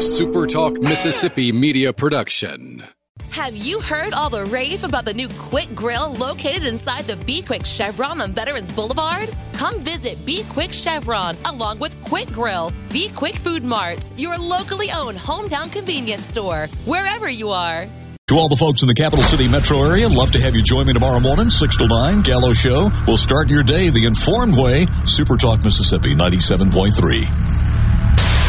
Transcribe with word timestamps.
a 0.00 0.02
Super 0.02 0.46
Talk 0.46 0.80
Mississippi 0.80 1.52
media 1.52 1.92
production. 1.92 2.82
Have 3.28 3.54
you 3.54 3.82
heard 3.82 4.14
all 4.14 4.30
the 4.30 4.46
rave 4.46 4.82
about 4.82 5.04
the 5.04 5.12
new 5.12 5.28
Quick 5.50 5.74
Grill 5.74 6.14
located 6.14 6.64
inside 6.64 7.04
the 7.04 7.16
Be 7.16 7.42
Quick 7.42 7.66
Chevron 7.66 8.22
on 8.22 8.32
Veterans 8.32 8.72
Boulevard? 8.72 9.28
Come 9.52 9.78
visit 9.80 10.16
Be 10.24 10.44
Quick 10.48 10.72
Chevron 10.72 11.36
along 11.44 11.80
with 11.80 12.00
Quick 12.00 12.32
Grill, 12.32 12.72
Be 12.88 13.10
Quick 13.10 13.34
Food 13.36 13.62
Marts, 13.62 14.14
your 14.16 14.38
locally 14.38 14.88
owned 14.90 15.18
hometown 15.18 15.70
convenience 15.70 16.24
store, 16.24 16.66
wherever 16.86 17.28
you 17.28 17.50
are. 17.50 17.86
To 18.28 18.36
all 18.36 18.48
the 18.48 18.56
folks 18.56 18.80
in 18.80 18.88
the 18.88 18.94
capital 18.94 19.24
city 19.24 19.48
metro 19.48 19.84
area, 19.84 20.08
love 20.08 20.30
to 20.30 20.40
have 20.40 20.54
you 20.54 20.62
join 20.62 20.86
me 20.86 20.94
tomorrow 20.94 21.20
morning, 21.20 21.50
6 21.50 21.76
to 21.76 21.86
9, 21.86 22.22
Gallo 22.22 22.54
Show. 22.54 22.90
We'll 23.06 23.18
start 23.18 23.50
your 23.50 23.64
day 23.64 23.90
the 23.90 24.06
informed 24.06 24.56
way. 24.56 24.86
Super 25.04 25.36
Talk 25.36 25.62
Mississippi 25.62 26.14
97.3. 26.14 27.69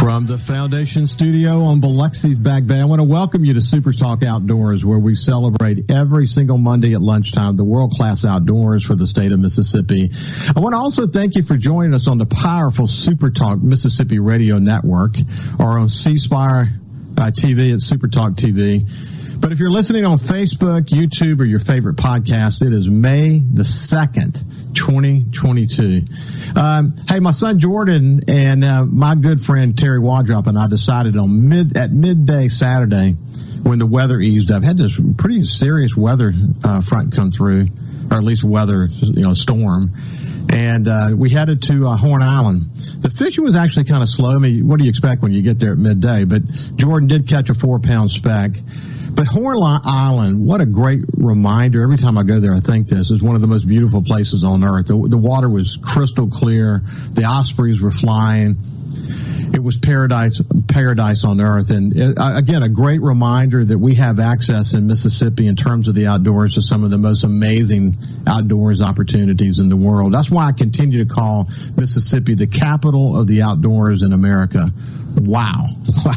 From 0.00 0.26
the 0.26 0.38
Foundation 0.38 1.06
Studio 1.06 1.64
on 1.64 1.82
Biloxi's 1.82 2.38
Back 2.38 2.64
Bay, 2.64 2.80
I 2.80 2.86
want 2.86 3.00
to 3.00 3.06
welcome 3.06 3.44
you 3.44 3.52
to 3.52 3.60
Super 3.60 3.92
Talk 3.92 4.22
Outdoors, 4.22 4.82
where 4.82 4.98
we 4.98 5.14
celebrate 5.14 5.90
every 5.90 6.26
single 6.26 6.56
Monday 6.56 6.94
at 6.94 7.02
lunchtime 7.02 7.58
the 7.58 7.64
world 7.64 7.90
class 7.90 8.24
outdoors 8.24 8.82
for 8.82 8.96
the 8.96 9.06
state 9.06 9.30
of 9.30 9.38
Mississippi. 9.38 10.10
I 10.56 10.60
want 10.60 10.72
to 10.72 10.78
also 10.78 11.06
thank 11.06 11.36
you 11.36 11.42
for 11.42 11.58
joining 11.58 11.92
us 11.92 12.08
on 12.08 12.16
the 12.16 12.24
powerful 12.24 12.86
Super 12.86 13.30
Talk 13.30 13.58
Mississippi 13.58 14.18
Radio 14.20 14.58
Network 14.58 15.16
or 15.58 15.78
on 15.78 15.90
C 15.90 16.16
Spire 16.16 16.80
TV 17.28 17.72
at 17.74 17.80
Super 17.80 18.08
Talk 18.08 18.32
TV. 18.32 18.88
But 19.40 19.52
if 19.52 19.58
you're 19.58 19.70
listening 19.70 20.04
on 20.04 20.18
Facebook, 20.18 20.86
YouTube, 20.88 21.40
or 21.40 21.44
your 21.44 21.60
favorite 21.60 21.96
podcast, 21.96 22.60
it 22.60 22.74
is 22.74 22.90
May 22.90 23.38
the 23.38 23.62
2nd, 23.62 24.74
2022. 24.74 26.02
Um, 26.58 26.94
hey, 27.08 27.20
my 27.20 27.30
son 27.30 27.58
Jordan 27.58 28.20
and 28.28 28.64
uh, 28.64 28.84
my 28.84 29.14
good 29.14 29.40
friend 29.40 29.76
Terry 29.78 29.98
Wadrop 29.98 30.46
and 30.46 30.58
I 30.58 30.66
decided 30.66 31.16
on 31.16 31.48
mid 31.48 31.78
at 31.78 31.90
midday 31.90 32.48
Saturday 32.48 33.12
when 33.62 33.78
the 33.78 33.86
weather 33.86 34.18
eased 34.20 34.50
up, 34.50 34.62
had 34.62 34.76
this 34.76 34.98
pretty 35.16 35.44
serious 35.44 35.96
weather 35.96 36.32
uh, 36.64 36.82
front 36.82 37.14
come 37.14 37.30
through, 37.30 37.68
or 38.10 38.18
at 38.18 38.24
least 38.24 38.44
weather, 38.44 38.88
you 38.90 39.22
know, 39.22 39.34
storm 39.34 39.92
and 40.52 40.88
uh, 40.88 41.10
we 41.16 41.30
headed 41.30 41.62
to 41.64 41.86
uh, 41.86 41.96
Horn 41.96 42.22
Island. 42.22 42.70
The 43.00 43.10
fishing 43.10 43.44
was 43.44 43.56
actually 43.56 43.84
kind 43.84 44.02
of 44.02 44.08
slow. 44.08 44.30
I 44.30 44.38
mean, 44.38 44.66
what 44.66 44.78
do 44.78 44.84
you 44.84 44.90
expect 44.90 45.22
when 45.22 45.32
you 45.32 45.42
get 45.42 45.58
there 45.58 45.72
at 45.72 45.78
midday? 45.78 46.24
But 46.24 46.42
Jordan 46.76 47.08
did 47.08 47.28
catch 47.28 47.50
a 47.50 47.54
four 47.54 47.78
pound 47.78 48.10
speck. 48.10 48.52
But 49.12 49.26
Horn 49.26 49.58
Island, 49.60 50.46
what 50.46 50.60
a 50.60 50.66
great 50.66 51.02
reminder. 51.16 51.82
Every 51.82 51.98
time 51.98 52.16
I 52.16 52.22
go 52.22 52.40
there, 52.40 52.54
I 52.54 52.60
think 52.60 52.88
this 52.88 53.10
is 53.10 53.22
one 53.22 53.34
of 53.34 53.40
the 53.40 53.48
most 53.48 53.66
beautiful 53.66 54.02
places 54.02 54.44
on 54.44 54.62
earth. 54.64 54.86
The, 54.86 54.96
the 55.08 55.18
water 55.18 55.48
was 55.48 55.76
crystal 55.82 56.28
clear. 56.28 56.82
The 57.12 57.24
ospreys 57.24 57.80
were 57.80 57.90
flying 57.90 58.56
it 59.54 59.62
was 59.62 59.78
paradise 59.78 60.40
paradise 60.68 61.24
on 61.24 61.40
earth. 61.40 61.70
And 61.70 61.96
it, 61.96 62.16
again 62.18 62.62
a 62.62 62.68
great 62.68 63.00
reminder 63.00 63.64
that 63.64 63.78
we 63.78 63.94
have 63.96 64.18
access 64.18 64.74
in 64.74 64.86
Mississippi 64.86 65.46
in 65.46 65.56
terms 65.56 65.88
of 65.88 65.94
the 65.94 66.06
outdoors 66.06 66.54
to 66.54 66.62
some 66.62 66.84
of 66.84 66.90
the 66.90 66.98
most 66.98 67.24
amazing 67.24 67.96
outdoors 68.26 68.80
opportunities 68.80 69.58
in 69.58 69.68
the 69.68 69.76
world. 69.76 70.12
That's 70.12 70.30
why 70.30 70.46
I 70.46 70.52
continue 70.52 71.04
to 71.04 71.12
call 71.12 71.48
Mississippi 71.76 72.34
the 72.34 72.46
capital 72.46 73.18
of 73.18 73.26
the 73.26 73.42
outdoors 73.42 74.02
in 74.02 74.12
America. 74.12 74.70
Wow. 75.16 75.68
Wow 76.04 76.14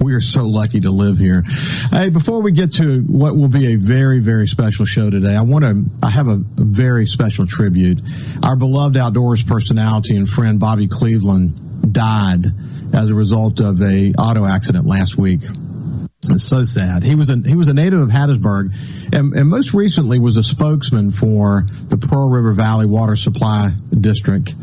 we 0.00 0.14
are 0.14 0.20
so 0.20 0.46
lucky 0.46 0.80
to 0.80 0.90
live 0.90 1.18
here 1.18 1.42
hey 1.90 2.08
before 2.08 2.42
we 2.42 2.52
get 2.52 2.74
to 2.74 3.00
what 3.00 3.36
will 3.36 3.48
be 3.48 3.74
a 3.74 3.76
very 3.76 4.20
very 4.20 4.46
special 4.46 4.84
show 4.84 5.10
today 5.10 5.34
I 5.34 5.42
want 5.42 5.64
to 5.64 5.84
I 6.02 6.10
have 6.10 6.28
a, 6.28 6.42
a 6.58 6.64
very 6.64 7.06
special 7.06 7.46
tribute 7.46 8.00
our 8.42 8.56
beloved 8.56 8.96
outdoors 8.96 9.42
personality 9.42 10.16
and 10.16 10.28
friend 10.28 10.60
Bobby 10.60 10.88
Cleveland 10.88 11.92
died 11.92 12.46
as 12.94 13.08
a 13.08 13.14
result 13.14 13.60
of 13.60 13.80
a 13.80 14.12
auto 14.12 14.46
accident 14.46 14.86
last 14.86 15.16
week. 15.16 15.42
It's 16.24 16.44
so 16.44 16.64
sad. 16.64 17.02
He 17.02 17.16
was 17.16 17.30
a 17.30 17.36
he 17.36 17.56
was 17.56 17.68
a 17.68 17.74
native 17.74 18.00
of 18.00 18.08
Hattiesburg, 18.08 18.72
and, 19.12 19.34
and 19.34 19.48
most 19.48 19.74
recently 19.74 20.20
was 20.20 20.36
a 20.36 20.44
spokesman 20.44 21.10
for 21.10 21.66
the 21.88 21.98
Pearl 21.98 22.28
River 22.30 22.52
Valley 22.52 22.86
Water 22.86 23.16
Supply 23.16 23.70
District. 23.90 24.54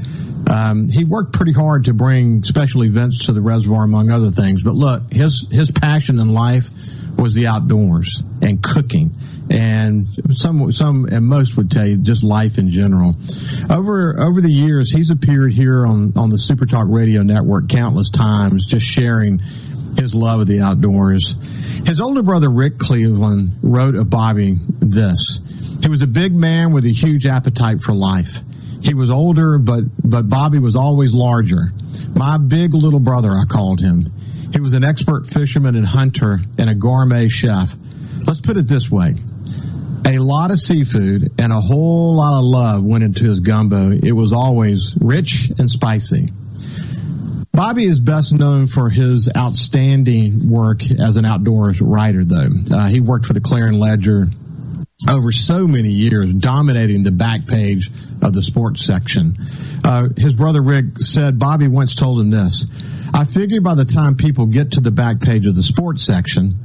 Um, 0.48 0.90
he 0.90 1.06
worked 1.06 1.34
pretty 1.34 1.54
hard 1.54 1.86
to 1.86 1.94
bring 1.94 2.44
special 2.44 2.84
events 2.84 3.26
to 3.26 3.34
the 3.34 3.42
reservoir, 3.42 3.84
among 3.84 4.10
other 4.10 4.32
things. 4.32 4.64
But 4.64 4.76
look, 4.76 5.12
his 5.12 5.48
his 5.52 5.72
passion 5.72 6.20
in 6.20 6.34
life 6.34 6.70
was 7.18 7.34
the 7.34 7.48
outdoors 7.48 8.24
and 8.42 8.62
cooking 8.62 9.12
and 9.50 10.08
some 10.36 10.72
some 10.72 11.06
and 11.06 11.26
most 11.26 11.58
would 11.58 11.72
tell 11.72 11.88
you 11.88 11.98
just 11.98 12.24
life 12.24 12.58
in 12.58 12.70
general. 12.70 13.16
Over 13.70 14.20
over 14.20 14.42
the 14.42 14.52
years, 14.52 14.92
he's 14.92 15.10
appeared 15.10 15.52
here 15.52 15.86
on 15.86 16.14
on 16.16 16.30
the 16.30 16.38
Super 16.38 16.66
Talk 16.66 16.86
Radio 16.88 17.24
Network 17.24 17.70
countless 17.70 18.10
times, 18.10 18.66
just 18.66 18.86
sharing 18.86 19.40
his 19.98 20.14
love 20.14 20.42
of 20.42 20.48
the 20.48 20.62
outdoors. 20.62 21.36
His 21.86 22.00
older 22.00 22.22
brother 22.22 22.50
Rick 22.50 22.78
Cleveland 22.78 23.58
wrote 23.64 23.96
of 23.96 24.10
Bobby 24.10 24.58
this: 24.80 25.40
He 25.82 25.90
was 25.90 26.04
a 26.04 26.08
big 26.08 26.34
man 26.34 26.74
with 26.74 26.86
a 26.86 26.92
huge 26.94 27.26
appetite 27.26 27.82
for 27.82 27.94
life. 27.94 28.42
He 28.82 28.94
was 28.94 29.10
older, 29.10 29.58
but 29.58 29.84
but 30.04 30.30
Bobby 30.30 30.60
was 30.60 30.76
always 30.76 31.14
larger. 31.14 31.72
My 32.16 32.38
big 32.38 32.74
little 32.74 33.00
brother, 33.00 33.32
I 33.32 33.44
called 33.46 33.80
him. 33.80 34.12
He 34.54 34.60
was 34.60 34.74
an 34.74 34.84
expert 34.84 35.28
fisherman 35.28 35.76
and 35.76 35.86
hunter 35.86 36.40
and 36.58 36.70
a 36.70 36.76
gourmet 36.76 37.28
chef. 37.28 37.72
Let's 38.26 38.42
put 38.42 38.58
it 38.58 38.68
this 38.68 38.90
way 38.90 39.16
a 40.16 40.18
lot 40.18 40.52
of 40.52 40.60
seafood 40.60 41.34
and 41.40 41.54
a 41.54 41.62
whole 41.62 42.16
lot 42.16 42.40
of 42.40 42.44
love 42.44 42.84
went 42.84 43.04
into 43.04 43.26
his 43.26 43.40
gumbo. 43.40 43.92
It 43.92 44.12
was 44.12 44.34
always 44.34 44.96
rich 45.00 45.52
and 45.58 45.70
spicy. 45.70 46.32
Bobby 47.52 47.86
is 47.86 48.00
best 48.00 48.34
known 48.34 48.68
for 48.68 48.90
his 48.90 49.30
outstanding 49.36 50.50
work 50.50 50.82
as 50.92 51.18
an 51.18 51.26
outdoors 51.26 51.82
writer, 51.82 52.24
though. 52.24 52.50
Uh, 52.72 52.88
he 52.88 53.02
worked 53.02 53.26
for 53.26 53.34
the 53.34 53.42
Clarion 53.42 53.80
Ledger 53.80 54.28
over 55.08 55.32
so 55.32 55.66
many 55.66 55.92
years, 55.92 56.34
dominating 56.34 57.04
the 57.04 57.12
back 57.12 57.48
page 57.48 57.90
of 58.22 58.34
the 58.34 58.42
sports 58.42 58.86
section. 58.86 59.38
Uh, 59.84 60.10
his 60.18 60.34
brother 60.34 60.62
Rick 60.62 61.00
said 61.00 61.40
Bobby 61.40 61.68
once 61.68 61.96
told 61.96 62.20
him 62.20 62.30
this 62.30 62.66
I 63.14 63.24
figure 63.24 63.62
by 63.62 63.76
the 63.76 63.86
time 63.86 64.18
people 64.18 64.48
get 64.48 64.74
to 64.74 64.82
the 64.82 64.92
back 64.92 65.22
page 65.22 65.46
of 65.46 65.56
the 65.56 65.64
sports 65.64 66.04
section, 66.04 66.56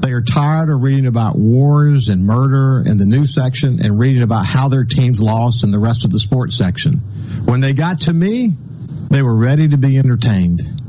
they 0.00 0.12
are 0.12 0.22
tired 0.22 0.70
of 0.70 0.80
reading 0.80 1.06
about 1.06 1.36
wars 1.36 2.08
and 2.08 2.24
murder 2.24 2.82
in 2.88 2.96
the 2.96 3.06
news 3.06 3.34
section 3.34 3.84
and 3.84 3.98
reading 3.98 4.22
about 4.22 4.46
how 4.46 4.68
their 4.68 4.84
teams 4.84 5.20
lost 5.20 5.64
in 5.64 5.72
the 5.72 5.78
rest 5.78 6.04
of 6.04 6.12
the 6.12 6.20
sports 6.20 6.56
section. 6.56 6.98
When 7.44 7.60
they 7.60 7.72
got 7.72 8.02
to 8.02 8.12
me, 8.12 8.54
they 9.10 9.20
were 9.20 9.36
ready 9.36 9.68
to 9.68 9.76
be 9.76 9.98
entertained. 9.98 10.79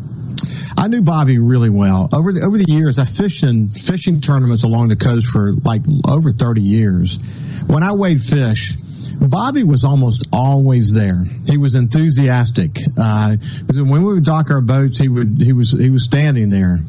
I 0.78 0.88
knew 0.88 1.02
Bobby 1.02 1.38
really 1.38 1.70
well. 1.70 2.09
Over 2.14 2.34
the, 2.34 2.42
over 2.42 2.58
the 2.58 2.66
years, 2.68 3.00
I 3.00 3.06
fished 3.06 3.44
in 3.44 3.70
fishing 3.70 4.22
tournaments 4.22 4.64
along 4.64 4.90
the 4.90 4.96
coast 4.96 5.28
for 5.28 5.54
like 5.54 5.82
over 6.08 6.32
30 6.32 6.62
years. 6.62 7.18
When 7.68 7.84
I 7.84 7.94
weighed 7.94 8.22
fish, 8.22 8.76
Bobby 9.20 9.64
was 9.64 9.84
almost 9.84 10.28
always 10.34 10.94
there. 10.94 11.24
He 11.46 11.58
was 11.58 11.76
enthusiastic. 11.76 12.78
Uh, 12.98 13.38
when 13.68 13.90
we 13.90 14.14
would 14.14 14.26
dock 14.26 14.50
our 14.50 14.62
boats, 14.62 14.98
he 14.98 15.08
would 15.08 15.42
he 15.42 15.54
was 15.54 15.72
he 15.72 15.90
was 15.90 16.04
standing 16.04 16.50
there 16.50 16.80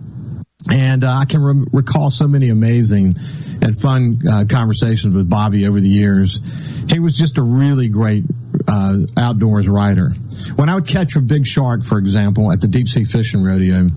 and 0.71 1.05
uh, 1.05 1.13
I 1.13 1.25
can 1.25 1.43
re- 1.43 1.67
recall 1.73 2.11
so 2.11 2.29
many 2.29 2.51
amazing 2.51 3.17
and 3.63 3.79
fun 3.79 4.21
uh, 4.29 4.45
conversations 4.49 5.15
with 5.15 5.29
Bobby 5.29 5.67
over 5.67 5.81
the 5.81 5.89
years. 5.89 6.41
He 6.89 6.99
was 6.99 7.17
just 7.17 7.39
a 7.39 7.43
really 7.43 7.89
great 7.89 8.25
uh, 8.67 8.99
outdoors 9.17 9.69
writer. 9.69 10.11
When 10.57 10.69
I 10.69 10.75
would 10.75 10.87
catch 10.87 11.17
a 11.17 11.21
big 11.21 11.47
shark, 11.47 11.85
for 11.85 11.99
example, 11.99 12.53
at 12.53 12.61
the 12.61 12.69
deep 12.69 12.89
sea 12.89 13.05
fishing 13.05 13.43
rodeo, 13.43 13.89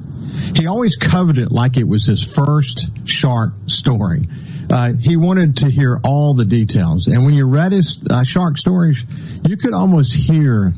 he 0.56 0.68
always 0.68 0.96
covered 0.96 1.38
it 1.38 1.52
like 1.52 1.78
it 1.78 1.88
was 1.88 2.06
his 2.06 2.24
first 2.24 2.90
shark 3.08 3.54
story. 3.68 4.28
Uh, 4.70 4.94
he 4.94 5.16
wanted 5.16 5.58
to 5.58 5.70
hear 5.70 6.00
all 6.04 6.34
the 6.34 6.46
details. 6.46 7.08
And 7.08 7.24
when 7.24 7.34
you 7.34 7.48
read 7.48 7.72
his 7.72 8.00
uh, 8.10 8.24
shark 8.24 8.58
stories, 8.58 9.06
you 9.44 9.58
could 9.58 9.74
almost 9.74 10.14
hear 10.14 10.74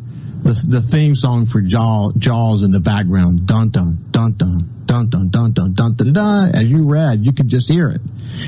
the, 0.48 0.80
the 0.80 0.82
theme 0.82 1.16
song 1.16 1.46
for 1.46 1.62
Jaws, 1.62 2.14
Jaws 2.18 2.64
in 2.64 2.72
the 2.72 2.80
background. 2.80 3.46
Dun 3.46 3.70
dun 3.70 4.06
dun 4.12 4.34
dun 4.34 4.70
dun 4.86 5.10
dun 5.10 5.30
dun 5.30 5.52
dun 5.52 5.74
dun 5.74 5.96
dun 5.96 6.14
dun. 6.14 6.56
As 6.56 6.64
you 6.64 6.90
read, 6.90 7.26
you 7.26 7.34
could 7.34 7.50
just 7.50 7.70
hear 7.70 7.90
it. 7.90 8.02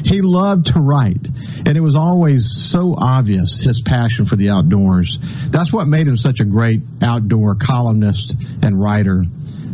He 0.06 0.22
loved 0.22 0.68
to 0.68 0.80
write, 0.80 1.28
and 1.66 1.78
it 1.78 1.82
was 1.82 1.96
always 1.96 2.50
so 2.50 2.96
obvious 2.98 3.62
his 3.62 3.82
passion 3.82 4.26
for 4.26 4.38
the 4.38 4.50
outdoors. 4.50 5.20
That's 5.50 5.74
what 5.74 5.88
made 5.88 6.08
him 6.08 6.18
such 6.18 6.40
a 6.40 6.46
great 6.46 6.82
outdoor 7.02 7.56
columnist 7.56 8.36
and 8.62 8.82
writer. 8.82 9.24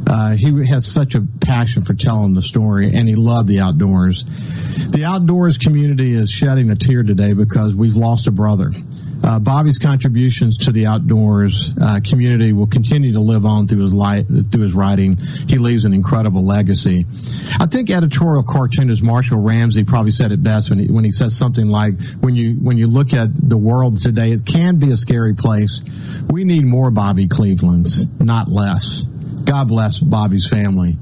Uh, 0.07 0.35
he 0.35 0.65
had 0.65 0.83
such 0.83 1.15
a 1.15 1.21
passion 1.41 1.83
for 1.83 1.93
telling 1.93 2.33
the 2.33 2.41
story, 2.41 2.91
and 2.93 3.07
he 3.07 3.15
loved 3.15 3.47
the 3.47 3.59
outdoors. 3.59 4.23
The 4.89 5.03
outdoors 5.05 5.57
community 5.57 6.13
is 6.13 6.29
shedding 6.29 6.69
a 6.69 6.75
tear 6.75 7.03
today 7.03 7.33
because 7.33 7.75
we've 7.75 7.95
lost 7.95 8.27
a 8.27 8.31
brother. 8.31 8.71
Uh, 9.23 9.39
Bobby's 9.39 9.79
contributions 9.79 10.57
to 10.59 10.71
the 10.71 10.85
outdoors 10.85 11.71
uh, 11.81 11.99
community 12.03 12.53
will 12.53 12.67
continue 12.67 13.13
to 13.13 13.19
live 13.19 13.45
on 13.45 13.67
through 13.67 13.83
his 13.83 13.93
through 14.51 14.63
his 14.63 14.73
writing. 14.73 15.17
He 15.17 15.57
leaves 15.57 15.85
an 15.85 15.93
incredible 15.93 16.45
legacy. 16.45 17.05
I 17.59 17.65
think 17.65 17.89
editorial 17.89 18.43
cartoonist 18.43 19.01
Marshall 19.01 19.39
Ramsey 19.39 19.83
probably 19.83 20.11
said 20.11 20.31
it 20.31 20.43
best 20.43 20.69
when 20.69 20.79
he, 20.79 20.87
when 20.87 21.03
he 21.03 21.11
says 21.11 21.35
something 21.35 21.67
like, 21.67 21.99
"When 22.19 22.35
you 22.35 22.53
when 22.55 22.77
you 22.77 22.87
look 22.87 23.13
at 23.13 23.29
the 23.33 23.57
world 23.57 24.01
today, 24.01 24.31
it 24.31 24.45
can 24.45 24.77
be 24.77 24.91
a 24.91 24.97
scary 24.97 25.33
place. 25.33 25.81
We 26.29 26.43
need 26.43 26.65
more 26.65 26.91
Bobby 26.91 27.27
Clevelands, 27.27 28.05
not 28.19 28.49
less." 28.49 29.05
God 29.45 29.67
bless 29.67 29.99
Bobby's 29.99 30.47
family. 30.47 30.97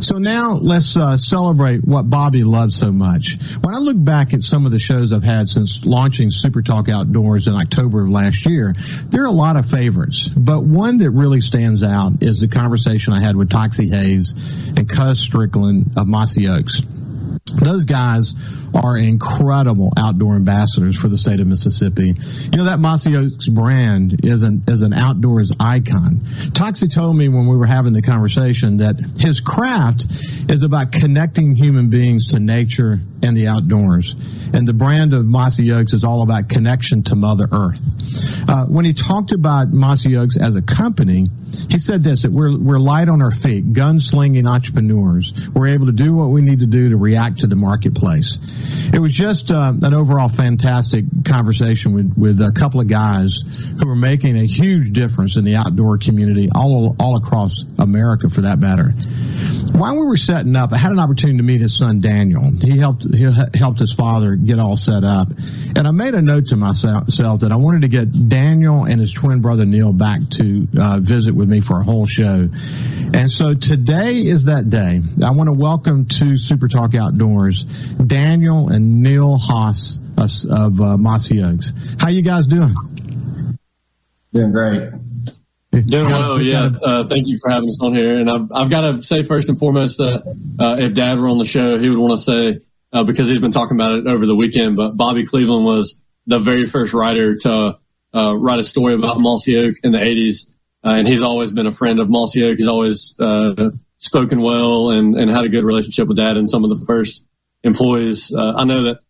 So 0.00 0.18
now 0.18 0.52
let's 0.52 0.96
uh, 0.96 1.16
celebrate 1.16 1.84
what 1.84 2.08
Bobby 2.08 2.44
loves 2.44 2.76
so 2.76 2.92
much. 2.92 3.38
When 3.60 3.74
I 3.74 3.78
look 3.78 4.02
back 4.02 4.34
at 4.34 4.42
some 4.42 4.66
of 4.66 4.72
the 4.72 4.78
shows 4.78 5.12
I've 5.12 5.24
had 5.24 5.48
since 5.48 5.84
launching 5.84 6.30
Super 6.30 6.62
Talk 6.62 6.88
Outdoors 6.88 7.46
in 7.46 7.54
October 7.54 8.02
of 8.02 8.08
last 8.08 8.46
year, 8.46 8.74
there 9.06 9.22
are 9.22 9.26
a 9.26 9.32
lot 9.32 9.56
of 9.56 9.68
favorites, 9.68 10.28
but 10.28 10.62
one 10.62 10.98
that 10.98 11.10
really 11.10 11.40
stands 11.40 11.82
out 11.82 12.22
is 12.22 12.40
the 12.40 12.48
conversation 12.48 13.12
I 13.12 13.20
had 13.20 13.36
with 13.36 13.50
Toxey 13.50 13.90
Haas 13.90 14.32
and 14.76 14.88
Cuz 14.88 15.20
Strickland 15.20 15.92
of 15.96 16.06
Mossy 16.06 16.48
Oaks. 16.48 16.82
Those 17.54 17.84
guys 17.84 18.34
are 18.74 18.96
incredible 18.96 19.92
outdoor 19.96 20.36
ambassadors 20.36 20.98
for 20.98 21.08
the 21.08 21.18
state 21.18 21.40
of 21.40 21.46
Mississippi. 21.46 22.14
You 22.14 22.58
know, 22.58 22.64
that 22.64 22.78
Mossy 22.78 23.16
Oaks 23.16 23.48
brand 23.48 24.24
is 24.24 24.42
an, 24.42 24.62
is 24.68 24.82
an 24.82 24.92
outdoors 24.92 25.52
icon. 25.58 26.22
Toxey 26.54 26.88
told 26.88 27.16
me 27.16 27.28
when 27.28 27.46
we 27.46 27.56
were 27.56 27.66
having 27.66 27.92
the 27.92 28.02
conversation 28.02 28.78
that 28.78 29.00
his 29.18 29.40
craft 29.40 30.06
is 30.48 30.62
about 30.62 30.92
connecting 30.92 31.54
human 31.54 31.90
beings 31.90 32.28
to 32.28 32.40
nature 32.40 33.00
and 33.22 33.36
the 33.36 33.48
outdoors. 33.48 34.14
And 34.52 34.66
the 34.66 34.72
brand 34.72 35.14
of 35.14 35.26
Mossy 35.26 35.72
Oaks 35.72 35.92
is 35.92 36.04
all 36.04 36.22
about 36.22 36.48
connection 36.48 37.02
to 37.04 37.16
Mother 37.16 37.48
Earth. 37.50 37.80
Uh, 38.48 38.66
when 38.66 38.84
he 38.84 38.94
talked 38.94 39.32
about 39.32 39.68
Mossy 39.68 40.16
Oaks 40.16 40.36
as 40.36 40.56
a 40.56 40.62
company, 40.62 41.26
he 41.68 41.78
said 41.78 42.02
this, 42.02 42.22
that 42.22 42.32
we're, 42.32 42.56
we're 42.56 42.78
light 42.78 43.08
on 43.08 43.22
our 43.22 43.30
feet, 43.30 43.72
gunslinging 43.72 44.48
entrepreneurs. 44.48 45.32
We're 45.54 45.68
able 45.68 45.86
to 45.86 45.92
do 45.92 46.12
what 46.14 46.30
we 46.30 46.42
need 46.42 46.60
to 46.60 46.66
do 46.66 46.90
to 46.90 46.96
react 46.96 47.40
to 47.40 47.46
the 47.46 47.56
marketplace. 47.56 48.38
It 48.92 48.98
was 49.00 49.12
just 49.12 49.50
uh, 49.50 49.72
an 49.82 49.94
overall 49.94 50.28
fantastic 50.28 51.04
conversation 51.24 51.92
with, 51.92 52.14
with 52.16 52.40
a 52.40 52.52
couple 52.52 52.80
of 52.80 52.88
guys 52.88 53.42
who 53.80 53.88
are 53.88 53.96
making 53.96 54.36
a 54.36 54.46
huge 54.46 54.92
difference 54.92 55.36
in 55.36 55.44
the 55.44 55.56
outdoor 55.56 55.98
community 55.98 56.48
all, 56.54 56.96
all 56.98 57.16
across 57.16 57.64
America 57.78 58.28
for 58.28 58.42
that 58.42 58.58
matter. 58.58 58.92
While 59.72 59.96
we 59.98 60.06
were 60.06 60.16
setting 60.16 60.56
up, 60.56 60.72
I 60.72 60.78
had 60.78 60.92
an 60.92 60.98
opportunity 60.98 61.38
to 61.38 61.42
meet 61.42 61.60
his 61.60 61.76
son 61.76 62.00
Daniel. 62.00 62.50
He 62.50 62.76
helped 62.76 63.02
he 63.14 63.26
helped 63.54 63.78
his 63.78 63.92
father 63.92 64.36
get 64.36 64.58
all 64.58 64.76
set 64.76 65.04
up, 65.04 65.28
and 65.74 65.86
I 65.86 65.90
made 65.90 66.14
a 66.14 66.20
note 66.20 66.48
to 66.48 66.56
myself 66.56 67.06
that 67.40 67.50
I 67.50 67.56
wanted 67.56 67.82
to 67.82 67.88
get 67.88 68.28
Daniel 68.28 68.84
and 68.84 69.00
his 69.00 69.12
twin 69.12 69.40
brother 69.40 69.64
Neil 69.64 69.92
back 69.92 70.20
to 70.32 70.68
uh, 70.78 71.00
visit 71.00 71.34
with 71.34 71.48
me 71.48 71.60
for 71.60 71.80
a 71.80 71.84
whole 71.84 72.06
show. 72.06 72.48
And 73.12 73.30
so 73.30 73.54
today 73.54 74.16
is 74.16 74.44
that 74.44 74.68
day. 74.68 75.00
I 75.24 75.30
want 75.32 75.48
to 75.48 75.54
welcome 75.54 76.06
to 76.06 76.36
Super 76.36 76.68
Talk 76.68 76.94
Outdoors 76.94 77.64
Daniel 77.64 78.68
and 78.68 79.02
Neil 79.02 79.38
Haas 79.38 79.98
of, 80.16 80.30
of 80.50 80.80
uh, 80.80 80.96
Mossy 80.96 81.42
Oaks. 81.42 81.72
How 81.98 82.10
you 82.10 82.22
guys 82.22 82.46
doing? 82.46 82.74
Doing 84.32 84.52
great. 84.52 84.90
Doing 85.90 86.06
well, 86.06 86.40
yeah. 86.40 86.68
Uh, 86.82 87.04
thank 87.08 87.26
you 87.26 87.38
for 87.42 87.50
having 87.50 87.68
us 87.68 87.78
on 87.80 87.94
here. 87.94 88.16
And 88.16 88.30
I've, 88.30 88.52
I've 88.52 88.70
got 88.70 88.82
to 88.82 89.02
say 89.02 89.24
first 89.24 89.48
and 89.48 89.58
foremost 89.58 89.98
that 89.98 90.22
uh, 90.58 90.76
if 90.78 90.94
Dad 90.94 91.18
were 91.18 91.28
on 91.28 91.38
the 91.38 91.44
show, 91.44 91.78
he 91.78 91.88
would 91.88 91.98
want 91.98 92.12
to 92.12 92.18
say 92.18 92.60
uh, 92.92 93.02
because 93.02 93.26
he's 93.26 93.40
been 93.40 93.50
talking 93.50 93.76
about 93.76 93.98
it 93.98 94.06
over 94.06 94.24
the 94.24 94.36
weekend. 94.36 94.76
But 94.76 94.96
Bobby 94.96 95.26
Cleveland 95.26 95.64
was 95.64 95.98
the 96.26 96.38
very 96.38 96.66
first 96.66 96.94
writer 96.94 97.34
to 97.38 97.78
uh, 98.14 98.36
write 98.36 98.60
a 98.60 98.62
story 98.62 98.94
about 98.94 99.18
Mossy 99.18 99.58
Oak 99.58 99.76
in 99.82 99.90
the 99.90 99.98
80s, 99.98 100.50
uh, 100.84 100.94
and 100.96 101.08
he's 101.08 101.22
always 101.22 101.50
been 101.50 101.66
a 101.66 101.72
friend 101.72 101.98
of 101.98 102.08
Mossy 102.08 102.44
Oak. 102.44 102.56
He's 102.56 102.68
always 102.68 103.18
uh, 103.18 103.70
spoken 103.98 104.40
well 104.40 104.90
and, 104.90 105.16
and 105.16 105.28
had 105.28 105.44
a 105.44 105.48
good 105.48 105.64
relationship 105.64 106.06
with 106.06 106.18
Dad 106.18 106.36
and 106.36 106.48
some 106.48 106.62
of 106.62 106.70
the 106.70 106.84
first 106.86 107.24
employees. 107.64 108.32
I 108.32 108.64
know 108.64 108.84
that 108.84 109.00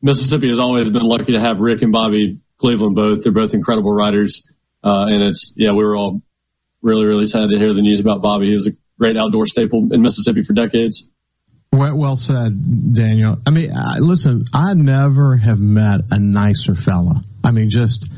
Mississippi 0.00 0.48
has 0.48 0.58
always 0.58 0.88
been 0.88 1.04
lucky 1.04 1.32
to 1.32 1.40
have 1.40 1.60
Rick 1.60 1.82
and 1.82 1.92
Bobby 1.92 2.40
Cleveland 2.58 2.96
both. 2.96 3.22
They're 3.22 3.32
both 3.32 3.52
incredible 3.52 3.92
writers. 3.92 4.46
Uh, 4.86 5.06
and 5.10 5.20
it's, 5.20 5.52
yeah, 5.56 5.72
we 5.72 5.84
were 5.84 5.96
all 5.96 6.22
really, 6.80 7.06
really 7.06 7.26
sad 7.26 7.50
to 7.50 7.58
hear 7.58 7.74
the 7.74 7.82
news 7.82 8.00
about 8.00 8.22
Bobby. 8.22 8.46
He 8.46 8.52
was 8.52 8.68
a 8.68 8.72
great 9.00 9.16
outdoor 9.16 9.46
staple 9.46 9.92
in 9.92 10.00
Mississippi 10.00 10.44
for 10.44 10.52
decades. 10.52 11.10
Well, 11.72 11.96
well 11.96 12.16
said, 12.16 12.52
Daniel. 12.94 13.38
I 13.44 13.50
mean, 13.50 13.72
I, 13.76 13.98
listen, 13.98 14.44
I 14.54 14.74
never 14.74 15.36
have 15.36 15.58
met 15.58 16.02
a 16.12 16.20
nicer 16.20 16.76
fella. 16.76 17.20
I 17.42 17.50
mean, 17.50 17.68
just, 17.68 18.08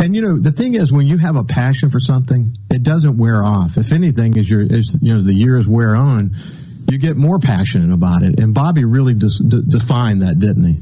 and 0.00 0.14
you 0.14 0.22
know, 0.22 0.38
the 0.38 0.52
thing 0.52 0.76
is, 0.76 0.92
when 0.92 1.08
you 1.08 1.18
have 1.18 1.34
a 1.34 1.42
passion 1.42 1.90
for 1.90 1.98
something, 1.98 2.56
it 2.70 2.84
doesn't 2.84 3.18
wear 3.18 3.44
off. 3.44 3.76
If 3.76 3.90
anything, 3.90 4.38
as 4.38 4.48
your, 4.48 4.62
as, 4.62 4.96
you 5.02 5.14
know, 5.14 5.22
the 5.22 5.34
years 5.34 5.66
wear 5.66 5.96
on, 5.96 6.36
you 6.88 6.98
get 6.98 7.16
more 7.16 7.40
passionate 7.40 7.92
about 7.92 8.22
it. 8.22 8.38
And 8.38 8.54
Bobby 8.54 8.84
really 8.84 9.14
just 9.14 9.46
d- 9.48 9.64
defined 9.66 10.22
that, 10.22 10.38
didn't 10.38 10.64
he? 10.64 10.78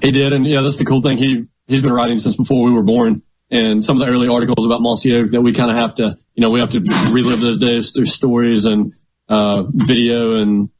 He 0.00 0.10
did, 0.10 0.32
and 0.32 0.46
yeah, 0.46 0.62
that's 0.62 0.78
the 0.78 0.86
cool 0.86 1.02
thing. 1.02 1.18
He 1.18 1.44
he's 1.66 1.82
been 1.82 1.92
writing 1.92 2.18
since 2.18 2.34
before 2.34 2.64
we 2.64 2.72
were 2.72 2.82
born 2.82 3.22
and 3.54 3.84
some 3.84 3.96
of 3.96 4.04
the 4.04 4.12
early 4.12 4.26
articles 4.26 4.66
about 4.66 4.80
Oak 4.80 5.30
that 5.30 5.40
we 5.40 5.52
kind 5.52 5.70
of 5.70 5.76
have 5.76 5.94
to, 5.94 6.18
you 6.34 6.42
know, 6.42 6.50
we 6.50 6.58
have 6.58 6.70
to 6.70 6.80
relive 7.12 7.38
those 7.38 7.58
days 7.58 7.92
through 7.92 8.06
stories 8.06 8.64
and 8.64 8.92
uh, 9.28 9.62
video 9.68 10.34
and 10.34 10.70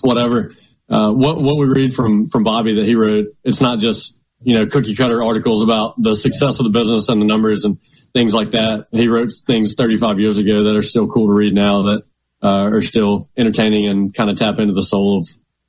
whatever. 0.00 0.50
Uh, 0.88 1.12
what 1.12 1.40
what 1.42 1.58
we 1.58 1.66
read 1.66 1.92
from 1.92 2.26
from 2.26 2.42
Bobby 2.42 2.76
that 2.76 2.86
he 2.86 2.94
wrote, 2.94 3.26
it's 3.44 3.60
not 3.60 3.80
just 3.80 4.18
you 4.40 4.54
know 4.54 4.64
cookie 4.64 4.94
cutter 4.94 5.22
articles 5.22 5.62
about 5.62 6.00
the 6.00 6.16
success 6.16 6.58
of 6.58 6.64
the 6.64 6.70
business 6.70 7.10
and 7.10 7.20
the 7.20 7.26
numbers 7.26 7.64
and 7.64 7.78
things 8.14 8.32
like 8.32 8.52
that. 8.52 8.86
He 8.92 9.08
wrote 9.08 9.30
things 9.46 9.74
35 9.74 10.18
years 10.18 10.38
ago 10.38 10.64
that 10.64 10.76
are 10.76 10.82
still 10.82 11.08
cool 11.08 11.26
to 11.26 11.34
read 11.34 11.52
now 11.52 11.82
that 11.82 12.02
uh, 12.42 12.70
are 12.72 12.82
still 12.82 13.28
entertaining 13.36 13.88
and 13.88 14.14
kind 14.14 14.30
of 14.30 14.38
tap 14.38 14.58
into 14.58 14.72
the 14.72 14.84
soul 14.84 15.18
of 15.18 15.28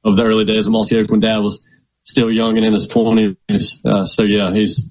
of 0.10 0.16
the 0.16 0.24
early 0.24 0.46
days 0.46 0.66
of 0.66 0.72
Mossy 0.72 0.98
Oak 0.98 1.12
when 1.12 1.20
Dad 1.20 1.40
was 1.40 1.62
still 2.06 2.32
young 2.32 2.56
and 2.56 2.66
in 2.66 2.72
his 2.72 2.88
20s. 2.88 3.86
Uh, 3.86 4.06
so 4.06 4.24
yeah, 4.24 4.54
he's 4.54 4.90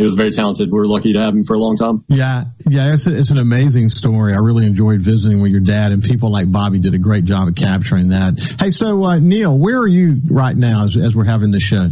he 0.00 0.04
was 0.04 0.14
very 0.14 0.30
talented. 0.30 0.70
We're 0.70 0.86
lucky 0.86 1.12
to 1.12 1.20
have 1.20 1.34
him 1.34 1.42
for 1.42 1.52
a 1.52 1.58
long 1.58 1.76
time. 1.76 2.02
Yeah, 2.08 2.44
yeah, 2.66 2.94
it's, 2.94 3.06
a, 3.06 3.14
it's 3.14 3.32
an 3.32 3.36
amazing 3.36 3.90
story. 3.90 4.32
I 4.32 4.38
really 4.38 4.64
enjoyed 4.64 5.02
visiting 5.02 5.42
with 5.42 5.52
your 5.52 5.60
dad, 5.60 5.92
and 5.92 6.02
people 6.02 6.32
like 6.32 6.50
Bobby 6.50 6.78
did 6.78 6.94
a 6.94 6.98
great 6.98 7.26
job 7.26 7.48
of 7.48 7.54
capturing 7.54 8.08
that. 8.08 8.56
Hey, 8.58 8.70
so 8.70 9.04
uh, 9.04 9.18
Neil, 9.18 9.58
where 9.58 9.76
are 9.76 9.86
you 9.86 10.22
right 10.30 10.56
now 10.56 10.86
as, 10.86 10.96
as 10.96 11.14
we're 11.14 11.26
having 11.26 11.50
the 11.50 11.60
show? 11.60 11.90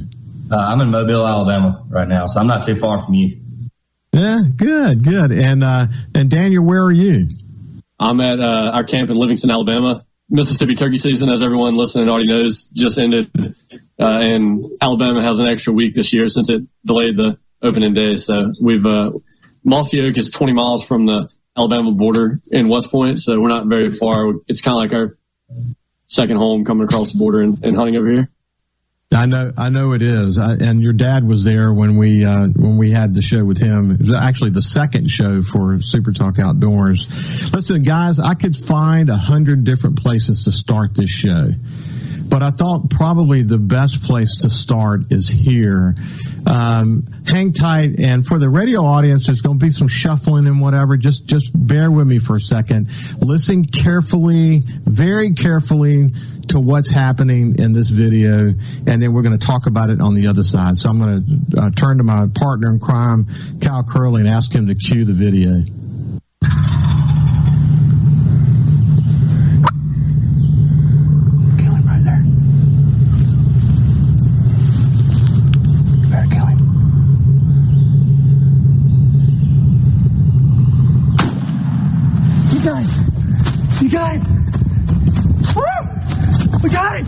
Uh, 0.51 0.57
I'm 0.57 0.81
in 0.81 0.91
Mobile, 0.91 1.27
Alabama 1.27 1.85
right 1.91 2.09
now, 2.09 2.27
so 2.29 2.41
I'm 2.41 2.47
not 2.47 2.65
too 2.65 2.77
far 2.77 3.05
from 3.05 3.13
you. 3.13 3.41
Yeah, 4.15 4.41
good, 4.57 5.05
good. 5.05 5.31
And 5.31 5.63
uh, 5.63 5.89
and 6.15 6.31
Daniel, 6.31 6.65
where 6.65 6.83
are 6.85 6.91
you? 6.91 7.29
I'm 8.01 8.23
at 8.23 8.41
uh, 8.41 8.71
our 8.73 8.85
camp 8.85 9.11
in 9.11 9.17
Livingston, 9.17 9.51
Alabama. 9.51 10.03
Mississippi 10.31 10.77
turkey 10.77 10.97
season, 10.97 11.29
as 11.29 11.43
everyone 11.43 11.75
listening 11.75 12.09
already 12.09 12.29
knows, 12.29 12.65
just 12.73 12.99
ended, 12.99 13.31
uh, 14.01 14.19
and 14.21 14.65
Alabama 14.81 15.23
has 15.23 15.41
an 15.41 15.47
extra 15.47 15.75
week 15.75 15.93
this 15.93 16.15
year 16.15 16.27
since 16.29 16.49
it 16.49 16.63
delayed 16.87 17.17
the 17.17 17.39
opening 17.63 17.95
day. 17.95 18.17
So 18.17 18.53
we've, 18.61 18.85
uh, 18.87 19.13
Mossy 19.65 20.01
Oak 20.01 20.17
is 20.17 20.31
20 20.31 20.53
miles 20.53 20.87
from 20.87 21.07
the 21.07 21.29
Alabama 21.57 21.93
border 21.93 22.41
in 22.51 22.69
West 22.69 22.91
Point. 22.91 23.21
So 23.21 23.41
we're 23.41 23.49
not 23.49 23.67
very 23.67 23.91
far. 23.91 24.33
It's 24.47 24.61
kind 24.61 24.77
of 24.77 24.83
like 24.83 24.93
our 24.93 25.19
second 26.07 26.37
home 26.37 26.65
coming 26.65 26.85
across 26.85 27.13
the 27.13 27.19
border 27.19 27.41
and, 27.41 27.63
and 27.65 27.77
hunting 27.77 27.97
over 27.97 28.09
here. 28.09 28.31
I 29.11 29.25
know, 29.25 29.53
I 29.57 29.71
know 29.71 29.93
it 29.93 30.03
is. 30.03 30.37
I, 30.37 30.53
and 30.61 30.83
your 30.83 30.93
dad 30.93 31.27
was 31.27 31.43
there 31.43 31.73
when 31.73 31.97
we, 31.97 32.27
uh, 32.27 32.49
when 32.49 32.77
we 32.77 32.91
had 32.91 33.15
the 33.15 33.23
show 33.23 33.43
with 33.43 33.57
him. 33.57 33.91
It 33.91 34.01
was 34.01 34.13
actually 34.13 34.51
the 34.51 34.61
second 34.61 35.11
show 35.11 35.43
for 35.43 35.81
Super 35.81 36.13
Talk 36.13 36.39
Outdoors. 36.39 37.07
Listen, 37.55 37.83
guys, 37.83 38.21
I 38.21 38.35
could 38.35 38.55
find 38.55 39.09
a 39.09 39.17
hundred 39.17 39.65
different 39.65 40.03
places 40.03 40.45
to 40.45 40.53
start 40.53 40.95
this 40.95 41.09
show, 41.09 41.53
but 42.29 42.43
I 42.43 42.51
thought 42.51 42.91
probably 42.91 43.43
the 43.45 43.57
best 43.59 44.03
place 44.03 44.43
to 44.43 44.51
start 44.51 45.11
is 45.11 45.27
here 45.27 45.95
um, 46.49 47.05
hang 47.27 47.53
tight. 47.53 48.01
And 48.01 48.27
for 48.27 48.39
the 48.39 48.49
radio 48.49 48.83
audience, 48.85 49.27
there's 49.27 49.43
going 49.43 49.59
to 49.59 49.65
be 49.65 49.71
some 49.71 49.89
shuffling 49.89 50.47
and 50.47 50.61
whatever. 50.61 50.97
Just, 50.97 51.27
just 51.27 51.51
bear 51.55 51.91
with 51.91 52.07
me 52.07 52.19
for 52.19 52.37
a 52.37 52.41
second. 52.41 52.89
Listen 53.21 53.65
carefully, 53.65 54.63
very 54.65 55.35
carefully 55.35 56.11
to 56.49 56.61
what's 56.61 56.91
happening 56.91 57.57
in 57.59 57.73
this 57.73 57.91
video, 57.91 58.55
and 58.87 59.03
then 59.03 59.13
we're 59.13 59.23
going 59.23 59.39
to 59.39 59.47
talk 59.47 59.67
about 59.67 59.91
it 59.91 60.01
on 60.01 60.15
the 60.15 60.29
other 60.29 60.43
side. 60.43 60.79
So 60.79 60.89
I'm 60.89 60.99
going 60.99 61.47
to 61.53 61.61
uh, 61.61 61.71
turn 61.71 61.99
to 61.99 62.05
my 62.05 62.27
partner 62.35 62.71
in 62.71 62.81
crime, 62.81 63.27
Kyle 63.61 63.85
Curley, 63.85 64.21
and 64.21 64.29
ask 64.29 64.55
him 64.55 64.69
to 64.69 64.75
cue 64.75 65.05
the 65.05 65.13
video. 65.13 65.63
got 86.79 87.03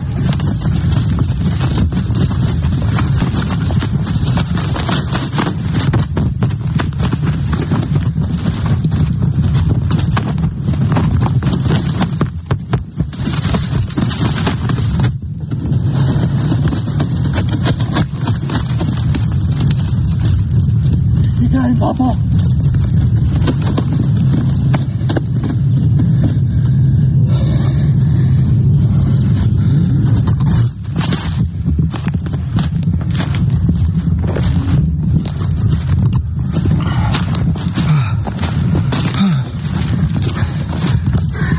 him, 21.69 21.70
Papa. 21.81 22.15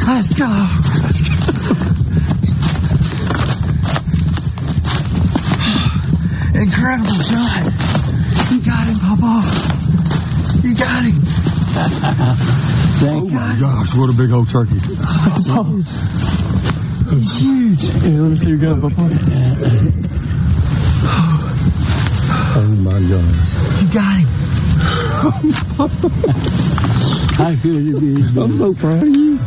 Let's 0.07 0.35
go. 0.38 0.81
What 13.94 14.08
a 14.08 14.12
big 14.12 14.32
old 14.32 14.49
turkey. 14.49 14.78
He's 17.11 17.34
huge. 17.38 17.82
Yeah, 17.82 18.20
let 18.20 18.30
me 18.30 18.37
see 18.37 18.50
your 18.50 18.58
gun, 18.58 18.80
Papa. 18.80 19.08
Oh 22.54 22.66
my 22.80 23.00
gosh. 23.00 23.82
You 23.82 23.88
got 23.92 24.18
him. 24.18 24.26
How 27.37 27.52
good 27.62 27.87
it 27.87 28.02
is. 28.02 28.37
I'm 28.37 28.58
so 28.58 28.75
proud 28.75 29.02
of 29.02 29.08
you. 29.08 29.38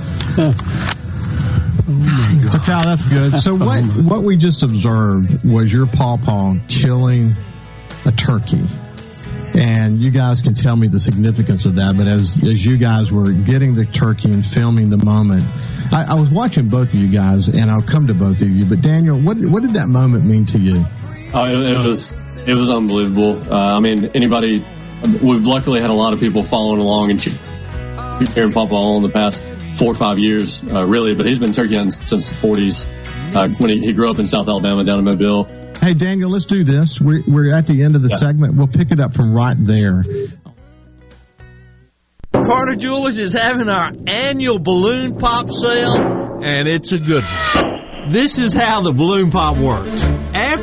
Oh 1.87 2.49
so 2.51 2.59
Cal, 2.59 2.83
that's 2.83 3.03
good. 3.03 3.39
So 3.41 3.55
what 3.55 3.83
what 4.03 4.23
we 4.23 4.37
just 4.37 4.63
observed 4.63 5.43
was 5.43 5.71
your 5.71 5.85
pawpaw 5.85 6.55
killing 6.67 7.31
a 8.05 8.11
turkey. 8.11 8.67
And 9.65 9.99
you 9.99 10.11
guys 10.11 10.41
can 10.41 10.53
tell 10.53 10.75
me 10.75 10.89
the 10.89 10.99
significance 10.99 11.65
of 11.65 11.73
that, 11.75 11.97
but 11.97 12.07
as 12.07 12.37
as 12.43 12.63
you 12.63 12.77
guys 12.77 13.11
were 13.11 13.31
getting 13.31 13.73
the 13.73 13.83
turkey 13.83 14.31
and 14.31 14.45
filming 14.45 14.91
the 14.91 15.03
moment, 15.03 15.43
I, 15.91 16.05
I 16.09 16.13
was 16.19 16.29
watching 16.29 16.69
both 16.69 16.89
of 16.89 16.99
you 16.99 17.07
guys, 17.07 17.47
and 17.47 17.71
I'll 17.71 17.81
come 17.81 18.05
to 18.05 18.13
both 18.13 18.43
of 18.43 18.49
you. 18.49 18.65
But 18.65 18.81
Daniel, 18.81 19.17
what 19.19 19.39
what 19.39 19.63
did 19.63 19.71
that 19.71 19.87
moment 19.87 20.23
mean 20.23 20.45
to 20.47 20.59
you? 20.59 20.85
Oh, 21.33 21.45
it, 21.45 21.57
it 21.57 21.79
was 21.79 22.47
it 22.47 22.53
was 22.53 22.69
unbelievable. 22.69 23.41
Uh, 23.51 23.75
I 23.75 23.79
mean, 23.79 24.05
anybody. 24.13 24.63
We've 25.01 25.45
luckily 25.45 25.81
had 25.81 25.89
a 25.89 25.93
lot 25.93 26.13
of 26.13 26.19
people 26.19 26.43
following 26.43 26.79
along 26.79 27.09
and 27.09 27.19
cheering 27.19 28.53
Papa 28.53 28.73
all 28.73 28.97
in 28.97 29.03
the 29.03 29.09
past 29.09 29.41
four 29.77 29.91
or 29.91 29.95
five 29.95 30.19
years, 30.19 30.63
uh, 30.63 30.85
really, 30.85 31.15
but 31.15 31.25
he's 31.25 31.39
been 31.39 31.53
turkey 31.53 31.75
hunting 31.75 31.91
since 31.91 32.29
the 32.29 32.47
40s 32.47 32.87
uh, 33.35 33.47
when 33.57 33.71
he, 33.71 33.79
he, 33.79 33.93
grew 33.93 34.09
up 34.09 34.19
in 34.19 34.25
South 34.25 34.47
Alabama 34.47 34.83
down 34.83 34.99
in 34.99 35.05
Mobile. 35.05 35.64
Hey, 35.85 35.93
Daniel, 35.93 36.31
let's 36.31 36.45
do 36.45 36.63
this. 36.63 36.99
We're, 36.99 37.21
we're 37.27 37.55
at 37.55 37.67
the 37.67 37.83
end 37.83 37.95
of 37.95 38.01
the 38.01 38.09
yeah. 38.09 38.17
segment. 38.17 38.55
We'll 38.55 38.65
pick 38.65 38.89
it 38.89 38.99
up 38.99 39.13
from 39.13 39.35
right 39.35 39.55
there. 39.55 40.03
Carter 42.33 42.75
Jewelers 42.75 43.19
is 43.19 43.33
having 43.33 43.69
our 43.69 43.91
annual 44.07 44.57
balloon 44.57 45.15
pop 45.15 45.51
sale, 45.51 46.41
and 46.41 46.67
it's 46.67 46.91
a 46.91 46.97
good 46.97 47.23
one. 47.23 48.11
This 48.11 48.39
is 48.39 48.51
how 48.51 48.81
the 48.81 48.93
balloon 48.93 49.29
pop 49.29 49.57
works. 49.57 50.01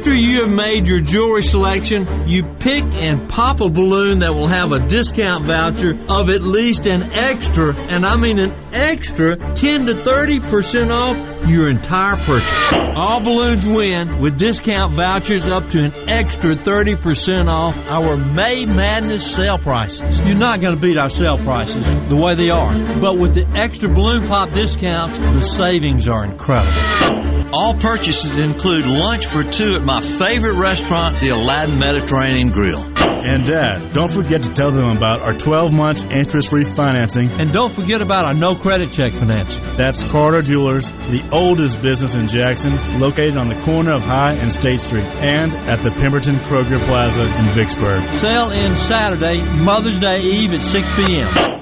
After 0.02 0.16
you 0.16 0.42
have 0.42 0.50
made 0.50 0.88
your 0.88 0.99
jewelry 0.99 1.44
selection, 1.44 2.28
you 2.28 2.42
pick 2.59 2.82
and 2.82 3.28
pop 3.28 3.61
a 3.61 3.71
balloon 3.71 4.18
that 4.18 4.35
will 4.35 4.49
have 4.49 4.73
a 4.73 4.80
discount 4.88 5.44
voucher 5.44 5.97
of 6.09 6.28
at 6.28 6.42
least 6.42 6.87
an 6.87 7.04
extra, 7.12 7.73
and 7.76 8.04
I 8.04 8.16
mean 8.16 8.40
an 8.40 8.52
extra 8.75 9.37
10 9.54 9.87
to 9.87 9.94
30% 9.94 10.90
off 10.90 11.49
your 11.49 11.68
entire 11.68 12.16
purchase. 12.16 12.73
All 12.97 13.21
balloons 13.21 13.64
win 13.64 14.18
with 14.18 14.40
discount 14.40 14.97
vouchers 14.97 15.47
up 15.47 15.71
to 15.71 15.78
an 15.78 15.92
extra 16.09 16.56
30% 16.56 17.47
off 17.49 17.78
our 17.87 18.16
May 18.16 18.66
Madness 18.66 19.32
sale 19.32 19.59
prices. 19.59 20.18
You're 20.23 20.35
not 20.35 20.61
going 20.61 20.75
to 20.75 20.80
beat 20.80 20.99
our 20.99 21.11
sale 21.11 21.38
prices 21.38 21.87
the 22.09 22.16
way 22.16 22.35
they 22.35 22.50
are, 22.50 22.75
but 22.99 23.18
with 23.18 23.35
the 23.35 23.47
extra 23.54 23.88
balloon 23.88 24.26
pop 24.26 24.52
discounts, 24.52 25.16
the 25.18 25.44
savings 25.44 26.09
are 26.09 26.25
incredible. 26.25 27.41
All 27.54 27.75
purchases 27.75 28.38
include 28.38 28.87
lunch 28.87 29.26
for 29.26 29.44
two 29.44 29.75
at 29.75 29.82
my 29.85 30.00
favorite 30.00 30.54
restaurant, 30.54 31.21
the 31.21 31.28
Aladdin 31.30 31.78
Mediterranean 31.78 32.50
Grill. 32.50 32.80
And 32.99 33.44
Dad, 33.44 33.92
don't 33.92 34.11
forget 34.11 34.44
to 34.44 34.54
tell 34.54 34.71
them 34.71 34.97
about 34.97 35.21
our 35.21 35.35
12 35.35 35.71
months 35.71 36.02
interest 36.04 36.49
free 36.49 36.64
financing. 36.64 37.30
And 37.32 37.52
don't 37.52 37.71
forget 37.71 38.00
about 38.00 38.25
our 38.26 38.32
no 38.32 38.54
credit 38.54 38.90
check 38.92 39.12
financing. 39.12 39.62
That's 39.76 40.02
Carter 40.02 40.40
Jewelers, 40.40 40.90
the 41.11 41.23
oldest 41.30 41.82
business 41.82 42.14
in 42.14 42.26
Jackson, 42.26 42.99
located 42.99 43.37
on 43.37 43.50
the 43.50 43.61
corner 43.62 43.92
of 43.92 44.02
High 44.02 44.32
and 44.32 44.50
State 44.50 44.80
Street, 44.80 45.04
and 45.04 45.54
at 45.68 45.82
the 45.82 45.90
Pemberton 45.90 46.37
Kroger 46.37 46.82
Plaza 46.87 47.25
in 47.38 47.50
Vicksburg. 47.50 48.02
Sale 48.16 48.50
ends 48.50 48.80
Saturday, 48.80 49.42
Mother's 49.42 49.99
Day 49.99 50.23
Eve 50.23 50.54
at 50.54 50.64
6 50.64 50.88
p.m. 50.97 51.62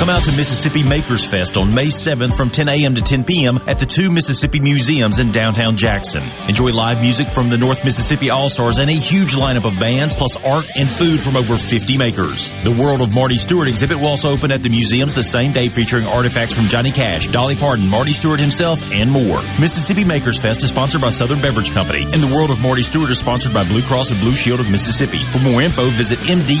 Come 0.00 0.08
out 0.08 0.22
to 0.22 0.34
Mississippi 0.34 0.82
Makers 0.82 1.26
Fest 1.26 1.58
on 1.58 1.74
May 1.74 1.88
7th 1.88 2.34
from 2.34 2.48
10 2.48 2.70
a.m. 2.70 2.94
to 2.94 3.02
10 3.02 3.22
p.m. 3.24 3.58
at 3.66 3.78
the 3.78 3.84
two 3.84 4.10
Mississippi 4.10 4.58
Museums 4.58 5.18
in 5.18 5.30
downtown 5.30 5.76
Jackson. 5.76 6.22
Enjoy 6.48 6.68
live 6.68 7.02
music 7.02 7.28
from 7.28 7.50
the 7.50 7.58
North 7.58 7.84
Mississippi 7.84 8.30
All-Stars 8.30 8.78
and 8.78 8.88
a 8.88 8.94
huge 8.94 9.34
lineup 9.34 9.70
of 9.70 9.78
bands, 9.78 10.16
plus 10.16 10.38
art 10.38 10.64
and 10.74 10.90
food 10.90 11.20
from 11.20 11.36
over 11.36 11.58
50 11.58 11.98
makers. 11.98 12.50
The 12.64 12.70
World 12.70 13.02
of 13.02 13.14
Marty 13.14 13.36
Stuart 13.36 13.68
exhibit 13.68 13.98
will 13.98 14.06
also 14.06 14.30
open 14.30 14.50
at 14.52 14.62
the 14.62 14.70
museums 14.70 15.12
the 15.12 15.22
same 15.22 15.52
day 15.52 15.68
featuring 15.68 16.06
artifacts 16.06 16.54
from 16.54 16.68
Johnny 16.68 16.92
Cash, 16.92 17.28
Dolly 17.28 17.56
Parton, 17.56 17.86
Marty 17.86 18.12
Stuart 18.12 18.40
himself, 18.40 18.82
and 18.92 19.10
more. 19.10 19.42
Mississippi 19.60 20.04
Makers 20.04 20.38
Fest 20.38 20.62
is 20.62 20.70
sponsored 20.70 21.02
by 21.02 21.10
Southern 21.10 21.42
Beverage 21.42 21.72
Company, 21.72 22.04
and 22.04 22.22
the 22.22 22.34
World 22.34 22.50
of 22.50 22.62
Marty 22.62 22.80
Stuart 22.80 23.10
is 23.10 23.18
sponsored 23.18 23.52
by 23.52 23.64
Blue 23.64 23.82
Cross 23.82 24.12
and 24.12 24.20
Blue 24.20 24.34
Shield 24.34 24.60
of 24.60 24.70
Mississippi. 24.70 25.22
For 25.30 25.40
more 25.40 25.60
info, 25.60 25.90
visit 25.90 26.20
mdah.ms.gov. 26.20 26.60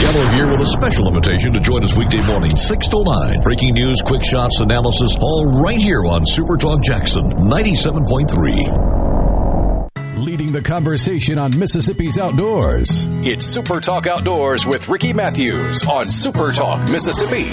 Gallo 0.00 0.26
here 0.26 0.48
with 0.50 0.60
a 0.60 0.66
special 0.66 1.08
invitation 1.08 1.52
to 1.54 1.60
join 1.60 1.82
us 1.82 1.96
weekday 1.96 2.20
morning, 2.26 2.54
6 2.56 2.88
to 2.88 3.02
9. 3.02 3.40
Breaking 3.42 3.72
news, 3.74 4.02
quick 4.02 4.22
shots, 4.24 4.60
analysis, 4.60 5.16
all 5.20 5.46
right 5.62 5.78
here 5.78 6.04
on 6.04 6.26
Super 6.26 6.56
Talk 6.58 6.82
Jackson 6.82 7.24
97.3. 7.24 10.18
Leading 10.18 10.52
the 10.52 10.60
conversation 10.62 11.38
on 11.38 11.58
Mississippi's 11.58 12.18
outdoors. 12.18 13.06
It's 13.22 13.46
Super 13.46 13.80
Talk 13.80 14.06
Outdoors 14.06 14.66
with 14.66 14.88
Ricky 14.88 15.12
Mathews 15.14 15.84
on 15.86 16.08
Super 16.08 16.52
Talk 16.52 16.90
Mississippi. 16.90 17.44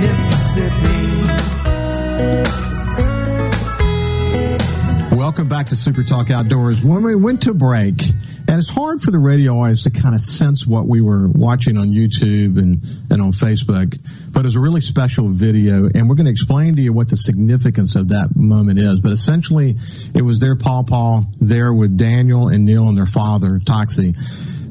Mississippi. 0.00 0.96
Welcome 5.16 5.48
back 5.48 5.68
to 5.68 5.76
Super 5.76 6.04
Talk 6.04 6.30
Outdoors. 6.30 6.82
When 6.82 7.02
we 7.02 7.14
went 7.14 7.42
to 7.42 7.52
break, 7.54 8.02
And 8.56 8.62
it's 8.62 8.70
hard 8.70 9.02
for 9.02 9.10
the 9.10 9.18
radio 9.18 9.58
audience 9.58 9.82
to 9.82 9.90
kind 9.90 10.14
of 10.14 10.22
sense 10.22 10.66
what 10.66 10.88
we 10.88 11.02
were 11.02 11.28
watching 11.28 11.76
on 11.76 11.90
YouTube 11.90 12.56
and, 12.56 12.82
and 13.10 13.20
on 13.20 13.32
Facebook. 13.32 14.00
But 14.32 14.40
it 14.40 14.44
was 14.46 14.56
a 14.56 14.60
really 14.60 14.80
special 14.80 15.28
video, 15.28 15.90
and 15.94 16.08
we're 16.08 16.14
going 16.14 16.24
to 16.24 16.30
explain 16.30 16.74
to 16.76 16.80
you 16.80 16.90
what 16.90 17.10
the 17.10 17.18
significance 17.18 17.96
of 17.96 18.08
that 18.08 18.30
moment 18.34 18.78
is. 18.78 18.98
But 19.00 19.12
essentially, 19.12 19.76
it 20.14 20.22
was 20.22 20.38
their 20.38 20.56
Paw 20.56 20.84
Paw 20.84 21.24
there 21.38 21.70
with 21.70 21.98
Daniel 21.98 22.48
and 22.48 22.64
Neil 22.64 22.88
and 22.88 22.96
their 22.96 23.04
father, 23.04 23.60
Toxey, 23.62 24.14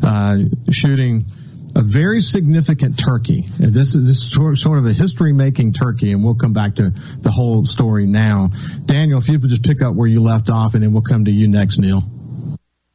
uh, 0.01 0.39
shooting 0.71 1.27
a 1.75 1.83
very 1.83 2.21
significant 2.21 2.97
turkey. 2.97 3.47
And 3.61 3.71
this 3.71 3.93
is 3.93 4.07
this 4.07 4.23
is 4.23 4.61
sort 4.63 4.79
of 4.79 4.87
a 4.87 4.93
history 4.93 5.31
making 5.31 5.73
turkey, 5.73 6.11
and 6.11 6.23
we'll 6.25 6.33
come 6.33 6.53
back 6.53 6.73
to 6.77 6.89
the 6.89 7.29
whole 7.29 7.67
story 7.67 8.07
now. 8.07 8.49
Daniel, 8.83 9.19
if 9.19 9.29
you 9.29 9.39
could 9.39 9.51
just 9.51 9.63
pick 9.63 9.83
up 9.83 9.93
where 9.93 10.07
you 10.07 10.21
left 10.21 10.49
off, 10.49 10.73
and 10.73 10.81
then 10.81 10.91
we'll 10.91 11.03
come 11.03 11.25
to 11.25 11.31
you 11.31 11.47
next, 11.47 11.77
Neil. 11.77 12.01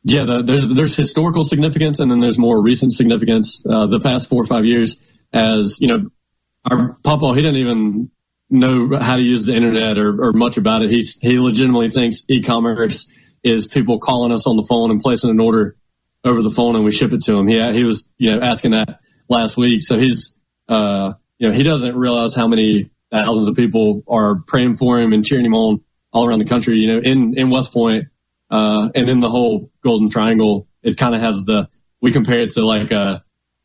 Yeah, 0.03 0.25
the, 0.25 0.43
there's 0.43 0.73
there's 0.73 0.97
historical 0.97 1.45
significance, 1.45 2.01
and 2.01 2.11
then 2.11 2.21
there's 2.21 2.39
more 2.39 2.63
recent 2.63 2.93
significance. 2.93 3.63
Uh, 3.67 3.87
the 3.87 4.01
past 4.01 4.29
four 4.29 4.43
or 4.43 4.47
five 4.47 4.65
years, 4.65 4.97
as 5.33 5.79
you 5.81 5.89
know, 5.89 6.11
our 6.69 6.95
Papa 7.03 7.35
he 7.35 7.43
didn't 7.43 7.57
even 7.57 8.11
know 8.49 8.99
how 8.99 9.17
to 9.17 9.23
use 9.23 9.47
the 9.47 9.55
internet 9.55 9.99
or, 9.99 10.25
or 10.25 10.33
much 10.33 10.57
about 10.57 10.83
it. 10.83 10.91
He's 10.91 11.19
he 11.21 11.39
legitimately 11.39 11.91
thinks 11.91 12.25
e-commerce 12.29 13.09
is 13.43 13.69
people 13.69 13.99
calling 13.99 14.33
us 14.33 14.47
on 14.47 14.57
the 14.57 14.63
phone 14.63 14.91
and 14.91 15.01
placing 15.01 15.31
an 15.31 15.41
order 15.41 15.77
over 16.25 16.43
the 16.43 16.51
phone 16.51 16.77
and 16.77 16.85
we 16.85 16.91
ship 16.91 17.13
it 17.13 17.23
to 17.25 17.39
him. 17.39 17.47
He 17.47 17.61
he 17.73 17.85
was 17.85 18.11
you 18.19 18.33
know 18.33 18.41
asking 18.43 18.73
that 18.73 19.01
last 19.29 19.57
week, 19.57 19.83
so 19.83 19.99
he's 19.99 20.37
uh 20.69 21.13
you 21.39 21.49
know 21.49 21.55
he 21.55 21.63
doesn't 21.63 21.95
realize 21.95 22.35
how 22.35 22.49
many 22.49 22.91
thousands 23.11 23.49
of 23.49 23.55
people 23.55 24.03
are 24.09 24.37
praying 24.47 24.75
for 24.75 24.99
him 24.99 25.13
and 25.13 25.25
cheering 25.25 25.45
him 25.45 25.55
on 25.55 25.83
all 26.13 26.27
around 26.27 26.39
the 26.41 26.47
country. 26.47 26.79
You 26.79 26.95
know, 26.95 26.99
in 27.01 27.35
in 27.37 27.51
West 27.51 27.73
Point 27.73 28.07
uh, 28.51 28.89
and 28.95 29.09
in 29.09 29.21
the 29.21 29.29
whole 29.29 29.71
Golden 29.83 30.09
Triangle, 30.09 30.67
it 30.83 30.97
kind 30.97 31.15
of 31.15 31.21
has 31.21 31.45
the 31.45 31.69
we 32.01 32.13
compare 32.13 32.41
it 32.41 32.51
to 32.51 32.65
like 32.65 32.91
a 32.91 33.23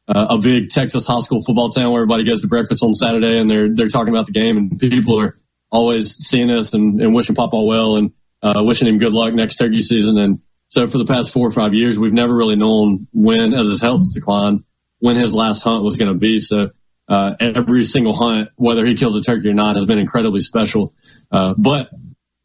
a 0.07 0.37
big 0.37 0.69
Texas 0.69 1.07
high 1.07 1.21
school 1.21 1.41
football 1.43 1.69
town 1.69 1.91
where 1.91 2.03
everybody 2.03 2.23
goes 2.23 2.41
to 2.41 2.47
breakfast 2.47 2.83
on 2.83 2.93
Saturday 2.93 3.39
and 3.39 3.49
they're 3.49 3.73
they're 3.73 3.87
talking 3.87 4.13
about 4.13 4.27
the 4.27 4.33
game 4.33 4.57
and 4.57 4.79
people 4.79 5.19
are 5.19 5.35
always 5.71 6.15
seeing 6.15 6.51
us 6.51 6.75
and, 6.75 7.01
and 7.01 7.13
wishing 7.13 7.35
Papa 7.35 7.59
well 7.59 7.95
and 7.95 8.11
uh, 8.43 8.61
wishing 8.63 8.87
him 8.87 8.99
good 8.99 9.13
luck 9.13 9.33
next 9.33 9.55
turkey 9.55 9.79
season 9.79 10.19
and 10.19 10.41
so 10.67 10.87
for 10.87 10.97
the 10.97 11.05
past 11.05 11.31
four 11.31 11.47
or 11.47 11.51
five 11.51 11.73
years, 11.73 11.97
we've 11.99 12.13
never 12.13 12.35
really 12.35 12.55
known 12.55 13.07
when, 13.13 13.53
as 13.53 13.67
his 13.67 13.81
health 13.81 14.01
declined, 14.13 14.63
when 14.99 15.15
his 15.15 15.33
last 15.33 15.63
hunt 15.63 15.83
was 15.83 15.97
going 15.97 16.11
to 16.11 16.17
be. 16.17 16.39
So 16.39 16.71
uh, 17.07 17.35
every 17.39 17.83
single 17.83 18.13
hunt, 18.13 18.49
whether 18.55 18.85
he 18.85 18.95
kills 18.95 19.15
a 19.15 19.21
turkey 19.21 19.49
or 19.49 19.53
not, 19.53 19.75
has 19.75 19.85
been 19.85 19.99
incredibly 19.99 20.41
special. 20.41 20.93
Uh, 21.31 21.53
but 21.57 21.89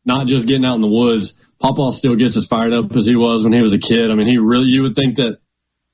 not 0.04 0.26
just 0.26 0.46
getting 0.46 0.64
out 0.64 0.76
in 0.76 0.80
the 0.80 0.88
woods. 0.88 1.34
Papa 1.60 1.92
still 1.92 2.16
gets 2.16 2.36
as 2.36 2.46
fired 2.46 2.72
up 2.72 2.96
as 2.96 3.06
he 3.06 3.16
was 3.16 3.44
when 3.44 3.52
he 3.52 3.60
was 3.60 3.74
a 3.74 3.78
kid. 3.78 4.10
I 4.10 4.14
mean, 4.14 4.26
he 4.26 4.38
really, 4.38 4.68
you 4.68 4.82
would 4.82 4.94
think 4.94 5.16
that 5.16 5.38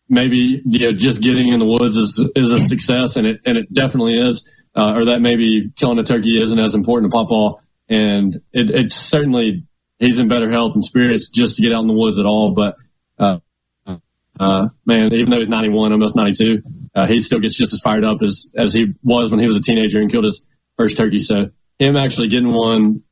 maybe, 0.08 0.62
you 0.64 0.78
know, 0.78 0.92
just 0.92 1.20
getting 1.20 1.52
in 1.52 1.58
the 1.58 1.66
woods 1.66 1.96
is, 1.96 2.30
is 2.36 2.52
a 2.52 2.60
success 2.60 3.16
and 3.16 3.26
it, 3.26 3.40
and 3.44 3.58
it 3.58 3.72
definitely 3.72 4.18
is. 4.18 4.48
Uh, 4.74 4.92
or 4.94 5.04
that 5.06 5.20
maybe 5.20 5.70
killing 5.74 5.98
a 5.98 6.04
turkey 6.04 6.40
isn't 6.40 6.58
as 6.58 6.74
important 6.74 7.10
to 7.10 7.16
Papa. 7.16 7.62
And 7.88 8.34
it, 8.52 8.70
it's 8.70 8.94
certainly 8.94 9.64
he's 9.98 10.18
in 10.18 10.28
better 10.28 10.50
health 10.50 10.74
and 10.74 10.84
spirits 10.84 11.30
just 11.30 11.56
to 11.56 11.62
get 11.62 11.72
out 11.72 11.80
in 11.80 11.88
the 11.88 11.94
woods 11.94 12.18
at 12.18 12.26
all. 12.26 12.52
But, 12.52 12.76
uh, 13.18 13.38
uh, 14.38 14.68
man, 14.84 15.14
even 15.14 15.30
though 15.30 15.38
he's 15.38 15.48
91, 15.48 15.92
almost 15.92 16.14
92, 16.14 16.62
uh, 16.94 17.06
he 17.06 17.22
still 17.22 17.40
gets 17.40 17.56
just 17.56 17.72
as 17.72 17.80
fired 17.80 18.04
up 18.04 18.22
as, 18.22 18.50
as 18.54 18.74
he 18.74 18.92
was 19.02 19.30
when 19.30 19.40
he 19.40 19.46
was 19.46 19.56
a 19.56 19.62
teenager 19.62 19.98
and 19.98 20.10
killed 20.10 20.24
his 20.26 20.46
first 20.76 20.98
turkey. 20.98 21.20
So 21.20 21.50
him 21.78 21.96
actually 21.96 22.28
getting 22.28 22.52
one, 22.52 23.02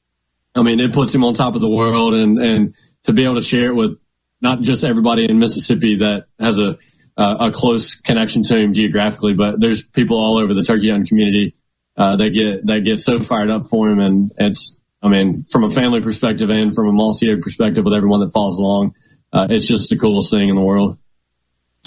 I 0.54 0.62
mean, 0.62 0.80
it 0.80 0.92
puts 0.92 1.14
him 1.14 1.24
on 1.24 1.34
top 1.34 1.54
of 1.54 1.60
the 1.60 1.68
world 1.68 2.14
and, 2.14 2.38
and 2.38 2.74
to 3.04 3.12
be 3.12 3.24
able 3.24 3.36
to 3.36 3.42
share 3.42 3.66
it 3.66 3.74
with 3.74 3.98
not 4.40 4.60
just 4.60 4.84
everybody 4.84 5.28
in 5.28 5.38
Mississippi 5.38 5.96
that 5.96 6.26
has 6.38 6.58
a, 6.58 6.78
uh, 7.16 7.48
a 7.48 7.50
close 7.50 7.94
connection 7.94 8.42
to 8.44 8.56
him 8.56 8.72
geographically, 8.72 9.34
but 9.34 9.60
there's 9.60 9.82
people 9.82 10.18
all 10.18 10.38
over 10.38 10.54
the 10.54 10.62
turkey 10.62 10.90
hunting 10.90 11.06
community, 11.06 11.56
uh, 11.96 12.16
that 12.16 12.30
get, 12.30 12.66
that 12.66 12.80
get 12.84 13.00
so 13.00 13.20
fired 13.20 13.50
up 13.50 13.62
for 13.70 13.88
him. 13.88 14.00
And 14.00 14.32
it's, 14.38 14.78
I 15.02 15.08
mean, 15.08 15.44
from 15.50 15.64
a 15.64 15.70
family 15.70 16.00
perspective 16.00 16.50
and 16.50 16.74
from 16.74 16.88
a 16.88 16.92
Mossy 16.92 17.30
Oak 17.32 17.40
perspective 17.40 17.84
with 17.84 17.94
everyone 17.94 18.20
that 18.20 18.32
follows 18.32 18.58
along, 18.58 18.94
uh, 19.32 19.48
it's 19.50 19.66
just 19.66 19.90
the 19.90 19.98
coolest 19.98 20.30
thing 20.30 20.48
in 20.48 20.54
the 20.54 20.62
world. 20.62 20.98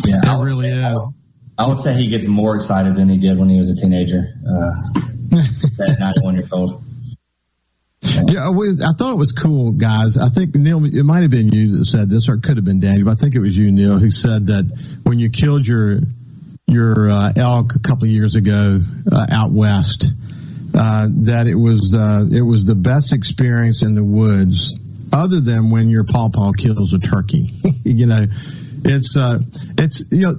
Yeah, 0.06 0.20
it 0.24 0.44
really 0.44 0.72
say, 0.72 0.94
is. 0.94 1.14
I 1.58 1.68
would 1.68 1.80
say 1.80 1.94
he 1.96 2.08
gets 2.10 2.26
more 2.26 2.56
excited 2.56 2.96
than 2.96 3.10
he 3.10 3.18
did 3.18 3.38
when 3.38 3.50
he 3.50 3.58
was 3.58 3.72
a 3.72 3.76
teenager. 3.76 4.34
Uh, 4.46 4.76
that 5.78 5.98
91 6.00 6.36
year 6.36 6.48
old. 6.52 6.84
Yeah, 8.14 8.50
I 8.50 8.94
thought 8.94 9.12
it 9.12 9.18
was 9.18 9.32
cool, 9.32 9.72
guys. 9.72 10.18
I 10.18 10.30
think 10.30 10.56
Neil, 10.56 10.84
it 10.86 11.04
might 11.04 11.22
have 11.22 11.32
been 11.32 11.50
you 11.50 11.80
that 11.80 11.86
said 11.86 12.10
this, 12.10 12.30
or 12.30 12.36
it 12.36 12.44
could 12.44 12.58
have 12.58 12.66
been 12.66 12.80
Daniel. 12.80 13.06
But 13.06 13.18
I 13.18 13.22
think 13.22 13.36
it 13.36 13.40
was 13.40 13.58
you, 13.58 13.72
Neil, 13.72 13.98
who 13.98 14.12
said 14.12 14.48
that 14.48 14.66
when 15.04 15.20
you 15.20 15.30
killed 15.30 15.66
your 15.66 16.00
your 16.68 17.10
uh, 17.10 17.34
elk 17.36 17.76
a 17.76 17.80
couple 17.80 18.04
of 18.04 18.10
years 18.10 18.36
ago 18.36 18.82
uh, 19.12 19.28
out 19.32 19.52
west, 19.52 20.08
uh, 20.74 21.08
that 21.24 21.48
it 21.48 21.56
was 21.56 21.96
uh, 21.96 22.26
it 22.32 22.42
was 22.42 22.66
the 22.66 22.76
best 22.76 23.14
experience 23.14 23.82
in 23.82 23.96
the 23.96 24.04
woods, 24.04 24.78
other 25.12 25.40
than 25.40 25.72
when 25.72 25.90
your 25.90 26.04
pawpaw 26.04 26.52
kills 26.52 26.94
a 26.94 27.00
turkey. 27.00 27.52
you 27.84 28.06
know, 28.06 28.26
it's 28.84 29.18
uh, 29.18 29.40
it's 29.78 30.04
you 30.12 30.22
know, 30.22 30.36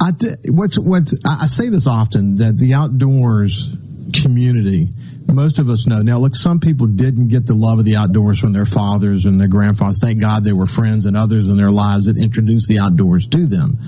I 0.00 0.12
what's 0.46 0.78
what's 0.78 1.14
I 1.26 1.46
say 1.46 1.68
this 1.68 1.86
often 1.86 2.36
that 2.36 2.56
the 2.56 2.74
outdoors 2.74 3.68
community 4.12 4.88
most 5.32 5.58
of 5.58 5.68
us 5.68 5.86
know. 5.86 6.02
Now, 6.02 6.18
look, 6.18 6.34
some 6.34 6.60
people 6.60 6.86
didn't 6.86 7.28
get 7.28 7.46
the 7.46 7.54
love 7.54 7.78
of 7.78 7.84
the 7.84 7.96
outdoors 7.96 8.38
from 8.38 8.52
their 8.52 8.66
fathers 8.66 9.26
and 9.26 9.40
their 9.40 9.48
grandfathers. 9.48 9.98
Thank 9.98 10.20
God 10.20 10.44
they 10.44 10.52
were 10.52 10.66
friends 10.66 11.06
and 11.06 11.16
others 11.16 11.48
in 11.48 11.56
their 11.56 11.70
lives 11.70 12.06
that 12.06 12.16
introduced 12.16 12.68
the 12.68 12.78
outdoors 12.78 13.26
to 13.28 13.46
them 13.46 13.78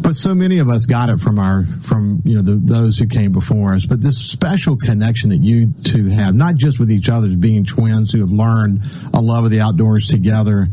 but 0.00 0.14
so 0.14 0.34
many 0.34 0.58
of 0.58 0.68
us 0.68 0.86
got 0.86 1.08
it 1.08 1.20
from 1.20 1.38
our 1.38 1.64
from 1.82 2.22
you 2.24 2.36
know 2.36 2.42
the, 2.42 2.54
those 2.54 2.98
who 2.98 3.06
came 3.06 3.32
before 3.32 3.74
us. 3.74 3.86
But 3.86 4.00
this 4.00 4.18
special 4.18 4.76
connection 4.76 5.30
that 5.30 5.42
you 5.42 5.72
two 5.84 6.06
have, 6.06 6.34
not 6.34 6.56
just 6.56 6.78
with 6.78 6.90
each 6.90 7.08
other, 7.08 7.28
being 7.36 7.64
twins 7.64 8.12
who 8.12 8.20
have 8.20 8.30
learned 8.30 8.82
a 9.12 9.20
love 9.20 9.44
of 9.44 9.50
the 9.50 9.60
outdoors 9.60 10.08
together, 10.08 10.68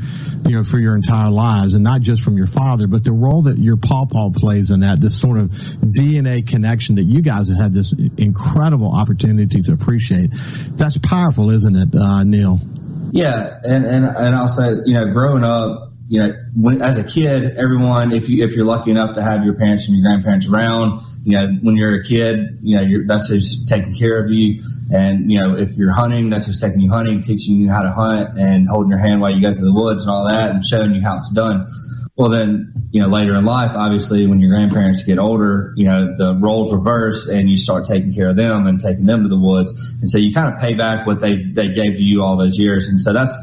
you 0.46 0.52
know, 0.52 0.64
for 0.64 0.80
your 0.80 0.96
entire 0.96 1.30
lives, 1.30 1.74
and 1.74 1.84
not 1.84 2.02
just 2.02 2.22
from 2.22 2.38
your 2.38 2.48
father, 2.48 2.88
but 2.88 3.04
the 3.04 3.12
role 3.12 3.44
that 3.44 3.58
your 3.58 3.78
pawpaw 3.78 4.30
plays 4.32 4.72
in 4.72 4.82
that, 4.82 5.02
this 5.02 5.20
sort 5.20 5.40
of 5.40 5.50
DNA 5.50 6.48
connection 6.48 6.96
that 6.96 7.04
you 7.04 7.22
guys 7.22 7.50
have 7.50 7.58
had 7.58 7.74
this 7.74 7.94
incredible 8.18 8.94
opportunity 8.96 9.62
to 9.62 9.74
appreciate. 9.74 9.95
That's 10.76 10.98
powerful, 10.98 11.50
isn't 11.52 11.76
it, 11.76 11.96
uh, 11.96 12.24
Neil? 12.24 12.60
Yeah, 13.12 13.60
and 13.64 13.86
and 13.86 14.06
and 14.06 14.36
I'll 14.36 14.48
say, 14.48 14.76
you 14.86 14.94
know, 14.94 15.12
growing 15.12 15.44
up 15.44 15.94
you 16.08 16.20
know, 16.20 16.34
when, 16.56 16.82
as 16.82 16.98
a 16.98 17.04
kid, 17.04 17.58
everyone, 17.58 18.14
if 18.14 18.30
you 18.30 18.44
if 18.44 18.54
you're 18.54 18.66
lucky 18.66 18.92
enough 18.92 19.16
to 19.16 19.24
have 19.24 19.44
your 19.44 19.56
parents 19.56 19.88
and 19.88 19.98
your 19.98 20.04
grandparents 20.04 20.48
around, 20.48 21.02
you 21.24 21.38
know, 21.38 21.48
when 21.62 21.76
you're 21.76 21.96
a 21.96 22.04
kid, 22.04 22.60
you 22.62 22.80
know, 22.80 23.04
that's 23.08 23.28
who's 23.28 23.66
taking 23.66 23.96
care 23.96 24.24
of 24.24 24.30
you. 24.30 24.62
And 24.94 25.32
you 25.32 25.40
know, 25.40 25.58
if 25.58 25.76
you're 25.76 25.92
hunting, 25.92 26.30
that's 26.30 26.46
who's 26.46 26.62
taking 26.62 26.80
you 26.80 26.92
hunting, 26.92 27.22
teaching 27.22 27.56
you 27.56 27.70
how 27.70 27.82
to 27.82 27.92
hunt, 27.92 28.38
and 28.38 28.68
holding 28.70 28.92
your 28.92 29.00
hand 29.00 29.20
while 29.20 29.34
you 29.34 29.42
go 29.42 29.52
through 29.52 29.66
the 29.66 29.74
woods 29.74 30.04
and 30.04 30.12
all 30.12 30.28
that, 30.28 30.52
and 30.52 30.64
showing 30.64 30.94
you 30.94 31.02
how 31.02 31.18
it's 31.18 31.32
done. 31.32 31.68
Well, 32.18 32.30
then, 32.30 32.74
you 32.92 33.02
know, 33.02 33.10
later 33.10 33.36
in 33.36 33.44
life, 33.44 33.72
obviously, 33.76 34.26
when 34.26 34.40
your 34.40 34.50
grandparents 34.50 35.04
get 35.04 35.20
older, 35.20 35.74
you 35.76 35.86
know, 35.86 36.16
the 36.16 36.34
roles 36.36 36.72
reverse 36.72 37.28
and 37.28 37.50
you 37.50 37.58
start 37.58 37.84
taking 37.86 38.14
care 38.14 38.30
of 38.30 38.38
them 38.38 38.68
and 38.68 38.80
taking 38.80 39.06
them 39.06 39.24
to 39.24 39.30
the 39.30 39.38
woods. 39.38 39.74
And 40.02 40.10
so 40.10 40.18
you 40.18 40.34
kind 40.34 40.54
of 40.54 40.62
pay 40.62 40.76
back 40.76 41.06
what 41.06 41.20
they, 41.20 41.44
they 41.52 41.74
gave 41.74 41.98
to 41.98 42.04
you 42.04 42.24
all 42.24 42.38
those 42.38 42.58
years. 42.58 42.88
And 42.88 43.02
so 43.02 43.12
that's, 43.12 43.36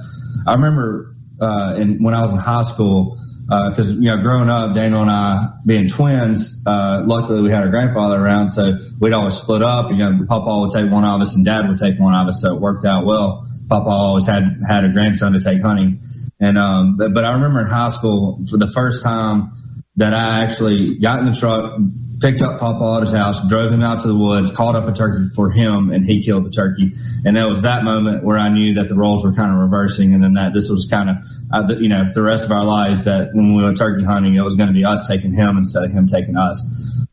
I 0.46 0.52
remember 0.54 1.14
uh, 1.38 1.74
when 1.74 2.14
I 2.14 2.22
was 2.22 2.32
in 2.32 2.38
high 2.38 2.62
school, 2.62 3.18
because 3.46 3.90
uh, 3.90 3.96
you 3.96 4.08
know, 4.08 4.22
growing 4.22 4.48
up, 4.48 4.74
Daniel 4.74 5.02
and 5.02 5.10
I 5.10 5.48
being 5.66 5.88
twins, 5.88 6.62
uh, 6.64 7.02
luckily 7.04 7.42
we 7.42 7.50
had 7.50 7.62
our 7.64 7.68
grandfather 7.68 8.18
around, 8.18 8.48
so 8.48 8.78
we'd 8.98 9.12
always 9.12 9.34
split 9.34 9.62
up. 9.62 9.90
You 9.90 9.98
know, 9.98 10.24
Papa 10.26 10.60
would 10.60 10.70
take 10.70 10.90
one 10.90 11.04
of 11.04 11.20
us, 11.20 11.34
and 11.34 11.44
Dad 11.44 11.68
would 11.68 11.78
take 11.78 11.98
one 11.98 12.14
of 12.14 12.28
us, 12.28 12.40
so 12.40 12.54
it 12.54 12.60
worked 12.60 12.86
out 12.86 13.04
well. 13.04 13.46
Papa 13.68 13.88
always 13.90 14.26
had 14.26 14.62
had 14.66 14.84
a 14.84 14.90
grandson 14.90 15.32
to 15.32 15.40
take 15.40 15.60
hunting, 15.60 16.00
and 16.42 16.58
um, 16.58 16.96
but, 16.96 17.14
but 17.14 17.24
I 17.24 17.34
remember 17.34 17.60
in 17.60 17.68
high 17.68 17.88
school 17.88 18.44
for 18.50 18.58
the 18.58 18.70
first 18.72 19.02
time 19.02 19.52
that 19.96 20.12
I 20.12 20.42
actually 20.42 20.98
got 20.98 21.20
in 21.20 21.26
the 21.26 21.38
truck, 21.38 21.78
picked 22.20 22.42
up 22.42 22.58
Papa 22.58 22.96
at 22.96 23.00
his 23.02 23.12
house, 23.12 23.46
drove 23.48 23.70
him 23.72 23.82
out 23.82 24.00
to 24.00 24.08
the 24.08 24.16
woods, 24.16 24.50
called 24.50 24.74
up 24.74 24.88
a 24.88 24.92
turkey 24.92 25.28
for 25.34 25.50
him, 25.50 25.90
and 25.90 26.04
he 26.04 26.22
killed 26.22 26.44
the 26.44 26.50
turkey. 26.50 26.92
And 27.24 27.36
it 27.36 27.46
was 27.46 27.62
that 27.62 27.84
moment 27.84 28.24
where 28.24 28.38
I 28.38 28.48
knew 28.48 28.74
that 28.74 28.88
the 28.88 28.94
roles 28.94 29.24
were 29.24 29.32
kind 29.32 29.52
of 29.52 29.58
reversing, 29.58 30.14
and 30.14 30.22
then 30.22 30.34
that 30.34 30.52
this 30.54 30.70
was 30.70 30.88
kind 30.90 31.10
of, 31.10 31.16
uh, 31.52 31.74
you 31.78 31.88
know, 31.88 32.06
for 32.06 32.14
the 32.14 32.22
rest 32.22 32.44
of 32.44 32.52
our 32.52 32.64
lives 32.64 33.04
that 33.04 33.34
when 33.34 33.54
we 33.54 33.62
went 33.62 33.76
turkey 33.76 34.04
hunting, 34.04 34.34
it 34.34 34.42
was 34.42 34.56
going 34.56 34.68
to 34.68 34.74
be 34.74 34.84
us 34.84 35.06
taking 35.06 35.32
him 35.32 35.58
instead 35.58 35.84
of 35.84 35.92
him 35.92 36.06
taking 36.06 36.36
us. 36.36 36.58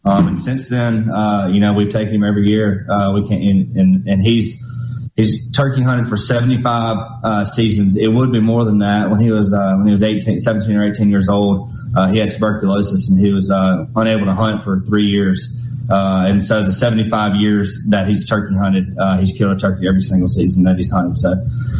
Um, 0.06 0.28
and 0.28 0.44
since 0.44 0.70
then, 0.70 1.10
uh, 1.10 1.50
you 1.52 1.60
know, 1.60 1.74
we've 1.74 1.92
taken 1.92 2.15
him 2.15 2.24
every 2.24 2.48
year. 2.48 2.88
Uh, 2.89 3.12
we 3.13 3.28
can, 3.28 3.42
and, 3.42 3.78
and, 3.78 4.08
and 4.08 4.22
he's, 4.24 4.63
he's 5.19 5.51
turkey 5.51 5.82
hunted 5.82 6.08
for 6.08 6.17
75 6.17 6.97
uh, 7.23 7.43
seasons. 7.43 7.97
It 7.97 8.08
would 8.08 8.32
be 8.32 8.39
more 8.39 8.63
than 8.63 8.79
that 8.79 9.10
when 9.10 9.19
he 9.19 9.32
was 9.32 9.53
uh, 9.53 9.75
when 9.75 9.88
he 9.88 9.91
was 9.91 10.03
18, 10.03 10.39
17 10.39 10.75
or 10.75 10.89
18 10.89 11.10
years 11.10 11.29
old. 11.29 11.71
Uh, 11.95 12.12
he 12.12 12.19
had 12.19 12.32
tuberculosis 12.32 13.10
and 13.10 13.19
he 13.19 13.32
was 13.32 13.51
uh, 13.51 13.86
unable 13.95 14.25
to 14.25 14.34
hunt 14.34 14.63
for 14.63 14.79
three 14.79 15.05
years. 15.05 15.55
Uh, 15.89 16.25
and 16.27 16.43
so 16.43 16.63
the 16.63 16.71
75 16.71 17.41
years 17.41 17.88
that 17.89 18.08
he's 18.08 18.29
turkey 18.29 18.55
hunted, 18.55 18.95
uh, 18.97 19.17
he's 19.17 19.34
killed 19.34 19.51
a 19.51 19.60
turkey 19.60 19.88
every 19.88 20.01
single 20.01 20.27
season 20.27 20.63
that 20.63 20.77
he's 20.77 20.91
hunted. 20.91 21.17
So 21.17 21.34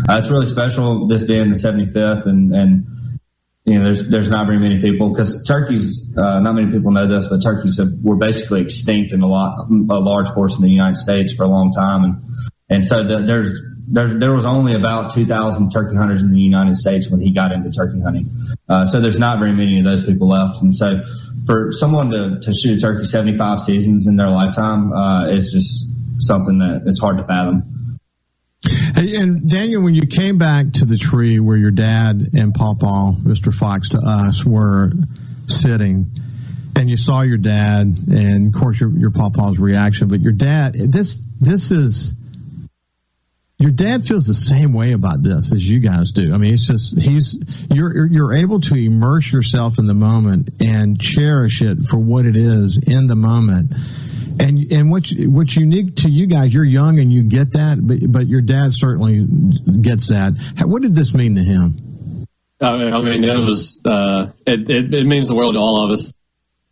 it's 0.10 0.30
really 0.30 0.48
special 0.48 1.08
this 1.08 1.24
being 1.24 1.52
the 1.52 1.56
75th 1.56 2.26
and 2.26 2.54
and 2.56 2.88
you 3.66 3.78
know, 3.78 3.84
there's 3.84 4.10
there's 4.10 4.30
not 4.30 4.48
very 4.48 4.58
many 4.58 4.82
people 4.82 5.10
because 5.10 5.44
turkeys. 5.44 6.12
Uh, 6.18 6.40
not 6.40 6.56
many 6.56 6.72
people 6.72 6.92
know 6.92 7.08
this, 7.08 7.28
but 7.28 7.44
turkeys 7.44 7.78
have, 7.78 7.92
were 8.02 8.16
basically 8.16 8.62
extinct 8.62 9.14
in 9.14 9.22
a 9.22 9.28
lot, 9.28 9.70
a 9.70 10.00
large 10.00 10.28
portion 10.30 10.58
of 10.58 10.64
the 10.64 10.72
United 10.72 10.98
States 10.98 11.34
for 11.34 11.44
a 11.44 11.48
long 11.48 11.72
time, 11.72 12.04
and 12.04 12.16
and 12.70 12.86
so 12.86 13.04
the, 13.04 13.24
there's 13.26 13.60
there, 13.92 14.08
there 14.20 14.34
was 14.34 14.46
only 14.46 14.76
about 14.76 15.14
2,000 15.14 15.72
turkey 15.72 15.96
hunters 15.96 16.22
in 16.22 16.32
the 16.32 16.40
United 16.40 16.76
States 16.76 17.10
when 17.10 17.20
he 17.20 17.32
got 17.32 17.52
into 17.52 17.72
turkey 17.72 18.00
hunting. 18.00 18.30
Uh, 18.68 18.86
so 18.86 19.02
there's 19.02 19.18
not 19.18 19.40
very 19.40 19.54
many 19.54 19.80
of 19.80 19.86
those 19.86 20.04
people 20.04 20.30
left. 20.30 20.62
And 20.62 20.76
so 20.76 21.02
for 21.48 21.72
someone 21.72 22.12
to, 22.12 22.40
to 22.42 22.54
shoot 22.54 22.78
a 22.78 22.80
turkey 22.80 23.06
75 23.06 23.62
seasons 23.62 24.06
in 24.06 24.16
their 24.16 24.30
lifetime, 24.30 24.94
uh, 24.94 25.30
is 25.30 25.52
just 25.52 25.92
something 26.20 26.60
that 26.60 26.84
it's 26.86 27.00
hard 27.00 27.18
to 27.18 27.24
fathom. 27.24 27.98
Hey, 28.94 29.16
and 29.16 29.50
Daniel, 29.50 29.82
when 29.82 29.96
you 29.96 30.06
came 30.06 30.38
back 30.38 30.74
to 30.74 30.86
the 30.86 30.98
tree 30.98 31.40
where 31.40 31.58
your 31.58 31.72
dad 31.72 32.30
and 32.34 32.54
Papa, 32.54 33.16
Mr. 33.24 33.54
Fox 33.54 33.90
to 33.90 34.00
us, 34.00 34.46
were 34.46 34.92
sitting, 35.48 36.12
and 36.76 36.90
you 36.90 36.98
saw 36.98 37.22
your 37.22 37.38
dad, 37.38 37.88
and 37.88 38.54
of 38.54 38.62
course 38.62 38.80
your 38.80 38.92
your 38.92 39.12
Papa's 39.12 39.58
reaction, 39.58 40.10
but 40.10 40.20
your 40.20 40.34
dad, 40.34 40.74
this 40.76 41.22
this 41.40 41.72
is 41.72 42.14
your 43.60 43.72
dad 43.72 44.06
feels 44.06 44.26
the 44.26 44.34
same 44.34 44.74
way 44.74 44.94
about 44.94 45.22
this 45.22 45.52
as 45.52 45.70
you 45.70 45.80
guys 45.80 46.12
do. 46.12 46.34
I 46.34 46.38
mean, 46.38 46.54
it's 46.54 46.66
just 46.66 46.98
he's 46.98 47.38
you're 47.70 48.08
you're 48.08 48.34
able 48.34 48.62
to 48.62 48.76
immerse 48.76 49.32
yourself 49.32 49.80
in 49.80 49.86
the 49.86 49.94
moment 49.94 50.50
and 50.62 51.00
cherish 51.00 51.62
it 51.62 51.84
for 51.84 51.98
what 51.98 52.26
it 52.26 52.38
is 52.38 52.78
in 52.78 53.08
the 53.08 53.18
moment. 53.18 53.74
And 54.40 54.72
and 54.72 54.90
what's 54.90 55.14
what's 55.14 55.58
unique 55.58 55.98
to 55.98 56.10
you 56.10 56.28
guys, 56.28 56.54
you're 56.54 56.64
young 56.64 57.00
and 57.00 57.12
you 57.12 57.24
get 57.24 57.52
that, 57.54 57.86
but 57.86 58.00
but 58.10 58.28
your 58.28 58.42
dad 58.42 58.74
certainly 58.74 59.26
gets 59.26 60.08
that. 60.08 60.36
What 60.64 60.82
did 60.82 60.96
this 60.96 61.14
mean 61.14 61.36
to 61.36 61.44
him? 61.44 62.26
I 62.62 63.02
mean, 63.02 63.26
it 63.26 63.40
was 63.40 63.82
uh, 63.84 64.28
it, 64.46 64.70
it 64.70 64.94
it 64.94 65.06
means 65.06 65.28
the 65.28 65.36
world 65.36 65.56
to 65.56 65.60
all 65.60 65.84
of 65.84 65.92
us 65.92 66.14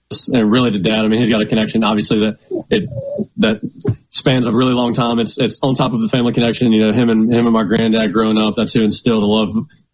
and 0.10 0.52
really 0.52 0.72
to 0.72 0.80
dad. 0.80 1.00
I 1.00 1.08
mean, 1.08 1.20
he's 1.20 1.30
got 1.30 1.42
a 1.42 1.46
connection, 1.46 1.84
obviously 1.84 2.20
that 2.20 2.38
it 2.70 2.90
that 3.38 3.60
spans 4.10 4.46
a 4.46 4.54
really 4.54 4.74
long 4.74 4.94
time. 4.94 5.20
It's 5.20 5.38
it's 5.40 5.60
on 5.62 5.74
top 5.74 5.94
of 5.94 6.02
the 6.02 6.08
family 6.08 6.34
connection. 6.34 6.72
You 6.72 6.82
know, 6.82 6.92
him 6.92 7.10
and 7.10 7.34
him 7.34 7.46
and 7.46 7.54
my 7.54 7.64
granddad 7.64 8.14
growing 8.14 8.38
up. 8.38 8.56
That's 8.56 8.74
who 8.74 8.84
instilled 8.84 9.24
a 9.24 9.26
love 9.26 9.50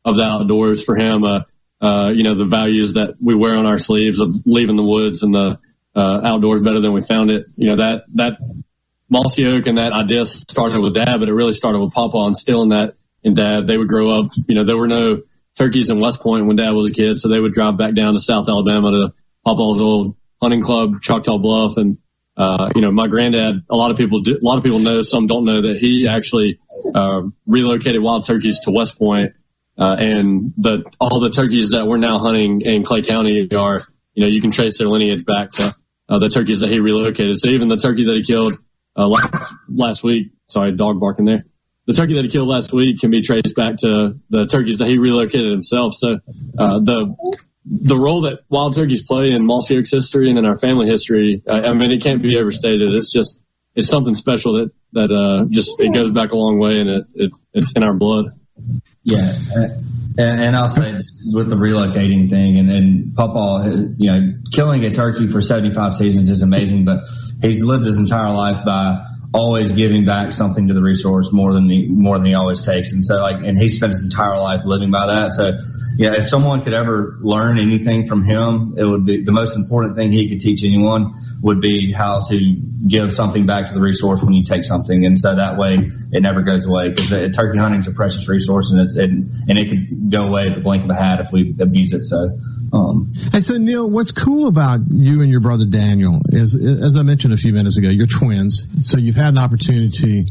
of 0.05 0.15
the 0.15 0.23
outdoors 0.23 0.83
for 0.83 0.95
him. 0.95 1.23
Uh, 1.23 1.41
uh, 1.81 2.11
you 2.13 2.23
know, 2.23 2.35
the 2.35 2.45
values 2.45 2.93
that 2.93 3.15
we 3.21 3.35
wear 3.35 3.55
on 3.55 3.65
our 3.65 3.77
sleeves 3.77 4.21
of 4.21 4.33
leaving 4.45 4.75
the 4.75 4.83
woods 4.83 5.23
and 5.23 5.33
the 5.33 5.59
uh, 5.95 6.21
outdoors 6.23 6.61
better 6.61 6.79
than 6.79 6.93
we 6.93 7.01
found 7.01 7.31
it. 7.31 7.45
You 7.55 7.69
know, 7.69 7.77
that 7.77 8.03
that 8.13 8.33
mossy 9.09 9.47
oak 9.47 9.65
and 9.65 9.77
that 9.79 9.93
idea 9.93 10.25
started 10.25 10.79
with 10.79 10.93
dad, 10.93 11.15
but 11.19 11.27
it 11.27 11.33
really 11.33 11.53
started 11.53 11.79
with 11.79 11.93
Papa 11.93 12.17
instilling 12.27 12.69
that 12.69 12.95
in 13.23 13.33
dad. 13.33 13.65
They 13.65 13.77
would 13.77 13.87
grow 13.87 14.11
up. 14.11 14.27
You 14.47 14.55
know, 14.55 14.63
there 14.63 14.77
were 14.77 14.87
no 14.87 15.23
turkeys 15.57 15.89
in 15.89 15.99
West 15.99 16.21
Point 16.21 16.45
when 16.45 16.55
dad 16.55 16.71
was 16.71 16.87
a 16.87 16.93
kid, 16.93 17.17
so 17.17 17.29
they 17.29 17.39
would 17.39 17.51
drive 17.51 17.77
back 17.77 17.95
down 17.95 18.13
to 18.13 18.19
South 18.19 18.47
Alabama 18.47 18.91
to 18.91 19.13
Papa's 19.45 19.81
old 19.81 20.15
hunting 20.41 20.61
club, 20.61 21.01
Choctaw 21.01 21.37
Bluff, 21.37 21.77
and 21.77 21.97
uh, 22.35 22.69
you 22.75 22.81
know, 22.81 22.91
my 22.91 23.07
granddad. 23.07 23.63
A 23.69 23.75
lot 23.75 23.91
of 23.91 23.97
people, 23.97 24.21
do, 24.21 24.33
a 24.33 24.45
lot 24.45 24.57
of 24.57 24.63
people 24.63 24.79
know, 24.79 25.01
some 25.01 25.27
don't 25.27 25.45
know 25.45 25.61
that 25.61 25.77
he 25.77 26.07
actually 26.07 26.59
uh, 26.95 27.21
relocated 27.47 28.01
wild 28.01 28.25
turkeys 28.25 28.61
to 28.61 28.71
West 28.71 28.97
Point, 28.97 29.33
uh, 29.77 29.95
and 29.99 30.53
the 30.57 30.83
all 30.99 31.19
the 31.19 31.29
turkeys 31.29 31.71
that 31.71 31.85
we're 31.85 31.97
now 31.97 32.19
hunting 32.19 32.61
in 32.61 32.83
Clay 32.83 33.03
County 33.03 33.49
are, 33.55 33.79
you 34.13 34.23
know, 34.23 34.27
you 34.27 34.41
can 34.41 34.51
trace 34.51 34.77
their 34.77 34.87
lineage 34.87 35.25
back 35.25 35.51
to 35.51 35.75
uh, 36.09 36.19
the 36.19 36.29
turkeys 36.29 36.61
that 36.61 36.69
he 36.69 36.79
relocated. 36.79 37.37
So 37.37 37.49
even 37.49 37.67
the 37.67 37.77
turkey 37.77 38.05
that 38.05 38.15
he 38.15 38.23
killed 38.23 38.53
uh, 38.97 39.07
last, 39.07 39.53
last 39.69 40.03
week, 40.03 40.31
sorry, 40.47 40.75
dog 40.75 40.99
barking 40.99 41.25
there. 41.25 41.45
The 41.85 41.93
turkey 41.93 42.13
that 42.15 42.23
he 42.23 42.31
killed 42.31 42.47
last 42.47 42.71
week 42.71 42.99
can 42.99 43.11
be 43.11 43.21
traced 43.21 43.55
back 43.55 43.75
to 43.77 44.15
the 44.29 44.45
turkeys 44.45 44.77
that 44.77 44.87
he 44.87 44.97
relocated 44.97 45.51
himself. 45.51 45.93
So 45.95 46.19
uh, 46.57 46.79
the 46.79 47.15
the 47.65 47.97
role 47.97 48.21
that 48.21 48.39
wild 48.49 48.75
turkeys 48.75 49.03
play 49.03 49.31
in 49.31 49.45
Mossy 49.45 49.77
Oaks 49.77 49.91
history 49.91 50.29
and 50.29 50.37
in 50.37 50.45
our 50.45 50.57
family 50.57 50.87
history, 50.87 51.41
I, 51.49 51.67
I 51.67 51.73
mean, 51.73 51.91
it 51.91 52.01
can't 52.01 52.21
be 52.21 52.37
overstated. 52.37 52.93
It's 52.93 53.11
just, 53.11 53.39
it's 53.75 53.89
something 53.89 54.15
special 54.15 54.53
that, 54.53 54.71
that, 54.91 55.11
uh, 55.11 55.45
just, 55.49 55.79
it 55.79 55.93
goes 55.93 56.11
back 56.11 56.31
a 56.31 56.37
long 56.37 56.59
way 56.59 56.79
and 56.79 56.89
it, 56.89 57.05
it 57.15 57.31
it's 57.53 57.71
in 57.73 57.83
our 57.83 57.93
blood. 57.93 58.37
Yeah. 59.03 59.33
And, 60.17 60.41
and 60.41 60.55
I'll 60.55 60.67
say 60.67 61.01
with 61.31 61.49
the 61.49 61.55
relocating 61.55 62.29
thing 62.29 62.59
and, 62.59 62.69
and 62.69 63.15
Papa, 63.15 63.93
you 63.97 64.11
know, 64.11 64.33
killing 64.51 64.83
a 64.85 64.91
turkey 64.91 65.27
for 65.27 65.41
75 65.41 65.95
seasons 65.95 66.29
is 66.29 66.41
amazing, 66.41 66.85
but 66.85 67.05
he's 67.41 67.63
lived 67.63 67.85
his 67.85 67.97
entire 67.97 68.31
life 68.31 68.59
by 68.65 69.05
always 69.33 69.71
giving 69.71 70.05
back 70.05 70.31
something 70.33 70.67
to 70.67 70.73
the 70.73 70.83
resource 70.83 71.31
more 71.31 71.53
than 71.53 71.67
he, 71.67 71.87
more 71.87 72.17
than 72.17 72.27
he 72.27 72.35
always 72.35 72.63
takes. 72.63 72.91
And 72.91 73.03
so 73.03 73.15
like, 73.15 73.37
and 73.37 73.57
he 73.57 73.69
spent 73.69 73.91
his 73.91 74.03
entire 74.03 74.37
life 74.37 74.61
living 74.65 74.91
by 74.91 75.07
that. 75.07 75.31
So, 75.31 75.53
yeah, 75.95 76.13
if 76.15 76.27
someone 76.29 76.63
could 76.63 76.73
ever 76.73 77.17
learn 77.21 77.59
anything 77.59 78.07
from 78.07 78.23
him, 78.23 78.75
it 78.77 78.83
would 78.83 79.05
be 79.05 79.23
the 79.23 79.31
most 79.31 79.55
important 79.55 79.95
thing 79.95 80.11
he 80.11 80.29
could 80.29 80.39
teach 80.39 80.63
anyone 80.63 81.13
would 81.41 81.61
be 81.61 81.91
how 81.91 82.21
to 82.21 82.55
give 82.87 83.13
something 83.13 83.45
back 83.45 83.67
to 83.67 83.73
the 83.73 83.81
resource 83.81 84.23
when 84.23 84.33
you 84.33 84.43
take 84.43 84.63
something. 84.63 85.05
And 85.05 85.19
so 85.19 85.35
that 85.35 85.57
way 85.57 85.89
it 86.11 86.21
never 86.21 86.41
goes 86.41 86.65
away 86.65 86.89
because 86.89 87.09
turkey 87.35 87.57
hunting 87.57 87.81
is 87.81 87.87
a 87.87 87.91
precious 87.91 88.27
resource 88.29 88.71
and 88.71 88.81
it's, 88.81 88.95
it, 88.95 89.09
and 89.09 89.59
it 89.59 89.69
could 89.69 90.11
go 90.11 90.21
away 90.21 90.43
at 90.47 90.55
the 90.55 90.61
blink 90.61 90.83
of 90.83 90.89
a 90.89 90.95
hat 90.95 91.19
if 91.19 91.31
we 91.31 91.53
abuse 91.59 91.93
it. 91.93 92.05
So, 92.05 92.39
um, 92.71 93.13
hey, 93.31 93.41
so 93.41 93.57
Neil, 93.57 93.89
what's 93.89 94.11
cool 94.11 94.47
about 94.47 94.79
you 94.89 95.21
and 95.21 95.29
your 95.29 95.41
brother 95.41 95.65
Daniel 95.65 96.21
is, 96.29 96.55
as 96.55 96.97
I 96.97 97.03
mentioned 97.03 97.33
a 97.33 97.37
few 97.37 97.53
minutes 97.53 97.77
ago, 97.77 97.89
you're 97.89 98.07
twins. 98.07 98.65
So 98.81 98.97
you've 98.97 99.15
had 99.15 99.29
an 99.29 99.37
opportunity 99.37 100.27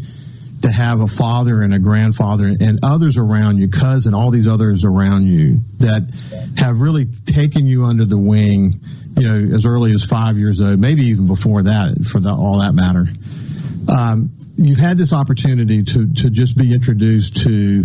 to 0.63 0.71
have 0.71 1.01
a 1.01 1.09
father 1.09 1.63
and 1.63 1.75
a 1.75 1.79
grandfather 1.79 2.47
and 2.47 2.81
others 2.83 3.17
around 3.17 3.59
you, 3.59 3.69
cousin, 3.69 4.15
all 4.15 4.31
these 4.31 4.49
others 4.49 4.85
around 4.85 5.27
you 5.27 5.61
that 5.79 6.03
have 6.57 6.81
really 6.81 7.07
taken 7.27 7.67
you 7.67 7.85
under 7.85 8.05
the 8.05 8.19
wing, 8.19 8.81
you 9.17 9.29
know, 9.29 9.55
as 9.55 9.67
early 9.67 9.93
as 9.93 10.05
five 10.05 10.39
years 10.39 10.61
old, 10.61 10.79
maybe 10.79 11.05
even 11.07 11.27
before 11.27 11.65
that, 11.65 12.05
for 12.07 12.21
the, 12.21 12.31
all 12.31 12.61
that 12.61 12.75
matter. 12.75 13.07
Um, 13.89 14.31
you've 14.57 14.79
had 14.79 14.99
this 14.99 15.13
opportunity 15.13 15.83
to 15.83 16.13
to 16.15 16.31
just 16.31 16.57
be 16.57 16.73
introduced 16.73 17.37
to 17.45 17.85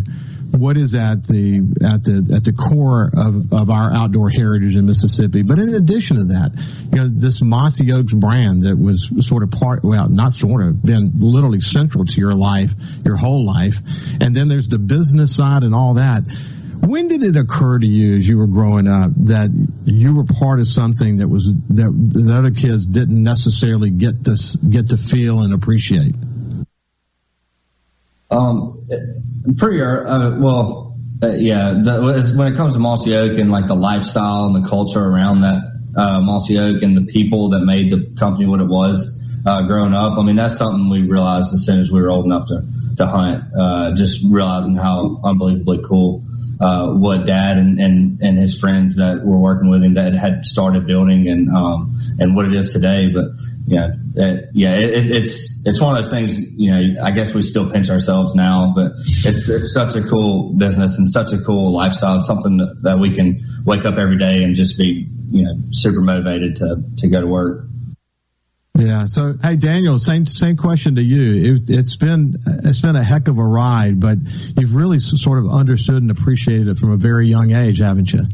what 0.51 0.77
is 0.77 0.95
at 0.95 1.27
the 1.27 1.57
at 1.83 2.03
the 2.03 2.33
at 2.35 2.43
the 2.43 2.53
core 2.53 3.09
of, 3.15 3.51
of 3.51 3.69
our 3.69 3.91
outdoor 3.91 4.29
heritage 4.29 4.75
in 4.75 4.85
Mississippi. 4.85 5.43
But 5.43 5.59
in 5.59 5.73
addition 5.73 6.17
to 6.17 6.23
that, 6.25 6.51
you 6.91 6.99
know, 6.99 7.09
this 7.11 7.41
Mossy 7.41 7.91
Oaks 7.91 8.13
brand 8.13 8.63
that 8.63 8.77
was 8.77 9.11
sort 9.27 9.43
of 9.43 9.51
part 9.51 9.83
well, 9.83 10.09
not 10.09 10.33
sort 10.33 10.63
of 10.63 10.81
been 10.81 11.11
literally 11.15 11.61
central 11.61 12.05
to 12.05 12.19
your 12.19 12.33
life, 12.33 12.71
your 13.03 13.17
whole 13.17 13.45
life. 13.45 13.77
And 14.21 14.35
then 14.35 14.47
there's 14.47 14.67
the 14.67 14.79
business 14.79 15.35
side 15.35 15.63
and 15.63 15.75
all 15.75 15.95
that. 15.95 16.23
When 16.79 17.07
did 17.07 17.23
it 17.23 17.35
occur 17.35 17.79
to 17.79 17.87
you 17.87 18.17
as 18.17 18.27
you 18.27 18.37
were 18.37 18.47
growing 18.47 18.87
up 18.87 19.11
that 19.25 19.49
you 19.85 20.15
were 20.15 20.25
part 20.25 20.59
of 20.59 20.67
something 20.67 21.17
that 21.17 21.27
was 21.27 21.45
that 21.45 21.91
the 21.91 22.37
other 22.37 22.51
kids 22.51 22.85
didn't 22.85 23.21
necessarily 23.21 23.89
get 23.89 24.23
to 24.25 24.37
get 24.69 24.89
to 24.89 24.97
feel 24.97 25.41
and 25.41 25.53
appreciate? 25.53 26.15
Um, 28.29 28.81
pretty, 29.57 29.81
uh, 29.81 30.37
well, 30.39 30.97
uh, 31.23 31.27
yeah, 31.29 31.81
the, 31.83 32.33
when 32.35 32.53
it 32.53 32.57
comes 32.57 32.73
to 32.73 32.79
Mossy 32.79 33.15
Oak 33.15 33.37
and 33.39 33.49
like 33.51 33.67
the 33.67 33.75
lifestyle 33.75 34.45
and 34.45 34.63
the 34.63 34.69
culture 34.69 35.03
around 35.03 35.41
that, 35.41 35.61
uh, 35.95 36.19
Mossy 36.21 36.59
Oak 36.59 36.83
and 36.83 36.95
the 36.95 37.11
people 37.11 37.51
that 37.51 37.61
made 37.61 37.89
the 37.89 38.13
company 38.19 38.45
what 38.45 38.61
it 38.61 38.67
was, 38.67 39.17
uh, 39.45 39.63
growing 39.63 39.93
up. 39.93 40.19
I 40.19 40.23
mean, 40.23 40.35
that's 40.35 40.57
something 40.57 40.89
we 40.89 41.03
realized 41.03 41.53
as 41.53 41.65
soon 41.65 41.79
as 41.79 41.89
we 41.89 42.01
were 42.01 42.11
old 42.11 42.25
enough 42.25 42.47
to, 42.47 42.63
to 42.97 43.07
hunt, 43.07 43.45
uh, 43.57 43.95
just 43.95 44.23
realizing 44.23 44.75
how 44.75 45.19
unbelievably 45.23 45.83
cool, 45.85 46.23
uh, 46.59 46.91
what 46.93 47.25
dad 47.25 47.57
and, 47.57 47.79
and, 47.79 48.21
and 48.21 48.37
his 48.37 48.59
friends 48.59 48.95
that 48.95 49.23
were 49.23 49.37
working 49.37 49.69
with 49.69 49.83
him 49.83 49.95
that 49.95 50.13
had 50.13 50.45
started 50.45 50.87
building 50.87 51.27
and, 51.27 51.49
um, 51.55 51.95
and 52.19 52.35
what 52.35 52.45
it 52.45 52.53
is 52.53 52.73
today. 52.73 53.09
But, 53.13 53.25
yeah, 53.67 53.89
it, 54.15 54.49
yeah, 54.53 54.75
it, 54.75 55.09
it's 55.09 55.65
it's 55.65 55.81
one 55.81 55.97
of 55.97 56.01
those 56.01 56.09
things. 56.09 56.39
You 56.39 56.71
know, 56.71 57.03
I 57.03 57.11
guess 57.11 57.33
we 57.33 57.41
still 57.41 57.69
pinch 57.69 57.89
ourselves 57.89 58.33
now, 58.33 58.71
but 58.73 58.93
it's, 58.97 59.49
it's 59.49 59.73
such 59.73 59.95
a 59.95 60.03
cool 60.03 60.53
business 60.53 60.97
and 60.97 61.09
such 61.09 61.33
a 61.33 61.37
cool 61.37 61.73
lifestyle. 61.73 62.21
Something 62.21 62.57
that, 62.57 62.79
that 62.83 62.99
we 62.99 63.13
can 63.13 63.41
wake 63.65 63.83
up 63.85 63.97
every 63.99 64.17
day 64.17 64.43
and 64.43 64.55
just 64.55 64.77
be, 64.77 65.09
you 65.29 65.43
know, 65.43 65.51
super 65.71 65.99
motivated 65.99 66.55
to 66.57 66.77
to 66.99 67.09
go 67.09 67.19
to 67.19 67.27
work. 67.27 67.65
Yeah. 68.77 69.05
So, 69.07 69.33
hey, 69.41 69.55
Daniel, 69.55 69.97
same 69.97 70.25
same 70.27 70.55
question 70.55 70.95
to 70.95 71.03
you. 71.03 71.55
It, 71.67 71.75
has 71.75 71.97
been 71.97 72.35
it's 72.63 72.81
been 72.81 72.95
a 72.95 73.03
heck 73.03 73.27
of 73.27 73.37
a 73.37 73.43
ride, 73.43 73.99
but 73.99 74.17
you've 74.57 74.75
really 74.75 74.99
sort 74.99 75.39
of 75.39 75.49
understood 75.51 76.01
and 76.01 76.11
appreciated 76.11 76.67
it 76.67 76.77
from 76.77 76.91
a 76.91 76.97
very 76.97 77.27
young 77.27 77.51
age, 77.53 77.79
haven't 77.79 78.13
you? 78.13 78.25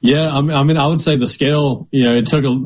Yeah, 0.00 0.28
I 0.28 0.42
mean, 0.42 0.54
I 0.54 0.62
mean, 0.64 0.76
I 0.76 0.86
would 0.86 1.00
say 1.00 1.16
the 1.16 1.26
scale. 1.26 1.88
You 1.90 2.04
know, 2.04 2.14
it 2.14 2.26
took 2.26 2.44
a 2.44 2.60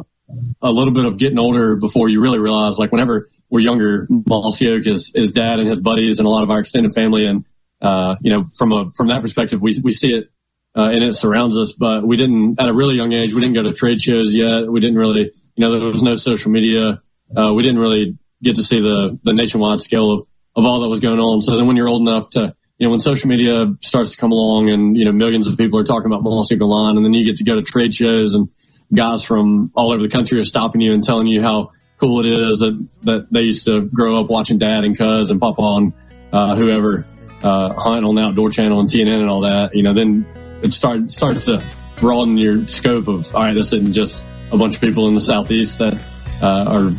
a 0.61 0.71
little 0.71 0.93
bit 0.93 1.05
of 1.05 1.19
getting 1.19 1.39
older 1.39 1.77
before 1.77 2.09
you 2.09 2.21
really 2.21 2.39
realize, 2.39 2.79
like 2.79 2.93
whenever 2.93 3.29
we're 3.51 3.61
younger, 3.61 4.07
Oak 4.31 4.61
is, 4.61 5.13
his 5.15 5.33
dad 5.33 5.61
and 5.61 5.69
his 5.69 5.81
buddies 5.81 6.19
and 6.19 6.27
a 6.27 6.31
lot 6.31 6.43
of 6.43 6.51
our 6.51 6.61
extended 6.61 6.93
family. 6.93 7.27
And, 7.27 7.45
uh, 7.81 8.17
you 8.21 8.33
know, 8.33 8.45
from 8.57 8.73
a, 8.73 8.91
from 8.93 9.09
that 9.09 9.23
perspective, 9.23 9.63
we, 9.63 9.81
we 9.83 9.93
see 9.93 10.13
it, 10.13 10.31
uh, 10.77 10.91
and 10.93 11.03
it 11.03 11.15
surrounds 11.15 11.57
us, 11.57 11.73
but 11.73 12.07
we 12.07 12.17
didn't, 12.17 12.61
at 12.61 12.69
a 12.69 12.75
really 12.75 12.97
young 12.97 13.13
age, 13.13 13.33
we 13.33 13.41
didn't 13.41 13.55
go 13.55 13.63
to 13.63 13.73
trade 13.73 14.03
shows 14.03 14.35
yet. 14.35 14.71
We 14.71 14.81
didn't 14.81 14.99
really, 14.99 15.33
you 15.59 15.65
know, 15.65 15.73
there 15.73 15.89
was 15.89 16.05
no 16.05 16.15
social 16.15 16.53
media. 16.53 17.03
Uh, 17.37 17.53
we 17.53 17.65
didn't 17.65 17.81
really 17.81 18.17
get 18.41 18.55
to 18.55 18.63
see 18.63 18.81
the, 18.81 19.19
the 19.25 19.35
nationwide 19.35 19.81
scale 19.81 20.13
of, 20.13 20.21
of 20.55 20.65
all 20.65 20.81
that 20.81 20.89
was 20.89 21.01
going 21.01 21.19
on. 21.19 21.41
So 21.41 21.57
then 21.57 21.67
when 21.67 21.75
you're 21.75 21.89
old 21.89 22.03
enough 22.03 22.31
to, 22.31 22.55
you 22.79 22.87
know, 22.87 22.91
when 22.91 23.01
social 23.01 23.29
media 23.29 23.67
starts 23.81 24.13
to 24.13 24.19
come 24.19 24.31
along 24.31 24.71
and, 24.71 24.97
you 24.97 25.05
know, 25.05 25.11
millions 25.11 25.49
of 25.49 25.59
people 25.59 25.81
are 25.81 25.85
talking 25.85 26.07
about 26.07 26.23
Mossy 26.23 26.55
Line 26.55 26.97
and 26.97 27.05
then 27.05 27.13
you 27.13 27.25
get 27.25 27.39
to 27.39 27.45
go 27.45 27.57
to 27.57 27.63
trade 27.63 27.93
shows 27.93 28.37
and 28.37 28.51
guys 28.95 29.25
from 29.25 29.73
all 29.75 29.93
over 29.93 30.01
the 30.01 30.09
country 30.09 30.39
are 30.39 30.45
stopping 30.45 30.81
you 30.81 30.93
and 30.95 31.03
telling 31.03 31.27
you 31.27 31.43
how 31.43 31.73
cool 31.97 32.21
it 32.21 32.27
is 32.27 32.61
that, 32.61 32.89
that 33.03 33.27
they 33.33 33.43
used 33.43 33.67
to 33.67 33.81
grow 33.81 34.21
up 34.21 34.31
watching 34.31 34.59
dad 34.59 34.85
and 34.85 34.97
cuz 34.97 35.29
and 35.31 35.41
papa 35.41 35.61
and, 35.61 35.93
uh, 36.33 36.55
whoever, 36.55 37.05
uh, 37.43 37.75
hunt 37.75 38.05
on 38.05 38.15
the 38.15 38.23
outdoor 38.23 38.51
channel 38.51 38.79
and 38.79 38.89
TNN 38.89 39.13
and 39.13 39.29
all 39.29 39.41
that, 39.41 39.75
you 39.75 39.83
know, 39.83 39.93
then 39.93 40.25
it 40.63 40.73
start, 40.73 41.11
starts 41.11 41.47
to 41.47 41.69
broaden 41.99 42.39
your 42.39 42.69
scope 42.69 43.09
of, 43.09 43.35
all 43.35 43.43
right, 43.43 43.55
this 43.55 43.73
isn't 43.73 43.93
just 43.93 44.25
a 44.53 44.57
bunch 44.57 44.77
of 44.77 44.81
people 44.81 45.09
in 45.09 45.15
the 45.15 45.21
Southeast 45.21 45.79
that, 45.79 45.95
uh, 46.43 46.65
are 46.69 46.91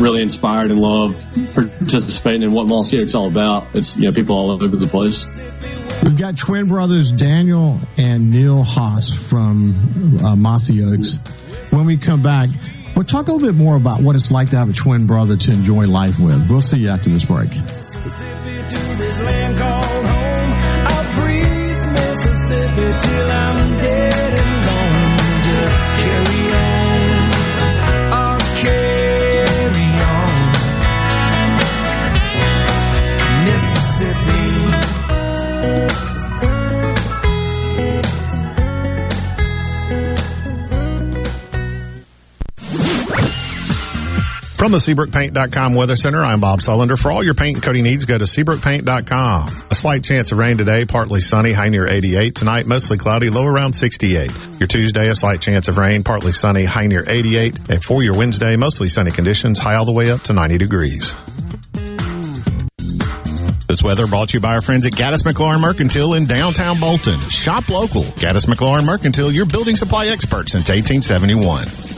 really 0.00 0.22
inspired 0.22 0.70
and 0.70 0.80
love 0.80 1.20
participating 1.54 2.42
in 2.42 2.52
what 2.52 2.66
Mossy 2.66 3.00
Oak's 3.00 3.14
all 3.14 3.26
about. 3.26 3.66
It's, 3.74 3.96
you 3.96 4.04
know, 4.04 4.12
people 4.12 4.36
all 4.36 4.50
over 4.50 4.68
the 4.68 4.86
place. 4.86 5.24
We've 6.02 6.16
got 6.16 6.38
twin 6.38 6.68
brothers 6.68 7.10
Daniel 7.10 7.80
and 7.96 8.30
Neil 8.30 8.62
Haas 8.62 9.12
from 9.12 10.20
uh, 10.24 10.36
Mossy 10.36 10.82
Oaks. 10.84 11.18
When 11.70 11.86
we 11.86 11.96
come 11.96 12.22
back, 12.22 12.48
we'll 12.94 13.04
talk 13.04 13.26
a 13.28 13.32
little 13.32 13.46
bit 13.48 13.56
more 13.56 13.76
about 13.76 14.02
what 14.02 14.14
it's 14.14 14.30
like 14.30 14.50
to 14.50 14.56
have 14.56 14.70
a 14.70 14.72
twin 14.72 15.06
brother 15.06 15.36
to 15.36 15.52
enjoy 15.52 15.86
life 15.86 16.18
with. 16.20 16.48
We'll 16.48 16.62
see 16.62 16.78
you 16.78 16.90
after 16.90 17.10
this 17.10 17.24
break. 17.24 17.50
till 23.00 23.30
I'm 23.30 23.76
dead 23.78 24.27
From 44.58 44.72
the 44.72 44.78
SeabrookPaint.com 44.78 45.76
Weather 45.76 45.94
Center, 45.94 46.20
I'm 46.20 46.40
Bob 46.40 46.58
Sullender. 46.58 46.98
For 46.98 47.12
all 47.12 47.22
your 47.22 47.34
paint 47.34 47.58
and 47.58 47.62
coating 47.62 47.84
needs, 47.84 48.04
go 48.06 48.18
to 48.18 48.24
SeabrookPaint.com. 48.24 49.50
A 49.70 49.74
slight 49.76 50.02
chance 50.02 50.32
of 50.32 50.38
rain 50.38 50.58
today, 50.58 50.84
partly 50.84 51.20
sunny, 51.20 51.52
high 51.52 51.68
near 51.68 51.86
88. 51.86 52.34
Tonight, 52.34 52.66
mostly 52.66 52.98
cloudy, 52.98 53.30
low 53.30 53.46
around 53.46 53.74
68. 53.74 54.32
Your 54.58 54.66
Tuesday, 54.66 55.08
a 55.10 55.14
slight 55.14 55.40
chance 55.40 55.68
of 55.68 55.78
rain, 55.78 56.02
partly 56.02 56.32
sunny, 56.32 56.64
high 56.64 56.88
near 56.88 57.04
88. 57.06 57.70
And 57.70 57.84
for 57.84 58.02
your 58.02 58.18
Wednesday, 58.18 58.56
mostly 58.56 58.88
sunny 58.88 59.12
conditions, 59.12 59.60
high 59.60 59.76
all 59.76 59.84
the 59.84 59.92
way 59.92 60.10
up 60.10 60.22
to 60.22 60.32
90 60.32 60.58
degrees. 60.58 61.14
This 63.68 63.80
weather 63.80 64.08
brought 64.08 64.30
to 64.30 64.38
you 64.38 64.40
by 64.40 64.54
our 64.54 64.60
friends 64.60 64.86
at 64.86 64.92
Gaddis 64.92 65.22
McLaurin 65.22 65.60
Mercantile 65.60 66.14
in 66.14 66.26
downtown 66.26 66.80
Bolton. 66.80 67.20
Shop 67.28 67.68
local. 67.68 68.02
Gaddis 68.02 68.46
McLaurin 68.46 68.84
Mercantile, 68.84 69.30
your 69.30 69.46
building 69.46 69.76
supply 69.76 70.08
expert 70.08 70.48
since 70.48 70.68
1871. 70.68 71.97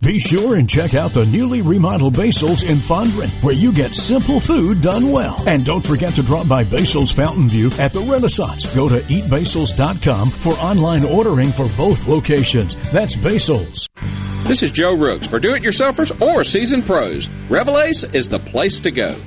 Be 0.00 0.20
sure 0.20 0.54
and 0.54 0.70
check 0.70 0.94
out 0.94 1.10
the 1.10 1.26
newly 1.26 1.60
remodeled 1.60 2.16
Basil's 2.16 2.62
in 2.62 2.76
Fondren, 2.76 3.28
where 3.42 3.54
you 3.54 3.72
get 3.72 3.96
simple 3.96 4.38
food 4.38 4.80
done 4.80 5.10
well. 5.10 5.42
And 5.48 5.64
don't 5.64 5.84
forget 5.84 6.14
to 6.14 6.22
drop 6.22 6.46
by 6.46 6.62
Basil's 6.62 7.10
Fountain 7.10 7.48
View 7.48 7.68
at 7.80 7.92
the 7.92 8.00
Renaissance. 8.02 8.72
Go 8.76 8.88
to 8.88 9.00
eatbasils.com 9.00 10.30
for 10.30 10.52
online 10.52 11.04
ordering 11.04 11.50
for 11.50 11.68
both 11.76 12.06
locations. 12.06 12.76
That's 12.92 13.16
Basil's. 13.16 13.88
This 14.44 14.62
is 14.62 14.70
Joe 14.70 14.94
Rooks. 14.94 15.26
For 15.26 15.40
do-it-yourselfers 15.40 16.20
or 16.22 16.44
seasoned 16.44 16.86
pros, 16.86 17.28
Revelace 17.50 18.04
is 18.04 18.28
the 18.28 18.38
place 18.38 18.78
to 18.80 18.92
go. 18.92 19.20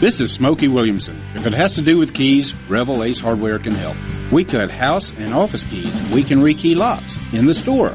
This 0.00 0.20
is 0.20 0.32
Smokey 0.32 0.66
Williamson. 0.66 1.22
If 1.36 1.46
it 1.46 1.54
has 1.54 1.76
to 1.76 1.82
do 1.82 1.98
with 1.98 2.14
keys, 2.14 2.52
Revel 2.68 3.04
Ace 3.04 3.20
Hardware 3.20 3.60
can 3.60 3.74
help. 3.74 3.96
We 4.32 4.44
cut 4.44 4.72
house 4.72 5.12
and 5.12 5.32
office 5.32 5.64
keys. 5.64 5.94
We 6.10 6.24
can 6.24 6.40
rekey 6.40 6.74
locks 6.74 7.16
in 7.32 7.46
the 7.46 7.54
store 7.54 7.94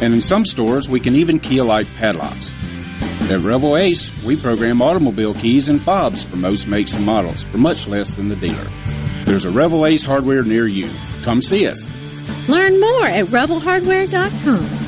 and 0.00 0.14
in 0.14 0.22
some 0.22 0.44
stores 0.44 0.88
we 0.88 1.00
can 1.00 1.14
even 1.14 1.40
key 1.40 1.58
alike 1.58 1.86
padlocks. 1.96 2.52
At 3.30 3.40
Revel 3.40 3.76
Ace, 3.76 4.10
we 4.24 4.36
program 4.36 4.80
automobile 4.80 5.34
keys 5.34 5.68
and 5.68 5.80
fobs 5.80 6.22
for 6.22 6.36
most 6.36 6.66
makes 6.66 6.94
and 6.94 7.04
models 7.04 7.42
for 7.42 7.58
much 7.58 7.86
less 7.86 8.14
than 8.14 8.28
the 8.28 8.36
dealer. 8.36 8.66
There's 9.24 9.44
a 9.44 9.50
Revel 9.50 9.84
Ace 9.86 10.04
hardware 10.04 10.42
near 10.42 10.66
you. 10.66 10.88
Come 11.22 11.42
see 11.42 11.66
us. 11.66 11.86
Learn 12.48 12.80
more 12.80 13.06
at 13.06 13.26
rebelhardware.com. 13.26 14.87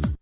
Bye. 0.00 0.21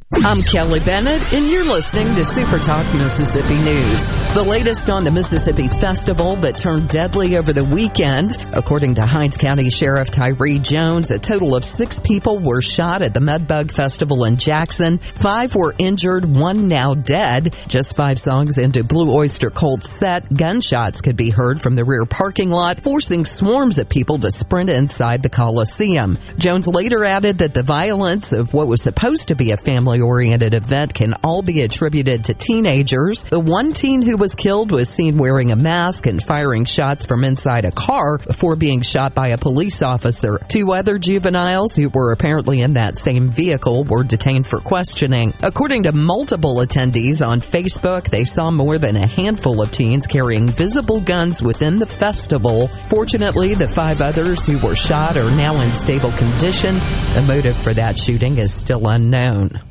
I'm 0.13 0.43
Kelly 0.43 0.81
Bennett, 0.81 1.31
and 1.31 1.47
you're 1.47 1.63
listening 1.63 2.15
to 2.15 2.25
Super 2.25 2.59
Talk 2.59 2.85
Mississippi 2.93 3.55
News. 3.55 4.05
The 4.33 4.45
latest 4.45 4.89
on 4.89 5.05
the 5.05 5.11
Mississippi 5.11 5.69
Festival 5.69 6.35
that 6.37 6.57
turned 6.57 6.89
deadly 6.89 7.37
over 7.37 7.53
the 7.53 7.63
weekend. 7.63 8.37
According 8.53 8.95
to 8.95 9.05
Hinds 9.05 9.37
County 9.37 9.69
Sheriff 9.69 10.11
Tyree 10.11 10.59
Jones, 10.59 11.11
a 11.11 11.19
total 11.19 11.55
of 11.55 11.63
six 11.63 12.01
people 12.01 12.39
were 12.39 12.61
shot 12.61 13.01
at 13.01 13.13
the 13.13 13.21
Mudbug 13.21 13.71
Festival 13.71 14.25
in 14.25 14.35
Jackson. 14.35 14.97
Five 14.97 15.55
were 15.55 15.73
injured, 15.77 16.25
one 16.25 16.67
now 16.67 16.93
dead. 16.93 17.55
Just 17.69 17.95
five 17.95 18.19
songs 18.19 18.57
into 18.57 18.83
Blue 18.83 19.13
Oyster 19.13 19.49
Cult 19.49 19.83
set, 19.83 20.31
gunshots 20.31 20.99
could 20.99 21.15
be 21.15 21.29
heard 21.29 21.61
from 21.61 21.75
the 21.75 21.85
rear 21.85 22.05
parking 22.05 22.49
lot, 22.49 22.81
forcing 22.81 23.23
swarms 23.23 23.77
of 23.77 23.87
people 23.87 24.19
to 24.19 24.29
sprint 24.29 24.69
inside 24.69 25.23
the 25.23 25.29
Coliseum. 25.29 26.17
Jones 26.37 26.67
later 26.67 27.05
added 27.05 27.37
that 27.37 27.53
the 27.53 27.63
violence 27.63 28.33
of 28.33 28.53
what 28.53 28.67
was 28.67 28.83
supposed 28.83 29.29
to 29.29 29.35
be 29.35 29.51
a 29.51 29.57
family 29.57 30.00
family-oriented 30.01 30.53
event 30.53 30.93
can 30.93 31.13
all 31.23 31.41
be 31.41 31.61
attributed 31.61 32.25
to 32.25 32.33
teenagers. 32.33 33.23
The 33.23 33.39
one 33.39 33.73
teen 33.73 34.01
who 34.01 34.17
was 34.17 34.35
killed 34.35 34.71
was 34.71 34.89
seen 34.89 35.17
wearing 35.17 35.51
a 35.51 35.55
mask 35.55 36.07
and 36.07 36.21
firing 36.21 36.65
shots 36.65 37.05
from 37.05 37.23
inside 37.23 37.65
a 37.65 37.71
car 37.71 38.17
before 38.17 38.55
being 38.55 38.81
shot 38.81 39.13
by 39.13 39.29
a 39.29 39.37
police 39.37 39.81
officer. 39.81 40.39
Two 40.47 40.73
other 40.73 40.97
juveniles 40.97 41.75
who 41.75 41.89
were 41.89 42.11
apparently 42.11 42.61
in 42.61 42.73
that 42.73 42.97
same 42.97 43.27
vehicle 43.27 43.83
were 43.83 44.03
detained 44.03 44.47
for 44.47 44.59
questioning. 44.59 45.33
According 45.41 45.83
to 45.83 45.91
multiple 45.91 46.57
attendees 46.57 47.25
on 47.25 47.41
Facebook, 47.41 48.09
they 48.09 48.23
saw 48.23 48.51
more 48.51 48.77
than 48.77 48.95
a 48.95 49.07
handful 49.07 49.61
of 49.61 49.71
teens 49.71 50.07
carrying 50.07 50.51
visible 50.51 50.99
guns 51.01 51.41
within 51.41 51.79
the 51.79 51.85
festival. 51.85 52.67
Fortunately, 52.67 53.53
the 53.55 53.67
five 53.67 54.01
others 54.01 54.45
who 54.47 54.57
were 54.59 54.75
shot 54.75 55.17
are 55.17 55.31
now 55.31 55.61
in 55.61 55.73
stable 55.73 56.11
condition. 56.13 56.75
The 57.13 57.23
motive 57.27 57.55
for 57.55 57.73
that 57.73 57.97
shooting 57.97 58.37
is 58.37 58.53
still 58.53 58.87
unknown. 58.87 59.70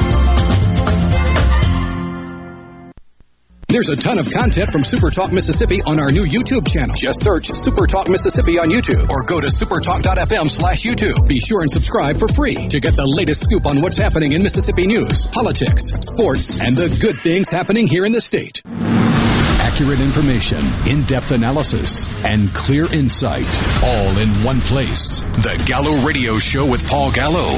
There's 3.73 3.89
a 3.89 3.95
ton 3.95 4.19
of 4.19 4.29
content 4.31 4.69
from 4.69 4.83
Super 4.83 5.09
Talk 5.09 5.31
Mississippi 5.31 5.81
on 5.87 5.99
our 5.99 6.11
new 6.11 6.23
YouTube 6.23 6.71
channel. 6.71 6.95
Just 6.95 7.21
search 7.21 7.47
Super 7.47 7.87
Talk 7.87 8.07
Mississippi 8.07 8.59
on 8.59 8.69
YouTube 8.69 9.09
or 9.09 9.23
go 9.23 9.41
to 9.41 9.47
supertalk.fm 9.47 10.47
slash 10.47 10.83
YouTube. 10.83 11.27
Be 11.27 11.39
sure 11.39 11.61
and 11.63 11.71
subscribe 11.71 12.19
for 12.19 12.27
free 12.27 12.67
to 12.67 12.79
get 12.79 12.95
the 12.95 13.07
latest 13.07 13.45
scoop 13.45 13.65
on 13.65 13.81
what's 13.81 13.97
happening 13.97 14.33
in 14.33 14.43
Mississippi 14.43 14.85
news, 14.85 15.25
politics, 15.25 15.85
sports, 16.05 16.61
and 16.61 16.77
the 16.77 16.95
good 17.01 17.17
things 17.17 17.49
happening 17.49 17.87
here 17.87 18.05
in 18.05 18.11
the 18.11 18.21
state. 18.21 18.61
Accurate 18.65 20.01
information, 20.01 20.63
in-depth 20.87 21.31
analysis, 21.31 22.07
and 22.23 22.53
clear 22.53 22.85
insight, 22.93 23.47
all 23.83 24.19
in 24.19 24.29
one 24.43 24.61
place. 24.61 25.21
The 25.21 25.63
Gallo 25.65 26.05
Radio 26.05 26.37
Show 26.37 26.69
with 26.69 26.87
Paul 26.87 27.09
Gallo. 27.09 27.57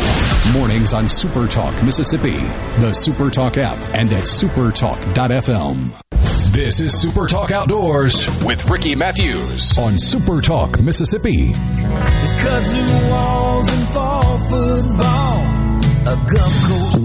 Mornings 0.54 0.94
on 0.94 1.10
Super 1.10 1.46
Talk 1.46 1.84
Mississippi, 1.84 2.38
the 2.80 2.94
Super 2.94 3.30
Talk 3.30 3.58
app, 3.58 3.80
and 3.94 4.14
at 4.14 4.24
supertalk.fm. 4.24 6.05
This 6.56 6.82
is 6.82 6.98
Super 6.98 7.28
Talk 7.28 7.52
Outdoors 7.52 8.30
with 8.42 8.70
Ricky 8.70 8.96
Mathews 8.96 9.78
on 9.78 10.00
Super 10.00 10.40
Talk 10.40 10.80
Mississippi. 10.80 11.52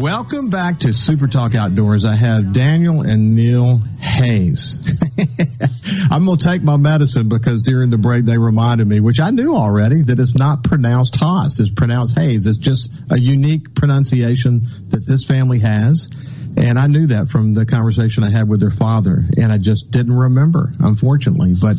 Welcome 0.00 0.50
back 0.50 0.78
to 0.78 0.92
Super 0.92 1.26
Talk 1.26 1.56
Outdoors. 1.56 2.04
I 2.04 2.14
have 2.14 2.52
Daniel 2.52 3.00
and 3.00 3.34
Neil 3.34 3.80
Haas. 4.00 4.78
I'm 6.12 6.26
going 6.26 6.38
to 6.38 6.44
take 6.44 6.62
my 6.62 6.76
medicine 6.76 7.28
because 7.28 7.62
during 7.62 7.90
the 7.90 7.98
break 7.98 8.26
they 8.26 8.38
reminded 8.38 8.86
me, 8.86 9.00
which 9.00 9.18
I 9.18 9.30
knew 9.30 9.56
already, 9.56 10.02
that 10.02 10.20
it's 10.20 10.36
not 10.36 10.62
pronounced 10.62 11.16
Haas. 11.16 11.58
It's 11.58 11.72
pronounced 11.72 12.16
Hayes. 12.16 12.46
It's 12.46 12.56
just 12.56 12.88
a 13.10 13.18
unique 13.18 13.74
pronunciation 13.74 14.68
that 14.90 15.04
this 15.04 15.24
family 15.24 15.58
has. 15.58 16.08
And 16.56 16.78
I 16.78 16.86
knew 16.86 17.08
that 17.08 17.28
from 17.28 17.54
the 17.54 17.64
conversation 17.64 18.24
I 18.24 18.30
had 18.30 18.48
with 18.48 18.60
their 18.60 18.70
father, 18.70 19.24
and 19.36 19.52
I 19.52 19.58
just 19.58 19.90
didn't 19.90 20.16
remember, 20.16 20.72
unfortunately. 20.78 21.54
But 21.60 21.76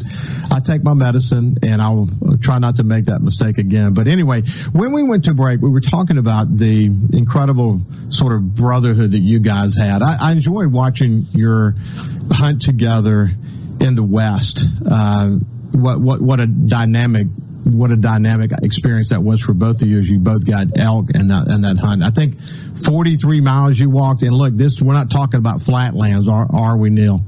I 0.51 0.59
take 0.59 0.83
my 0.83 0.93
medicine, 0.93 1.55
and 1.63 1.81
I'll 1.81 2.09
try 2.39 2.59
not 2.59 2.77
to 2.77 2.83
make 2.83 3.05
that 3.05 3.21
mistake 3.21 3.57
again. 3.57 3.93
But 3.93 4.07
anyway, 4.07 4.43
when 4.71 4.91
we 4.93 5.03
went 5.03 5.25
to 5.25 5.33
break, 5.33 5.61
we 5.61 5.69
were 5.69 5.81
talking 5.81 6.17
about 6.17 6.55
the 6.55 6.85
incredible 6.85 7.81
sort 8.09 8.33
of 8.33 8.55
brotherhood 8.55 9.11
that 9.11 9.21
you 9.21 9.39
guys 9.39 9.75
had. 9.75 10.01
I, 10.01 10.17
I 10.19 10.31
enjoyed 10.31 10.71
watching 10.71 11.27
your 11.31 11.75
hunt 12.31 12.61
together 12.61 13.29
in 13.79 13.95
the 13.95 14.03
West. 14.03 14.65
Uh, 14.89 15.37
what 15.71 15.99
what 16.01 16.21
what 16.21 16.39
a 16.39 16.47
dynamic 16.47 17.27
what 17.63 17.91
a 17.91 17.95
dynamic 17.95 18.51
experience 18.63 19.09
that 19.09 19.21
was 19.21 19.41
for 19.41 19.53
both 19.53 19.81
of 19.81 19.87
you 19.87 19.99
as 19.99 20.09
you 20.09 20.19
both 20.19 20.45
got 20.45 20.77
elk 20.77 21.11
and 21.13 21.29
that 21.29 21.47
and 21.47 21.63
that 21.63 21.77
hunt. 21.77 22.03
I 22.03 22.09
think 22.09 22.41
43 22.41 23.41
miles 23.41 23.79
you 23.79 23.89
walked, 23.89 24.23
and 24.23 24.33
look, 24.33 24.55
this 24.55 24.81
we're 24.81 24.93
not 24.93 25.11
talking 25.11 25.37
about 25.37 25.61
flatlands, 25.61 26.27
are 26.27 26.47
are 26.51 26.77
we, 26.77 26.89
Neil? 26.89 27.23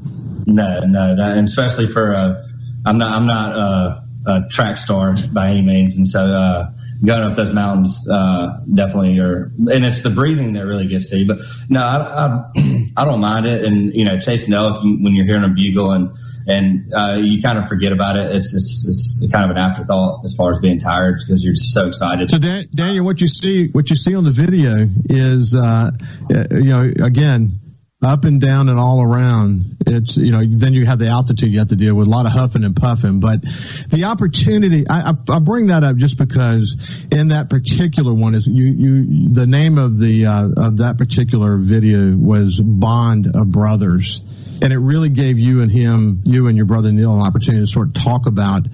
No, 0.45 0.79
no, 0.79 1.15
that, 1.15 1.37
and 1.37 1.47
especially 1.47 1.87
for 1.87 2.15
uh, 2.15 2.47
I'm 2.85 2.97
not 2.97 3.13
I'm 3.13 3.27
not 3.27 3.55
uh, 3.55 4.01
a 4.25 4.49
track 4.49 4.77
star 4.77 5.15
by 5.31 5.49
any 5.49 5.61
means, 5.61 5.97
and 5.97 6.09
so 6.09 6.25
uh, 6.25 6.71
going 7.03 7.23
up 7.23 7.35
those 7.35 7.53
mountains 7.53 8.07
uh, 8.09 8.59
definitely 8.73 9.19
are, 9.19 9.51
and 9.57 9.85
it's 9.85 10.01
the 10.01 10.09
breathing 10.09 10.53
that 10.53 10.65
really 10.65 10.87
gets 10.87 11.09
to 11.09 11.17
you. 11.17 11.27
But 11.27 11.39
no, 11.69 11.81
I, 11.81 12.25
I, 12.25 12.45
I 12.97 13.05
don't 13.05 13.19
mind 13.19 13.45
it, 13.45 13.65
and 13.65 13.93
you 13.93 14.05
know, 14.05 14.19
chasing 14.19 14.53
elk 14.53 14.83
when 14.83 15.13
you're 15.13 15.25
hearing 15.25 15.43
a 15.43 15.49
bugle 15.49 15.91
and 15.91 16.15
and 16.47 16.93
uh, 16.93 17.15
you 17.19 17.41
kind 17.41 17.57
of 17.57 17.67
forget 17.67 17.91
about 17.91 18.17
it. 18.17 18.35
It's, 18.35 18.53
it's 18.53 18.85
it's 19.21 19.31
kind 19.31 19.49
of 19.49 19.55
an 19.55 19.61
afterthought 19.61 20.25
as 20.25 20.35
far 20.35 20.51
as 20.51 20.59
being 20.59 20.79
tired 20.79 21.21
because 21.25 21.43
you're 21.43 21.55
so 21.55 21.87
excited. 21.87 22.29
So 22.29 22.37
Dan, 22.37 22.67
Daniel, 22.73 23.05
what 23.05 23.21
you 23.21 23.27
see 23.27 23.67
what 23.67 23.89
you 23.89 23.95
see 23.95 24.15
on 24.15 24.23
the 24.23 24.31
video 24.31 24.87
is 25.09 25.55
uh, 25.55 25.91
you 26.29 26.73
know 26.73 26.91
again 27.05 27.59
up 28.03 28.25
and 28.25 28.39
down 28.39 28.69
and 28.69 28.79
all 28.79 29.01
around. 29.01 29.77
It's 29.85 30.17
you 30.17 30.31
know 30.31 30.41
then 30.45 30.73
you 30.73 30.85
have 30.85 30.99
the 30.99 31.07
altitude 31.07 31.51
you 31.51 31.59
have 31.59 31.69
to 31.69 31.75
deal 31.75 31.95
with 31.95 32.07
a 32.07 32.09
lot 32.09 32.25
of 32.25 32.31
huffing 32.31 32.63
and 32.63 32.75
puffing. 32.75 33.19
But 33.19 33.41
the 33.89 34.05
opportunity 34.05 34.87
I, 34.87 35.11
I, 35.11 35.13
I 35.29 35.39
bring 35.39 35.67
that 35.67 35.83
up 35.83 35.97
just 35.97 36.17
because 36.17 36.77
in 37.11 37.29
that 37.29 37.49
particular 37.49 38.13
one 38.13 38.35
is 38.35 38.47
you 38.47 38.65
you 38.65 39.33
the 39.33 39.47
name 39.47 39.77
of 39.77 39.99
the 39.99 40.25
uh, 40.25 40.49
of 40.57 40.77
that 40.77 40.97
particular 40.97 41.57
video 41.57 42.15
was 42.15 42.59
Bond 42.59 43.27
of 43.33 43.51
Brothers 43.51 44.21
and 44.61 44.71
it 44.71 44.77
really 44.77 45.09
gave 45.09 45.37
you 45.37 45.61
and 45.61 45.69
him, 45.69 46.21
you 46.23 46.47
and 46.47 46.55
your 46.55 46.65
brother 46.65 46.91
Neil, 46.91 47.13
an 47.13 47.21
opportunity 47.21 47.65
to 47.65 47.71
sort 47.71 47.87
of 47.89 47.93
talk 47.95 48.27
about 48.27 48.65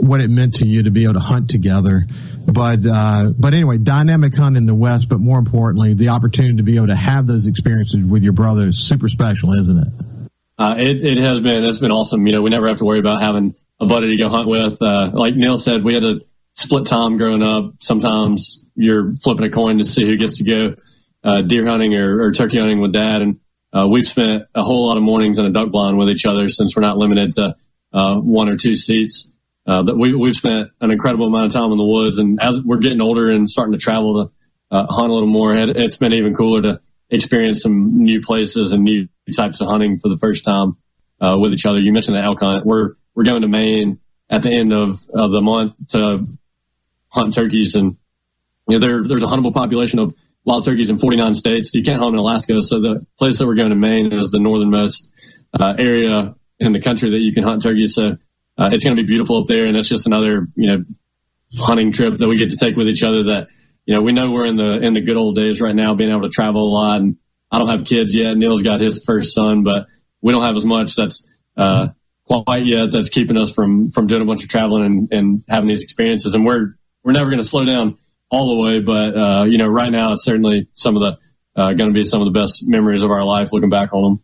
what 0.00 0.20
it 0.20 0.28
meant 0.28 0.56
to 0.56 0.66
you 0.66 0.84
to 0.84 0.90
be 0.90 1.04
able 1.04 1.14
to 1.14 1.20
hunt 1.20 1.50
together. 1.50 2.06
But 2.46 2.80
uh, 2.86 3.32
but 3.38 3.54
anyway, 3.54 3.78
dynamic 3.78 4.36
hunt 4.36 4.56
in 4.56 4.66
the 4.66 4.74
West, 4.74 5.08
but 5.08 5.20
more 5.20 5.38
importantly, 5.38 5.94
the 5.94 6.10
opportunity 6.10 6.56
to 6.56 6.62
be 6.62 6.76
able 6.76 6.88
to 6.88 6.96
have 6.96 7.26
those 7.26 7.46
experiences 7.46 8.04
with 8.04 8.22
your 8.22 8.34
brother 8.34 8.68
is 8.68 8.78
super 8.78 9.08
special, 9.08 9.54
isn't 9.54 9.78
it? 9.78 9.88
Uh, 10.58 10.74
it, 10.78 11.04
it 11.04 11.18
has 11.18 11.40
been. 11.40 11.64
It's 11.64 11.78
been 11.78 11.90
awesome. 11.90 12.26
You 12.26 12.34
know, 12.34 12.42
we 12.42 12.50
never 12.50 12.68
have 12.68 12.78
to 12.78 12.84
worry 12.84 12.98
about 12.98 13.22
having 13.22 13.54
a 13.80 13.86
buddy 13.86 14.10
to 14.10 14.16
go 14.16 14.28
hunt 14.28 14.48
with. 14.48 14.80
Uh, 14.80 15.10
like 15.12 15.34
Neil 15.34 15.56
said, 15.56 15.82
we 15.82 15.94
had 15.94 16.04
a 16.04 16.20
split 16.52 16.86
time 16.86 17.16
growing 17.16 17.42
up. 17.42 17.74
Sometimes 17.80 18.64
you're 18.76 19.14
flipping 19.16 19.46
a 19.46 19.50
coin 19.50 19.78
to 19.78 19.84
see 19.84 20.04
who 20.04 20.16
gets 20.16 20.38
to 20.38 20.44
go 20.44 20.74
uh, 21.24 21.42
deer 21.42 21.66
hunting 21.66 21.94
or, 21.94 22.22
or 22.22 22.32
turkey 22.32 22.58
hunting 22.58 22.80
with 22.80 22.92
dad, 22.92 23.22
and 23.22 23.40
uh, 23.72 23.88
we've 23.90 24.06
spent 24.06 24.44
a 24.54 24.62
whole 24.62 24.86
lot 24.86 24.96
of 24.96 25.02
mornings 25.02 25.38
in 25.38 25.46
a 25.46 25.52
duck 25.52 25.70
blind 25.70 25.98
with 25.98 26.08
each 26.08 26.26
other 26.26 26.48
since 26.48 26.76
we're 26.76 26.82
not 26.82 26.98
limited 26.98 27.32
to 27.32 27.56
uh, 27.92 28.16
one 28.16 28.48
or 28.48 28.56
two 28.56 28.74
seats. 28.76 29.30
Uh, 29.66 29.82
that 29.82 29.96
we, 29.96 30.14
we've 30.14 30.36
spent 30.36 30.70
an 30.80 30.90
incredible 30.90 31.26
amount 31.26 31.46
of 31.46 31.52
time 31.52 31.72
in 31.72 31.78
the 31.78 31.86
woods, 31.86 32.18
and 32.18 32.38
as 32.40 32.60
we're 32.62 32.78
getting 32.78 33.00
older 33.00 33.30
and 33.30 33.48
starting 33.48 33.72
to 33.72 33.78
travel 33.78 34.26
to 34.26 34.32
uh, 34.70 34.86
hunt 34.90 35.10
a 35.10 35.14
little 35.14 35.28
more, 35.28 35.54
it, 35.54 35.70
it's 35.70 35.96
been 35.96 36.12
even 36.12 36.34
cooler 36.34 36.60
to 36.60 36.80
experience 37.08 37.62
some 37.62 38.02
new 38.02 38.20
places 38.20 38.72
and 38.72 38.84
new 38.84 39.08
types 39.34 39.60
of 39.60 39.68
hunting 39.68 39.98
for 39.98 40.08
the 40.08 40.18
first 40.18 40.44
time 40.44 40.76
uh, 41.20 41.38
with 41.38 41.52
each 41.52 41.64
other. 41.64 41.78
You 41.78 41.92
mentioned 41.92 42.16
the 42.16 42.22
elk 42.22 42.40
hunt. 42.40 42.66
We're 42.66 42.94
we're 43.14 43.24
going 43.24 43.42
to 43.42 43.48
Maine 43.48 44.00
at 44.28 44.42
the 44.42 44.50
end 44.50 44.72
of, 44.72 44.98
of 45.14 45.30
the 45.30 45.40
month 45.40 45.74
to 45.90 46.26
hunt 47.08 47.34
turkeys, 47.34 47.74
and 47.74 47.96
you 48.68 48.78
know 48.78 48.80
there 48.80 49.02
there's 49.02 49.22
a 49.22 49.26
huntable 49.26 49.54
population 49.54 49.98
of 49.98 50.14
wild 50.44 50.64
turkeys 50.64 50.90
in 50.90 50.98
49 50.98 51.34
states. 51.34 51.72
You 51.74 51.82
can't 51.82 52.00
hunt 52.00 52.14
in 52.14 52.18
Alaska. 52.18 52.60
So 52.62 52.80
the 52.80 53.06
place 53.18 53.38
that 53.38 53.46
we're 53.46 53.54
going 53.54 53.70
to 53.70 53.76
Maine 53.76 54.12
is 54.12 54.30
the 54.30 54.40
northernmost 54.40 55.10
uh, 55.58 55.74
area 55.78 56.34
in 56.58 56.72
the 56.72 56.80
country 56.80 57.10
that 57.10 57.20
you 57.20 57.32
can 57.32 57.44
hunt 57.44 57.62
turkeys. 57.62 57.94
So 57.94 58.16
uh, 58.56 58.70
it's 58.72 58.84
going 58.84 58.96
to 58.96 59.02
be 59.02 59.06
beautiful 59.06 59.38
up 59.38 59.46
there. 59.46 59.66
And 59.66 59.76
it's 59.76 59.88
just 59.88 60.06
another, 60.06 60.46
you 60.54 60.66
know, 60.68 60.84
hunting 61.56 61.92
trip 61.92 62.14
that 62.14 62.28
we 62.28 62.38
get 62.38 62.50
to 62.50 62.56
take 62.56 62.76
with 62.76 62.88
each 62.88 63.02
other 63.02 63.24
that, 63.24 63.48
you 63.86 63.94
know, 63.94 64.02
we 64.02 64.12
know 64.12 64.30
we're 64.30 64.46
in 64.46 64.56
the, 64.56 64.80
in 64.82 64.94
the 64.94 65.00
good 65.00 65.16
old 65.16 65.36
days 65.36 65.60
right 65.60 65.74
now, 65.74 65.94
being 65.94 66.10
able 66.10 66.22
to 66.22 66.28
travel 66.28 66.62
a 66.62 66.72
lot. 66.72 67.00
And 67.00 67.16
I 67.50 67.58
don't 67.58 67.68
have 67.68 67.84
kids 67.84 68.14
yet. 68.14 68.36
Neil's 68.36 68.62
got 68.62 68.80
his 68.80 69.04
first 69.04 69.34
son, 69.34 69.62
but 69.62 69.86
we 70.20 70.32
don't 70.32 70.44
have 70.44 70.56
as 70.56 70.64
much 70.64 70.96
that's, 70.96 71.26
uh, 71.56 71.88
quite 72.26 72.64
yet 72.64 72.90
that's 72.90 73.10
keeping 73.10 73.36
us 73.36 73.52
from, 73.52 73.90
from 73.90 74.06
doing 74.06 74.22
a 74.22 74.24
bunch 74.24 74.42
of 74.42 74.48
traveling 74.48 74.84
and, 74.84 75.12
and 75.12 75.44
having 75.48 75.68
these 75.68 75.82
experiences. 75.82 76.34
And 76.34 76.46
we're, 76.46 76.74
we're 77.02 77.12
never 77.12 77.28
going 77.28 77.42
to 77.42 77.46
slow 77.46 77.64
down 77.64 77.98
all 78.30 78.56
the 78.56 78.62
way, 78.62 78.80
but, 78.80 79.16
uh, 79.16 79.44
you 79.44 79.58
know, 79.58 79.66
right 79.66 79.92
now 79.92 80.14
it's 80.14 80.24
certainly 80.24 80.68
some 80.72 80.96
of 80.96 81.02
the, 81.02 81.18
uh, 81.60 81.74
going 81.74 81.92
to 81.92 81.94
be 81.94 82.02
some 82.02 82.20
of 82.20 82.32
the 82.32 82.38
best 82.38 82.66
memories 82.66 83.02
of 83.02 83.10
our 83.10 83.24
life 83.24 83.52
looking 83.52 83.68
back 83.68 83.92
on 83.92 84.02
them. 84.02 84.22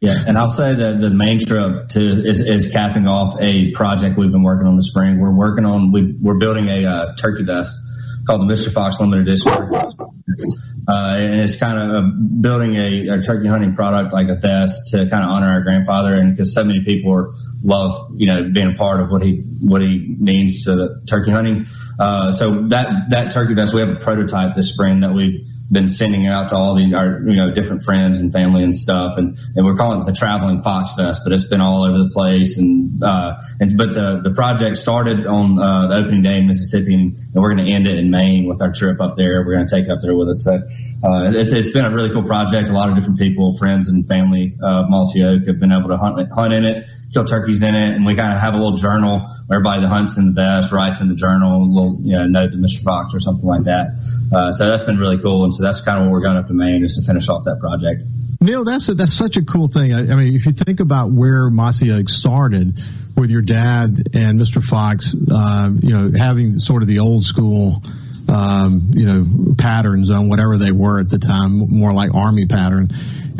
Yeah, 0.00 0.14
and 0.26 0.38
I'll 0.38 0.50
say 0.50 0.74
that 0.74 0.96
the 0.98 1.10
Maine 1.10 1.44
trip 1.44 1.88
to 1.90 2.00
is, 2.00 2.40
is 2.40 2.72
capping 2.72 3.06
off 3.06 3.36
a 3.38 3.70
project 3.72 4.16
we've 4.16 4.32
been 4.32 4.42
working 4.42 4.66
on 4.66 4.76
this 4.76 4.88
spring. 4.88 5.20
We're 5.20 5.30
working 5.30 5.66
on 5.66 5.92
we 5.92 6.16
we're 6.18 6.38
building 6.38 6.70
a 6.70 6.88
uh, 6.88 7.14
turkey 7.16 7.44
vest 7.44 7.78
called 8.26 8.48
the 8.48 8.52
Mr. 8.52 8.72
Fox 8.72 8.98
Limited 8.98 9.28
Edition, 9.28 9.52
uh, 9.52 11.16
and 11.18 11.40
it's 11.42 11.56
kind 11.56 11.78
of 11.78 12.40
building 12.40 12.76
a, 12.76 13.08
a, 13.08 13.20
turkey 13.20 13.46
hunting 13.46 13.74
product 13.74 14.14
like 14.14 14.28
a 14.28 14.36
vest 14.36 14.90
to 14.92 15.06
kind 15.06 15.22
of 15.22 15.30
honor 15.30 15.52
our 15.52 15.60
grandfather, 15.60 16.14
and 16.14 16.34
because 16.34 16.54
so 16.54 16.64
many 16.64 16.82
people 16.82 17.14
are, 17.14 17.34
love 17.62 18.12
you 18.16 18.26
know 18.26 18.48
being 18.50 18.72
a 18.72 18.78
part 18.78 19.02
of 19.02 19.10
what 19.10 19.20
he 19.20 19.42
what 19.60 19.82
he 19.82 20.16
means 20.18 20.64
to 20.64 21.02
turkey 21.06 21.30
hunting. 21.30 21.66
Uh, 21.98 22.30
so 22.32 22.68
that 22.68 22.88
that 23.10 23.32
turkey 23.32 23.52
vest 23.52 23.74
we 23.74 23.80
have 23.80 23.90
a 23.90 23.96
prototype 23.96 24.54
this 24.54 24.72
spring 24.72 25.00
that 25.00 25.12
we 25.12 25.46
been 25.70 25.88
sending 25.88 26.26
out 26.26 26.50
to 26.50 26.56
all 26.56 26.74
the 26.74 26.94
our 26.94 27.20
you 27.20 27.36
know 27.36 27.52
different 27.52 27.82
friends 27.82 28.18
and 28.18 28.32
family 28.32 28.62
and 28.62 28.74
stuff. 28.74 29.16
And 29.16 29.38
and 29.56 29.64
we're 29.64 29.76
calling 29.76 30.00
it 30.00 30.04
the 30.04 30.12
traveling 30.12 30.62
fox 30.62 30.94
fest 30.94 31.22
but 31.24 31.32
it's 31.32 31.44
been 31.44 31.60
all 31.60 31.84
over 31.84 31.98
the 31.98 32.10
place. 32.10 32.58
And 32.58 33.02
uh 33.02 33.40
and 33.60 33.76
but 33.76 33.94
the 33.94 34.20
the 34.22 34.30
project 34.30 34.78
started 34.78 35.26
on 35.26 35.60
uh 35.60 35.88
the 35.88 35.96
opening 35.96 36.22
day 36.22 36.38
in 36.38 36.46
mississippi 36.46 36.94
and, 36.94 37.16
we're 37.32 37.54
going 37.54 37.64
to 37.64 37.72
end 37.72 37.86
it 37.86 37.96
in 37.96 38.10
maine 38.10 38.46
with 38.46 38.60
our 38.60 38.70
trip 38.72 39.00
up 39.00 39.14
there. 39.14 39.44
We're 39.46 39.54
going 39.54 39.66
to 39.66 39.74
take 39.74 39.88
up 39.88 40.00
there 40.02 40.14
with 40.14 40.28
us. 40.28 40.44
So 40.44 40.54
uh 41.02 41.32
it's, 41.34 41.52
it's 41.52 41.70
been 41.70 41.84
a 41.84 41.94
really 41.94 42.10
cool 42.10 42.24
project. 42.24 42.68
A 42.68 42.72
lot 42.72 42.88
of 42.90 42.96
different 42.96 43.18
people 43.18 43.56
friends 43.56 43.88
and 43.88 44.06
family 44.06 44.56
of 44.62 44.90
mossy 44.90 45.24
oak 45.24 45.46
have 45.46 45.60
been 45.60 45.72
able 45.72 45.88
to 45.88 45.96
hunt 45.96 46.30
hunt 46.32 46.52
in 46.52 46.64
it 46.64 46.88
kill 47.12 47.24
turkeys 47.24 47.62
in 47.62 47.74
it 47.74 47.94
and 47.94 48.06
we 48.06 48.14
kind 48.14 48.32
of 48.32 48.40
have 48.40 48.54
a 48.54 48.56
little 48.56 48.76
journal 48.76 49.20
where 49.46 49.58
everybody 49.58 49.80
that 49.82 49.88
hunts 49.88 50.16
in 50.16 50.26
the 50.26 50.32
vest 50.32 50.72
writes 50.72 51.00
in 51.00 51.08
the 51.08 51.14
journal 51.14 51.56
a 51.56 51.66
little 51.66 51.98
you 52.02 52.16
know 52.16 52.26
note 52.26 52.52
to 52.52 52.56
mr 52.56 52.82
fox 52.82 53.14
or 53.14 53.20
something 53.20 53.46
like 53.46 53.64
that 53.64 53.98
uh, 54.32 54.52
so 54.52 54.66
that's 54.66 54.84
been 54.84 54.98
really 54.98 55.18
cool. 55.18 55.44
And 55.44 55.54
so 55.54 55.62
that's 55.62 55.80
kind 55.80 55.98
of 55.98 56.04
what 56.04 56.12
we're 56.12 56.22
going 56.22 56.36
up 56.36 56.46
to 56.46 56.54
Maine 56.54 56.84
is 56.84 56.96
to 56.96 57.02
finish 57.02 57.28
off 57.28 57.44
that 57.44 57.58
project. 57.60 58.02
Neil, 58.40 58.64
that's 58.64 58.88
a, 58.88 58.94
that's 58.94 59.12
such 59.12 59.36
a 59.36 59.42
cool 59.42 59.68
thing. 59.68 59.92
I, 59.92 60.12
I, 60.12 60.16
mean, 60.16 60.34
if 60.34 60.46
you 60.46 60.52
think 60.52 60.80
about 60.80 61.10
where 61.10 61.50
Mossy 61.50 62.06
started 62.06 62.80
with 63.16 63.30
your 63.30 63.42
dad 63.42 63.98
and 64.14 64.40
Mr. 64.40 64.62
Fox, 64.62 65.14
uh, 65.14 65.70
you 65.82 65.90
know, 65.90 66.10
having 66.16 66.58
sort 66.58 66.82
of 66.82 66.88
the 66.88 67.00
old 67.00 67.24
school, 67.24 67.82
um, 68.30 68.90
you 68.94 69.06
know, 69.06 69.54
patterns 69.58 70.10
on 70.10 70.28
whatever 70.28 70.56
they 70.56 70.72
were 70.72 71.00
at 71.00 71.10
the 71.10 71.18
time, 71.18 71.58
more 71.68 71.92
like 71.92 72.14
army 72.14 72.46
pattern 72.46 72.90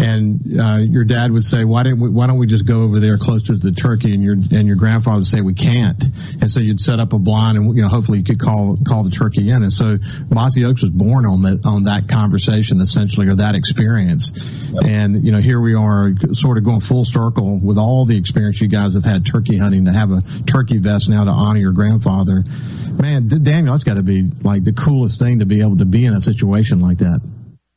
and 0.01 0.59
uh, 0.59 0.78
your 0.78 1.05
dad 1.05 1.30
would 1.30 1.45
say, 1.45 1.64
"Why 1.64 1.82
didn't 1.82 2.01
we, 2.01 2.09
Why 2.09 2.26
don't 2.26 2.38
we 2.38 2.47
just 2.47 2.64
go 2.64 2.82
over 2.82 3.01
there 3.01 3.18
closer 3.18 3.47
to 3.47 3.57
the 3.57 3.72
turkey?" 3.72 4.14
And 4.14 4.22
your 4.22 4.34
and 4.34 4.66
your 4.66 4.76
grandfather 4.76 5.18
would 5.18 5.26
say, 5.26 5.41
"We 5.41 5.55
can't." 5.55 6.03
And 6.41 6.51
so 6.51 6.61
you'd 6.61 6.80
set 6.80 7.01
up 7.01 7.12
a 7.12 7.18
blind, 7.18 7.59
and 7.59 7.76
you 7.76 7.82
know, 7.82 7.88
hopefully 7.88 8.18
you 8.18 8.24
could 8.24 8.41
call 8.41 8.78
call 8.86 9.05
the 9.05 9.11
turkey 9.11 9.51
in. 9.51 9.62
And 9.62 9.72
so 9.72 9.99
Mossy 10.30 10.64
Oaks 10.64 10.82
was 10.82 10.93
born 10.93 11.26
on 11.26 11.43
that 11.43 11.66
on 11.66 11.84
that 11.84 12.09
conversation 12.09 12.80
essentially, 12.80 13.28
or 13.28 13.36
that 13.36 13.55
experience. 13.55 14.32
Yep. 14.72 14.84
And 14.84 15.24
you 15.24 15.32
know, 15.32 15.41
here 15.41 15.61
we 15.61 15.74
are, 15.74 16.12
sort 16.32 16.59
of 16.59 16.64
going 16.64 16.80
full 16.80 17.05
circle 17.05 17.59
with 17.59 17.78
all 17.78 18.07
the 18.07 18.16
experience 18.16 18.61
you 18.61 18.68
guys 18.68 18.95
have 18.95 19.05
had 19.05 19.26
turkey 19.26 19.59
hunting 19.59 19.84
to 19.86 19.93
have 19.93 20.11
a 20.11 20.22
turkey 20.47 20.78
vest 20.78 21.09
now 21.09 21.24
to 21.24 21.30
honor 21.30 21.61
your 21.61 21.72
grandfather. 21.72 22.45
Man, 22.91 23.28
Daniel, 23.28 23.72
that's 23.72 23.84
got 23.84 23.95
to 23.95 24.03
be 24.03 24.30
like 24.43 24.64
the 24.64 24.72
coolest 24.81 25.18
thing 25.18 25.41
to 25.41 25.47
be 25.47 25.61
able 25.61 25.78
to 25.78 25.85
be 25.85 26.05
in 26.05 26.14
a 26.14 26.20
situation 26.20 26.81
like 26.81 26.99
that. 26.99 27.20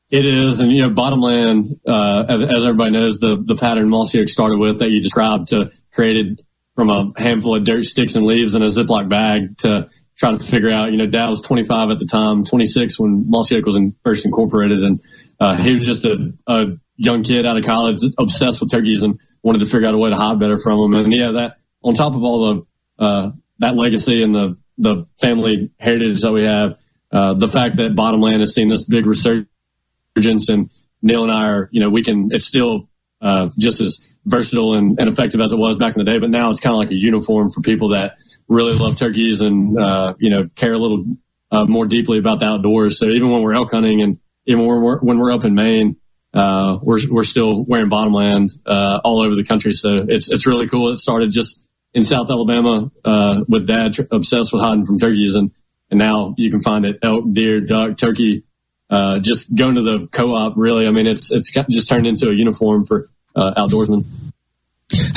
It 0.10 0.26
is, 0.26 0.60
and 0.60 0.72
you 0.72 0.84
know, 0.84 0.90
bottomland, 0.92 1.80
uh, 1.88 2.26
as, 2.30 2.42
as, 2.42 2.64
everybody 2.64 2.92
knows, 2.92 3.20
the 3.20 3.42
the 3.44 3.56
pattern 3.56 3.90
Mossy 3.90 4.26
started 4.28 4.60
with 4.60 4.80
that 4.80 4.92
you 4.92 5.02
described, 5.02 5.50
to 5.50 5.72
created 5.92 6.44
from 6.76 6.90
a 6.90 7.14
handful 7.18 7.58
of 7.58 7.64
dirt 7.64 7.86
sticks 7.86 8.16
and 8.16 8.26
leaves 8.26 8.56
in 8.56 8.62
a 8.62 8.68
Ziploc 8.68 9.10
bag 9.10 9.58
to 9.60 9.90
try 10.16 10.32
to 10.32 10.40
figure 10.40 10.72
out. 10.72 10.92
You 10.92 10.98
know, 10.98 11.08
Dad 11.08 11.30
was 11.30 11.42
25 11.42 11.92
at 11.92 12.00
the 12.00 12.06
time, 12.06 12.46
26 12.46 13.00
when 13.00 13.30
Mossy 13.30 13.60
was 13.62 13.76
in, 13.76 13.96
first 14.04 14.26
incorporated, 14.26 14.84
and 14.84 15.00
uh, 15.40 15.62
he 15.62 15.72
was 15.72 15.86
just 15.86 16.06
a, 16.06 16.34
a 16.48 16.66
young 16.96 17.24
kid 17.24 17.48
out 17.48 17.58
of 17.58 17.66
college, 17.66 18.02
obsessed 18.20 18.62
with 18.62 18.72
turkeys, 18.72 19.04
and 19.04 19.20
wanted 19.42 19.60
to 19.60 19.66
figure 19.66 19.88
out 19.88 19.94
a 19.94 19.98
way 19.98 20.10
to 20.10 20.16
hide 20.16 20.40
better 20.40 20.58
from 20.58 20.92
them. 20.92 21.06
And 21.06 21.14
yeah, 21.14 21.32
that 21.32 21.58
on 21.82 21.94
top 21.94 22.14
of 22.14 22.24
all 22.24 22.54
the 22.54 23.04
uh, 23.04 23.32
that 23.60 23.76
legacy 23.76 24.24
and 24.24 24.36
the 24.36 24.58
the 24.78 25.08
family 25.20 25.72
heritage 25.80 26.22
that 26.22 26.32
we 26.32 26.44
have, 26.44 26.78
uh, 27.14 27.36
the 27.36 27.48
fact 27.48 27.78
that 27.78 27.96
Bottomland 27.96 28.40
has 28.40 28.56
seen 28.56 28.70
this 28.70 28.86
big 28.86 29.06
resurgence 29.06 30.50
and 30.50 30.72
Neil 31.04 31.22
and 31.22 31.32
I 31.32 31.48
are, 31.48 31.70
you 31.72 31.80
know, 31.80 31.90
we 31.90 32.04
can, 32.04 32.30
it's 32.32 32.48
still, 32.48 32.90
uh, 33.22 33.50
just 33.58 33.82
as 33.82 34.00
versatile 34.26 34.74
and, 34.74 35.00
and, 35.00 35.08
effective 35.08 35.40
as 35.40 35.54
it 35.54 35.60
was 35.60 35.78
back 35.78 35.96
in 35.96 36.04
the 36.04 36.12
day, 36.12 36.18
but 36.18 36.32
now 36.32 36.50
it's 36.50 36.60
kind 36.60 36.74
of 36.74 36.80
like 36.80 36.90
a 36.90 36.96
uniform 36.96 37.52
for 37.52 37.62
people 37.62 37.90
that 37.90 38.18
really 38.48 38.76
love 38.76 38.98
turkeys 38.98 39.42
and, 39.42 39.78
uh, 39.80 40.16
you 40.18 40.32
know, 40.32 40.42
care 40.56 40.74
a 40.74 40.78
little, 40.78 41.06
uh, 41.52 41.66
more 41.66 41.86
deeply 41.86 42.18
about 42.18 42.40
the 42.40 42.48
outdoors. 42.48 42.98
So 42.98 43.06
even 43.06 43.30
when 43.30 43.44
we're 43.44 43.54
elk 43.54 43.72
hunting 43.72 44.02
and 44.02 44.20
even 44.46 44.66
when 44.66 44.82
we're, 44.82 45.00
when 45.00 45.20
we're 45.20 45.32
up 45.32 45.46
in 45.46 45.54
Maine, 45.54 45.98
uh, 46.34 46.80
we're, 46.82 47.00
we're 47.12 47.24
still 47.24 47.64
wearing 47.64 47.90
bottomland, 47.90 48.50
uh, 48.66 49.00
all 49.04 49.24
over 49.24 49.36
the 49.36 49.44
country. 49.44 49.74
So 49.74 50.06
it's, 50.08 50.32
it's 50.32 50.48
really 50.48 50.68
cool. 50.68 50.92
It 50.92 50.98
started 50.98 51.32
just 51.32 51.64
in 51.94 52.04
South 52.04 52.32
Alabama, 52.32 52.92
uh, 53.06 53.44
with 53.48 53.68
dad 53.68 53.96
obsessed 54.12 54.52
with 54.52 54.64
hiding 54.64 54.86
from 54.86 54.98
turkeys 54.98 55.36
and, 55.36 55.52
and 55.90 56.00
now 56.00 56.34
you 56.38 56.50
can 56.52 56.60
find 56.60 56.86
it 56.86 57.00
elk, 57.04 57.26
deer, 57.32 57.62
duck, 57.62 57.98
turkey, 57.98 58.44
uh, 58.90 59.20
just 59.20 59.54
going 59.54 59.76
to 59.76 59.82
the 59.82 60.08
co-op. 60.12 60.54
Really, 60.56 60.88
I 60.88 60.92
mean, 60.92 61.08
it's 61.08 61.32
it's 61.32 61.52
just 61.70 61.90
turned 61.90 62.08
into 62.08 62.30
a 62.30 62.34
uniform 62.34 62.84
for 62.86 63.10
uh, 63.36 63.54
outdoorsmen. 63.66 64.06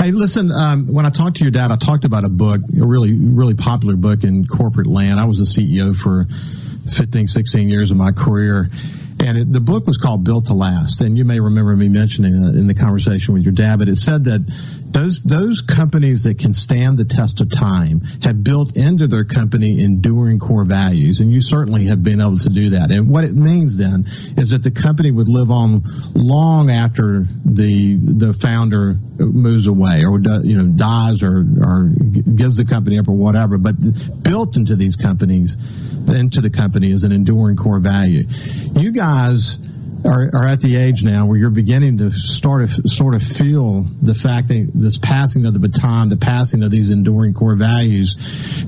Hey, 0.00 0.10
listen, 0.10 0.50
um, 0.50 0.86
when 0.86 1.04
I 1.04 1.10
talked 1.10 1.36
to 1.36 1.44
your 1.44 1.50
dad, 1.50 1.70
I 1.70 1.76
talked 1.76 2.04
about 2.04 2.24
a 2.24 2.30
book, 2.30 2.60
a 2.60 2.86
really, 2.86 3.12
really 3.12 3.54
popular 3.54 3.96
book 3.96 4.24
in 4.24 4.46
corporate 4.46 4.86
land. 4.86 5.20
I 5.20 5.26
was 5.26 5.40
a 5.40 5.60
CEO 5.60 5.94
for 5.94 6.26
15, 6.90 7.26
16 7.26 7.68
years 7.68 7.90
of 7.90 7.98
my 7.98 8.12
career. 8.12 8.70
And 9.18 9.38
it, 9.38 9.52
the 9.52 9.60
book 9.60 9.86
was 9.86 9.96
called 9.96 10.24
Built 10.24 10.46
to 10.46 10.54
Last. 10.54 11.00
And 11.00 11.16
you 11.16 11.24
may 11.24 11.40
remember 11.40 11.74
me 11.74 11.88
mentioning 11.88 12.34
in 12.34 12.66
the 12.66 12.74
conversation 12.74 13.34
with 13.34 13.44
your 13.44 13.52
dad, 13.52 13.78
but 13.78 13.88
it 13.88 13.96
said 13.96 14.24
that 14.24 14.44
those, 14.92 15.22
those 15.22 15.62
companies 15.62 16.24
that 16.24 16.38
can 16.38 16.54
stand 16.54 16.98
the 16.98 17.04
test 17.04 17.40
of 17.40 17.50
time 17.50 18.00
have 18.22 18.42
built 18.44 18.76
into 18.76 19.06
their 19.06 19.24
company 19.24 19.82
enduring 19.82 20.38
core 20.38 20.64
values. 20.64 21.20
And 21.20 21.32
you 21.32 21.40
certainly 21.40 21.86
have 21.86 22.02
been 22.02 22.20
able 22.20 22.38
to 22.38 22.48
do 22.50 22.70
that. 22.70 22.90
And 22.90 23.08
what 23.08 23.24
it 23.24 23.34
means 23.34 23.78
then 23.78 24.04
is 24.36 24.50
that 24.50 24.62
the 24.62 24.70
company 24.70 25.10
would 25.10 25.28
live 25.28 25.50
on 25.50 25.82
long 26.14 26.70
after 26.70 27.24
the, 27.44 27.96
the 27.96 28.34
founder 28.34 28.96
moves 29.18 29.66
away 29.66 30.04
or, 30.04 30.20
you 30.44 30.56
know, 30.56 30.66
dies 30.76 31.22
or, 31.22 31.38
or 31.38 31.88
gives 31.88 32.58
the 32.58 32.66
company 32.66 32.98
up 32.98 33.08
or 33.08 33.16
whatever. 33.16 33.56
But 33.56 33.76
built 34.22 34.56
into 34.56 34.76
these 34.76 34.96
companies, 34.96 35.56
into 36.08 36.40
the 36.40 36.50
company 36.50 36.92
is 36.92 37.02
an 37.02 37.12
enduring 37.12 37.56
core 37.56 37.80
value. 37.80 38.24
You 38.76 38.92
guys 38.92 39.05
are, 40.04 40.30
are 40.32 40.46
at 40.46 40.60
the 40.60 40.76
age 40.76 41.02
now 41.02 41.26
where 41.26 41.36
you're 41.36 41.50
beginning 41.50 41.98
to 41.98 42.10
start 42.10 42.68
sort 42.86 43.14
of 43.14 43.22
feel 43.22 43.82
the 44.02 44.14
fact 44.14 44.48
that 44.48 44.70
this 44.74 44.98
passing 44.98 45.46
of 45.46 45.54
the 45.54 45.60
baton, 45.60 46.08
the 46.08 46.16
passing 46.16 46.62
of 46.62 46.70
these 46.70 46.90
enduring 46.90 47.34
core 47.34 47.54
values. 47.54 48.14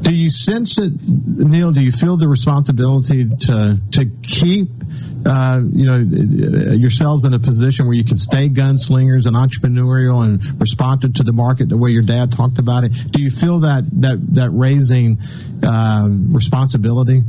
Do 0.00 0.12
you 0.12 0.30
sense 0.30 0.78
it, 0.78 0.92
Neil? 1.06 1.72
Do 1.72 1.82
you 1.82 1.92
feel 1.92 2.16
the 2.16 2.28
responsibility 2.28 3.28
to 3.28 3.80
to 3.92 4.06
keep 4.22 4.68
uh, 5.26 5.60
you 5.72 5.86
know 5.86 5.96
yourselves 6.74 7.24
in 7.24 7.34
a 7.34 7.38
position 7.38 7.86
where 7.86 7.96
you 7.96 8.04
can 8.04 8.18
stay 8.18 8.48
gunslingers 8.48 9.26
and 9.26 9.36
entrepreneurial 9.36 10.24
and 10.24 10.60
responsive 10.60 11.14
to 11.14 11.22
the 11.22 11.32
market 11.32 11.68
the 11.68 11.78
way 11.78 11.90
your 11.90 12.02
dad 12.02 12.32
talked 12.32 12.58
about 12.58 12.84
it? 12.84 12.92
Do 13.10 13.22
you 13.22 13.30
feel 13.30 13.60
that 13.60 13.84
that 14.00 14.18
that 14.34 14.50
raising 14.50 15.18
uh, 15.62 16.08
responsibility? 16.08 17.22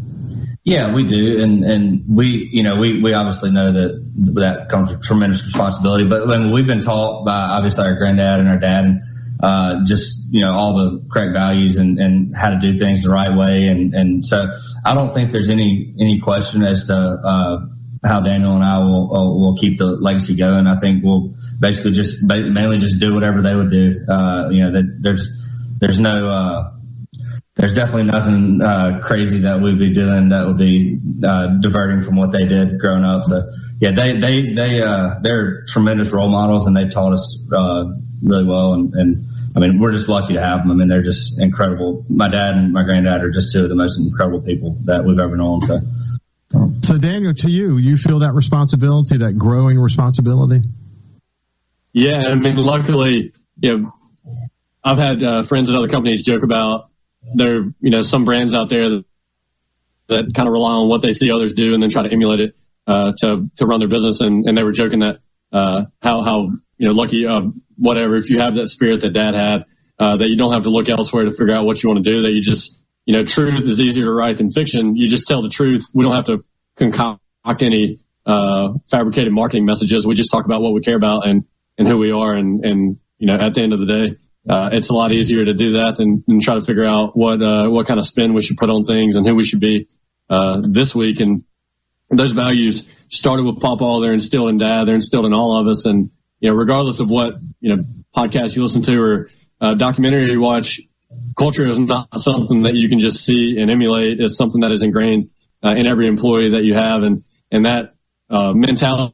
Yeah, 0.63 0.93
we 0.93 1.05
do, 1.05 1.39
and 1.41 1.63
and 1.63 2.03
we, 2.07 2.49
you 2.51 2.63
know, 2.63 2.75
we 2.75 3.01
we 3.01 3.13
obviously 3.13 3.51
know 3.51 3.71
that 3.71 4.33
that 4.35 4.67
comes 4.69 4.91
with 4.91 5.01
tremendous 5.01 5.45
responsibility. 5.45 6.07
But 6.07 6.27
when 6.27 6.51
we've 6.51 6.67
been 6.67 6.81
taught 6.81 7.25
by 7.25 7.33
obviously 7.33 7.85
our 7.85 7.95
granddad 7.95 8.39
and 8.39 8.49
our 8.49 8.57
dad, 8.57 8.85
and 8.85 9.01
uh, 9.41 9.85
just 9.85 10.33
you 10.33 10.45
know 10.45 10.53
all 10.53 10.73
the 10.73 11.05
correct 11.09 11.33
values 11.33 11.77
and 11.77 11.97
and 11.97 12.35
how 12.35 12.49
to 12.49 12.59
do 12.59 12.77
things 12.77 13.03
the 13.03 13.09
right 13.09 13.35
way, 13.35 13.67
and 13.67 13.93
and 13.93 14.25
so 14.25 14.47
I 14.83 14.93
don't 14.93 15.13
think 15.13 15.31
there's 15.31 15.49
any 15.49 15.95
any 15.97 16.19
question 16.19 16.63
as 16.63 16.83
to 16.87 16.93
uh, 16.93 17.59
how 18.03 18.19
Daniel 18.19 18.55
and 18.55 18.63
I 18.63 18.79
will 18.79 19.09
will, 19.09 19.39
will 19.39 19.55
keep 19.55 19.77
the 19.77 19.85
legacy 19.85 20.35
going. 20.35 20.67
I 20.67 20.75
think 20.75 21.05
we'll 21.05 21.35
basically 21.57 21.91
just 21.91 22.21
mainly 22.21 22.79
just 22.79 22.99
do 22.99 23.13
whatever 23.13 23.41
they 23.41 23.55
would 23.55 23.69
do. 23.69 24.05
Uh, 24.07 24.49
you 24.51 24.63
know, 24.63 24.73
that 24.73 24.97
there's 24.99 25.29
there's 25.79 26.01
no 26.01 26.29
uh, 26.29 26.71
there's 27.59 27.75
definitely 27.75 28.05
nothing 28.05 28.61
uh, 28.61 29.01
crazy 29.03 29.39
that 29.39 29.59
we'd 29.59 29.77
be 29.77 29.93
doing 29.93 30.29
that 30.29 30.47
would 30.47 30.57
be 30.57 30.97
uh, 31.21 31.47
diverting 31.59 32.01
from 32.01 32.15
what 32.15 32.31
they 32.31 32.45
did 32.45 32.79
growing 32.79 33.03
up. 33.03 33.25
So 33.25 33.51
yeah, 33.81 33.91
they 33.91 34.17
they 34.17 34.53
they 34.53 34.81
uh, 34.81 35.15
they're 35.21 35.65
tremendous 35.65 36.09
role 36.11 36.29
models 36.29 36.67
and 36.67 36.75
they've 36.75 36.89
taught 36.89 37.11
us 37.11 37.45
uh, 37.51 37.83
really 38.23 38.45
well. 38.45 38.73
And, 38.75 38.93
and 38.93 39.25
I 39.57 39.59
mean, 39.59 39.77
we're 39.77 39.91
just 39.91 40.07
lucky 40.07 40.35
to 40.35 40.41
have 40.41 40.59
them. 40.59 40.71
I 40.71 40.75
mean, 40.75 40.87
they're 40.87 41.01
just 41.01 41.37
incredible. 41.37 42.05
My 42.07 42.29
dad 42.29 42.51
and 42.51 42.71
my 42.71 42.83
granddad 42.83 43.21
are 43.21 43.29
just 43.29 43.51
two 43.51 43.63
of 43.63 43.67
the 43.67 43.75
most 43.75 43.99
incredible 43.99 44.39
people 44.39 44.77
that 44.85 45.03
we've 45.03 45.19
ever 45.19 45.35
known. 45.35 45.61
So. 45.61 45.79
So 46.81 46.97
Daniel, 46.97 47.33
to 47.33 47.49
you, 47.49 47.77
you 47.77 47.97
feel 47.97 48.19
that 48.19 48.33
responsibility, 48.33 49.17
that 49.17 49.37
growing 49.37 49.77
responsibility? 49.77 50.61
Yeah, 51.91 52.21
I 52.31 52.35
mean, 52.35 52.55
luckily, 52.55 53.33
you 53.59 53.77
know, 53.77 53.93
I've 54.83 54.97
had 54.97 55.21
uh, 55.21 55.43
friends 55.43 55.69
at 55.69 55.75
other 55.75 55.89
companies 55.89 56.23
joke 56.23 56.43
about 56.43 56.88
there, 57.33 57.63
you 57.79 57.91
know, 57.91 58.03
some 58.03 58.25
brands 58.25 58.53
out 58.53 58.69
there 58.69 58.89
that, 58.89 59.05
that 60.07 60.33
kind 60.33 60.47
of 60.47 60.53
rely 60.53 60.73
on 60.73 60.89
what 60.89 61.01
they 61.01 61.13
see 61.13 61.31
others 61.31 61.53
do 61.53 61.73
and 61.73 61.83
then 61.83 61.89
try 61.89 62.03
to 62.03 62.11
emulate 62.11 62.39
it 62.39 62.55
uh, 62.87 63.13
to 63.17 63.49
to 63.57 63.65
run 63.65 63.79
their 63.79 63.89
business. 63.89 64.21
And, 64.21 64.45
and 64.47 64.57
they 64.57 64.63
were 64.63 64.71
joking 64.71 64.99
that 64.99 65.19
uh, 65.51 65.85
how 66.01 66.23
how 66.23 66.49
you 66.77 66.87
know 66.87 66.91
lucky 66.91 67.25
uh, 67.25 67.41
whatever 67.77 68.15
if 68.15 68.29
you 68.29 68.39
have 68.39 68.55
that 68.55 68.69
spirit 68.69 69.01
that 69.01 69.11
Dad 69.11 69.35
had 69.35 69.65
uh, 69.99 70.17
that 70.17 70.29
you 70.29 70.37
don't 70.37 70.53
have 70.53 70.63
to 70.63 70.69
look 70.69 70.89
elsewhere 70.89 71.25
to 71.25 71.31
figure 71.31 71.55
out 71.55 71.65
what 71.65 71.81
you 71.83 71.89
want 71.89 72.03
to 72.03 72.11
do. 72.11 72.21
That 72.23 72.31
you 72.31 72.41
just 72.41 72.79
you 73.05 73.13
know 73.13 73.23
truth 73.23 73.61
is 73.61 73.79
easier 73.79 74.05
to 74.05 74.11
write 74.11 74.37
than 74.37 74.49
fiction. 74.51 74.95
You 74.95 75.09
just 75.09 75.27
tell 75.27 75.41
the 75.41 75.49
truth. 75.49 75.87
We 75.93 76.03
don't 76.03 76.15
have 76.15 76.25
to 76.25 76.43
concoct 76.77 77.21
any 77.61 77.99
uh, 78.25 78.73
fabricated 78.89 79.33
marketing 79.33 79.65
messages. 79.65 80.07
We 80.07 80.15
just 80.15 80.31
talk 80.31 80.45
about 80.45 80.61
what 80.61 80.73
we 80.73 80.81
care 80.81 80.95
about 80.95 81.27
and 81.27 81.45
and 81.77 81.87
who 81.87 81.97
we 81.97 82.11
are. 82.11 82.33
And 82.33 82.65
and 82.65 82.99
you 83.17 83.27
know 83.27 83.35
at 83.35 83.53
the 83.53 83.61
end 83.61 83.73
of 83.73 83.79
the 83.79 83.85
day. 83.85 84.17
Uh, 84.49 84.69
it's 84.71 84.89
a 84.89 84.93
lot 84.93 85.11
easier 85.11 85.45
to 85.45 85.53
do 85.53 85.73
that 85.73 85.95
than, 85.97 86.23
than 86.27 86.39
try 86.39 86.55
to 86.55 86.61
figure 86.61 86.83
out 86.83 87.15
what 87.15 87.39
uh, 87.39 87.69
what 87.69 87.85
kind 87.85 87.99
of 87.99 88.05
spin 88.05 88.33
we 88.33 88.41
should 88.41 88.57
put 88.57 88.71
on 88.71 88.83
things 88.83 89.15
and 89.15 89.27
who 89.27 89.35
we 89.35 89.43
should 89.43 89.59
be 89.59 89.87
uh, 90.27 90.59
this 90.63 90.95
week. 90.95 91.19
And 91.19 91.43
those 92.09 92.31
values 92.31 92.83
started 93.09 93.45
with 93.45 93.59
Papa. 93.59 93.99
They're 94.01 94.11
instilled 94.11 94.49
in 94.49 94.57
Dad. 94.57 94.85
They're 94.85 94.95
instilled 94.95 95.27
in 95.27 95.33
all 95.33 95.59
of 95.61 95.67
us. 95.67 95.85
And 95.85 96.09
you 96.39 96.49
know, 96.49 96.55
regardless 96.55 96.99
of 96.99 97.11
what 97.11 97.35
you 97.59 97.75
know 97.75 97.83
podcast 98.15 98.55
you 98.55 98.63
listen 98.63 98.81
to 98.81 98.99
or 98.99 99.29
uh, 99.61 99.75
documentary 99.75 100.31
you 100.31 100.41
watch, 100.41 100.81
culture 101.37 101.65
is 101.65 101.77
not 101.77 102.19
something 102.19 102.63
that 102.63 102.73
you 102.73 102.89
can 102.89 102.97
just 102.97 103.23
see 103.23 103.59
and 103.59 103.69
emulate. 103.69 104.19
It's 104.19 104.35
something 104.35 104.61
that 104.61 104.71
is 104.71 104.81
ingrained 104.81 105.29
uh, 105.63 105.75
in 105.77 105.85
every 105.85 106.07
employee 106.07 106.51
that 106.51 106.63
you 106.63 106.73
have, 106.73 107.03
and 107.03 107.23
and 107.51 107.65
that 107.65 107.93
uh, 108.31 108.53
mentality 108.53 109.13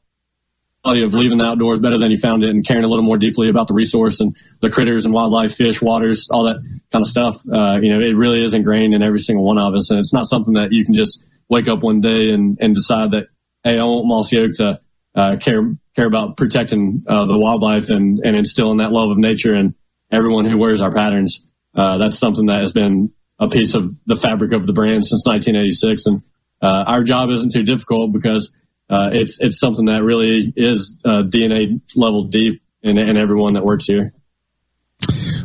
of 0.86 1.14
leaving 1.14 1.38
the 1.38 1.46
outdoors 1.46 1.80
better 1.80 1.98
than 1.98 2.12
you 2.12 2.18
found 2.18 2.44
it 2.44 2.50
and 2.50 2.66
caring 2.66 2.84
a 2.84 2.88
little 2.88 3.04
more 3.04 3.18
deeply 3.18 3.50
about 3.50 3.68
the 3.68 3.74
resource 3.74 4.20
and 4.20 4.36
the 4.62 4.70
critters 4.70 5.06
and 5.06 5.14
wildlife, 5.14 5.56
fish, 5.56 5.82
waters, 5.82 6.30
all 6.30 6.44
that 6.44 6.58
kind 6.92 7.04
of 7.04 7.08
stuff. 7.08 7.42
Uh, 7.52 7.80
you 7.82 7.94
know, 7.94 8.00
it 8.00 8.16
really 8.16 8.44
is 8.44 8.54
ingrained 8.54 8.94
in 8.94 9.02
every 9.02 9.20
single 9.20 9.44
one 9.44 9.58
of 9.58 9.74
us. 9.74 9.90
And 9.90 10.00
it's 10.00 10.14
not 10.14 10.28
something 10.28 10.54
that 10.54 10.72
you 10.72 10.86
can 10.86 10.94
just 10.94 11.26
wake 11.50 11.68
up 11.68 11.82
one 11.82 12.02
day 12.02 12.32
and, 12.32 12.58
and 12.62 12.76
decide 12.76 13.12
that, 13.12 13.28
Hey, 13.64 13.80
I 13.80 13.84
want 13.84 14.06
Mossy 14.08 14.40
Oak 14.40 14.52
to, 14.58 14.80
uh, 15.16 15.38
care, 15.38 15.62
care 15.96 16.06
about 16.06 16.38
protecting, 16.38 17.04
uh, 17.08 17.26
the 17.26 17.38
wildlife 17.38 17.90
and, 17.90 18.22
and 18.24 18.36
instilling 18.36 18.78
that 18.78 18.92
love 18.92 19.10
of 19.10 19.18
nature 19.18 19.54
and 19.54 19.74
everyone 20.12 20.46
who 20.46 20.58
wears 20.58 20.82
our 20.82 20.94
patterns. 20.94 21.46
Uh, 21.74 21.98
that's 21.98 22.20
something 22.20 22.46
that 22.46 22.60
has 22.60 22.74
been 22.74 23.12
a 23.40 23.50
piece 23.50 23.76
of 23.76 23.92
the 24.06 24.16
fabric 24.16 24.54
of 24.54 24.68
the 24.68 24.74
brand 24.74 25.06
since 25.06 25.26
1986. 25.26 26.06
And, 26.06 26.24
uh, 26.62 26.84
our 26.88 27.04
job 27.04 27.30
isn't 27.32 27.52
too 27.52 27.64
difficult 27.64 28.14
because 28.14 28.54
uh, 28.90 29.10
it's 29.14 29.40
it's 29.42 29.60
something 29.60 29.86
that 29.86 30.04
really 30.04 30.54
is 30.56 31.00
uh, 31.06 31.24
DNA 31.24 31.82
level 31.96 32.26
deep 32.26 32.62
in, 32.82 32.98
in 32.98 33.18
everyone 33.18 33.54
that 33.54 33.66
works 33.66 33.86
here. 33.88 34.14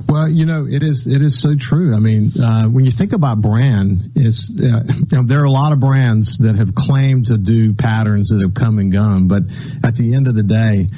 Well, 0.09 0.29
you 0.29 0.45
know, 0.45 0.67
it 0.69 0.83
is 0.83 1.07
it 1.07 1.23
is 1.23 1.41
so 1.41 1.55
true. 1.55 1.95
I 1.95 2.01
mean, 2.01 2.33
uh, 2.41 2.65
when 2.65 2.85
you 2.85 2.91
think 2.91 3.13
about 3.13 3.41
brand, 3.41 4.13
it's 4.17 4.51
uh, 4.51 4.83
you 4.87 5.19
know, 5.19 5.23
there 5.23 5.41
are 5.41 5.45
a 5.45 5.51
lot 5.51 5.73
of 5.73 5.81
brands 5.81 6.39
that 6.39 6.57
have 6.57 6.75
claimed 6.75 7.29
to 7.29 7.39
do 7.39 7.75
patterns 7.75 8.31
that 8.31 8.41
have 8.43 8.55
come 8.55 8.79
and 8.79 8.93
gone, 8.93 9.29
but 9.29 9.45
at 9.85 9.97
the 9.97 10.15
end 10.15 10.29
of 10.29 10.35
the 10.35 10.43
day, 10.43 10.89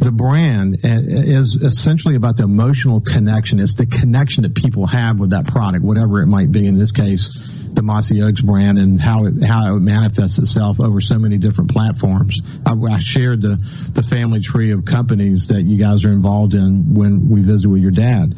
the 0.00 0.10
brand 0.10 0.78
uh, 0.84 0.88
is 0.88 1.54
essentially 1.54 2.16
about 2.16 2.36
the 2.36 2.44
emotional 2.44 3.00
connection. 3.00 3.60
It's 3.60 3.74
the 3.74 3.86
connection 3.86 4.42
that 4.42 4.54
people 4.54 4.86
have 4.86 5.20
with 5.20 5.30
that 5.30 5.46
product, 5.46 5.84
whatever 5.84 6.20
it 6.22 6.26
might 6.26 6.50
be. 6.50 6.66
In 6.66 6.78
this 6.78 6.92
case, 6.92 7.30
the 7.74 7.82
Mossy 7.82 8.22
Oaks 8.22 8.42
brand 8.42 8.78
and 8.78 9.00
how 9.00 9.26
it 9.26 9.42
how 9.42 9.76
it 9.76 9.80
manifests 9.80 10.38
itself 10.38 10.80
over 10.80 11.00
so 11.00 11.18
many 11.18 11.38
different 11.38 11.70
platforms. 11.70 12.40
I, 12.66 12.72
I, 12.72 12.98
shared 12.98 13.42
the 13.42 13.56
the 13.92 14.02
family 14.02 14.40
tree 14.40 14.72
of 14.72 14.84
companies 14.84 15.48
that 15.48 15.62
you 15.62 15.78
guys 15.78 16.04
are 16.04 16.12
involved 16.12 16.54
in 16.54 16.94
when 16.94 17.28
we 17.28 17.40
visited 17.40 17.70
with 17.70 17.82
your 17.82 17.90
dad. 17.90 18.34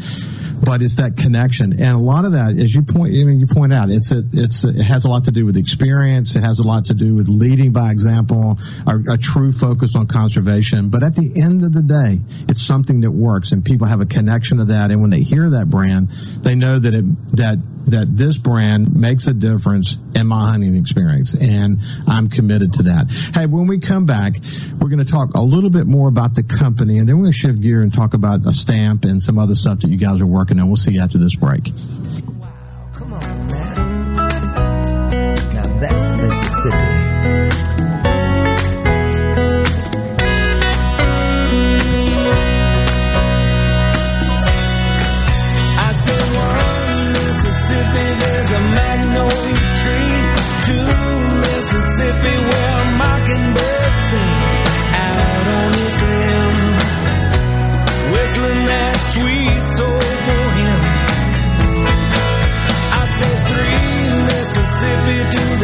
But 0.64 0.80
it's 0.80 0.96
that 0.96 1.16
connection, 1.16 1.72
and 1.72 1.90
a 1.90 1.98
lot 1.98 2.24
of 2.24 2.32
that, 2.32 2.50
as 2.50 2.72
you 2.72 2.82
point, 2.82 3.14
I 3.14 3.24
mean, 3.24 3.40
you 3.40 3.48
point 3.48 3.74
out, 3.74 3.90
it's 3.90 4.12
a, 4.12 4.22
it's 4.32 4.62
a, 4.62 4.68
it 4.68 4.84
has 4.84 5.04
a 5.04 5.08
lot 5.08 5.24
to 5.24 5.32
do 5.32 5.44
with 5.44 5.56
experience. 5.56 6.36
It 6.36 6.44
has 6.44 6.60
a 6.60 6.62
lot 6.62 6.84
to 6.84 6.94
do 6.94 7.16
with 7.16 7.28
leading 7.28 7.72
by 7.72 7.90
example, 7.90 8.60
a, 8.86 9.14
a 9.14 9.18
true 9.18 9.50
focus 9.50 9.96
on 9.96 10.06
conservation. 10.06 10.88
But 10.88 11.02
at 11.02 11.16
the 11.16 11.42
end 11.42 11.64
of 11.64 11.72
the 11.72 11.82
day, 11.82 12.20
it's 12.48 12.62
something 12.62 13.00
that 13.00 13.10
works, 13.10 13.50
and 13.50 13.64
people 13.64 13.88
have 13.88 14.00
a 14.00 14.06
connection 14.06 14.58
to 14.58 14.66
that. 14.66 14.92
And 14.92 15.00
when 15.00 15.10
they 15.10 15.22
hear 15.22 15.50
that 15.50 15.68
brand, 15.68 16.10
they 16.10 16.54
know 16.54 16.78
that 16.78 16.94
it 16.94 17.36
that 17.36 17.58
that 17.86 18.16
this 18.16 18.38
brand 18.38 18.94
makes 18.94 19.21
a 19.26 19.34
difference 19.34 19.96
in 20.14 20.26
my 20.26 20.50
hunting 20.50 20.76
experience, 20.76 21.34
and 21.34 21.80
I'm 22.06 22.28
committed 22.28 22.74
to 22.74 22.82
that. 22.84 23.10
Hey, 23.34 23.46
when 23.46 23.66
we 23.66 23.78
come 23.80 24.06
back, 24.06 24.34
we're 24.78 24.88
going 24.88 25.04
to 25.04 25.10
talk 25.10 25.34
a 25.34 25.42
little 25.42 25.70
bit 25.70 25.86
more 25.86 26.08
about 26.08 26.34
the 26.34 26.42
company, 26.42 26.98
and 26.98 27.08
then 27.08 27.16
we're 27.16 27.24
going 27.24 27.32
to 27.32 27.38
shift 27.38 27.60
gear 27.60 27.80
and 27.80 27.92
talk 27.92 28.14
about 28.14 28.46
a 28.46 28.52
stamp 28.52 29.04
and 29.04 29.22
some 29.22 29.38
other 29.38 29.54
stuff 29.54 29.80
that 29.80 29.88
you 29.88 29.96
guys 29.98 30.20
are 30.20 30.26
working 30.26 30.60
on. 30.60 30.68
We'll 30.68 30.76
see 30.76 30.92
you 30.92 31.00
after 31.00 31.18
this 31.18 31.34
break. 31.34 31.68
Wow, 31.68 32.90
come 32.94 33.12
on, 33.12 33.46
man. 33.48 33.74
Now 35.54 35.80
that's 35.80 36.14
Mississippi. 36.14 37.01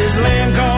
This 0.09 0.19
land 0.21 0.57
called 0.57 0.78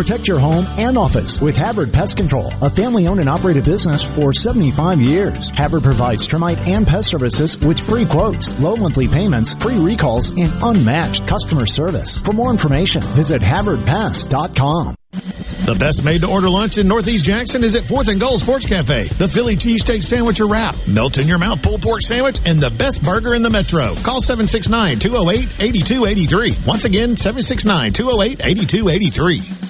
Protect 0.00 0.26
your 0.26 0.38
home 0.38 0.64
and 0.78 0.96
office 0.96 1.42
with 1.42 1.58
Havard 1.58 1.92
Pest 1.92 2.16
Control, 2.16 2.50
a 2.62 2.70
family 2.70 3.06
owned 3.06 3.20
and 3.20 3.28
operated 3.28 3.66
business 3.66 4.02
for 4.02 4.32
75 4.32 4.98
years. 4.98 5.50
Havard 5.50 5.82
provides 5.82 6.26
termite 6.26 6.58
and 6.60 6.86
pest 6.86 7.10
services 7.10 7.62
with 7.62 7.78
free 7.78 8.06
quotes, 8.06 8.58
low 8.60 8.76
monthly 8.76 9.08
payments, 9.08 9.52
free 9.56 9.78
recalls, 9.78 10.30
and 10.38 10.50
unmatched 10.62 11.28
customer 11.28 11.66
service. 11.66 12.16
For 12.16 12.32
more 12.32 12.50
information, 12.50 13.02
visit 13.02 13.42
HavardPest.com. 13.42 14.94
The 15.66 15.76
best 15.78 16.02
made 16.02 16.22
to 16.22 16.28
order 16.28 16.48
lunch 16.48 16.78
in 16.78 16.88
Northeast 16.88 17.26
Jackson 17.26 17.62
is 17.62 17.74
at 17.74 17.84
4th 17.84 18.08
and 18.08 18.18
Gold 18.18 18.40
Sports 18.40 18.64
Cafe. 18.64 19.08
The 19.08 19.28
Philly 19.28 19.56
cheesesteak 19.56 20.02
sandwich 20.02 20.40
or 20.40 20.46
wrap, 20.46 20.76
melt 20.88 21.18
in 21.18 21.28
your 21.28 21.36
mouth 21.36 21.62
pulled 21.62 21.82
pork 21.82 22.00
sandwich, 22.00 22.40
and 22.46 22.58
the 22.58 22.70
best 22.70 23.02
burger 23.02 23.34
in 23.34 23.42
the 23.42 23.50
metro. 23.50 23.94
Call 23.96 24.22
769-208-8283. 24.22 26.66
Once 26.66 26.86
again, 26.86 27.16
769-208-8283. 27.16 29.69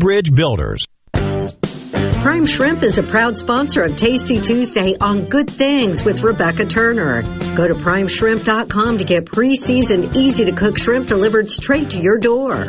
Bridge 0.00 0.34
Builders. 0.34 0.86
Prime 1.12 2.46
Shrimp 2.46 2.82
is 2.82 2.96
a 2.96 3.02
proud 3.02 3.36
sponsor 3.36 3.82
of 3.82 3.96
Tasty 3.96 4.40
Tuesday 4.40 4.96
on 4.98 5.26
Good 5.26 5.50
Things 5.50 6.02
with 6.02 6.22
Rebecca 6.22 6.64
Turner. 6.64 7.20
Go 7.54 7.68
to 7.68 7.74
primeshrimp.com 7.74 8.96
to 8.96 9.04
get 9.04 9.26
pre-seasoned, 9.26 10.16
easy 10.16 10.46
to 10.46 10.52
cook 10.52 10.78
shrimp 10.78 11.06
delivered 11.06 11.50
straight 11.50 11.90
to 11.90 12.00
your 12.00 12.16
door. 12.16 12.66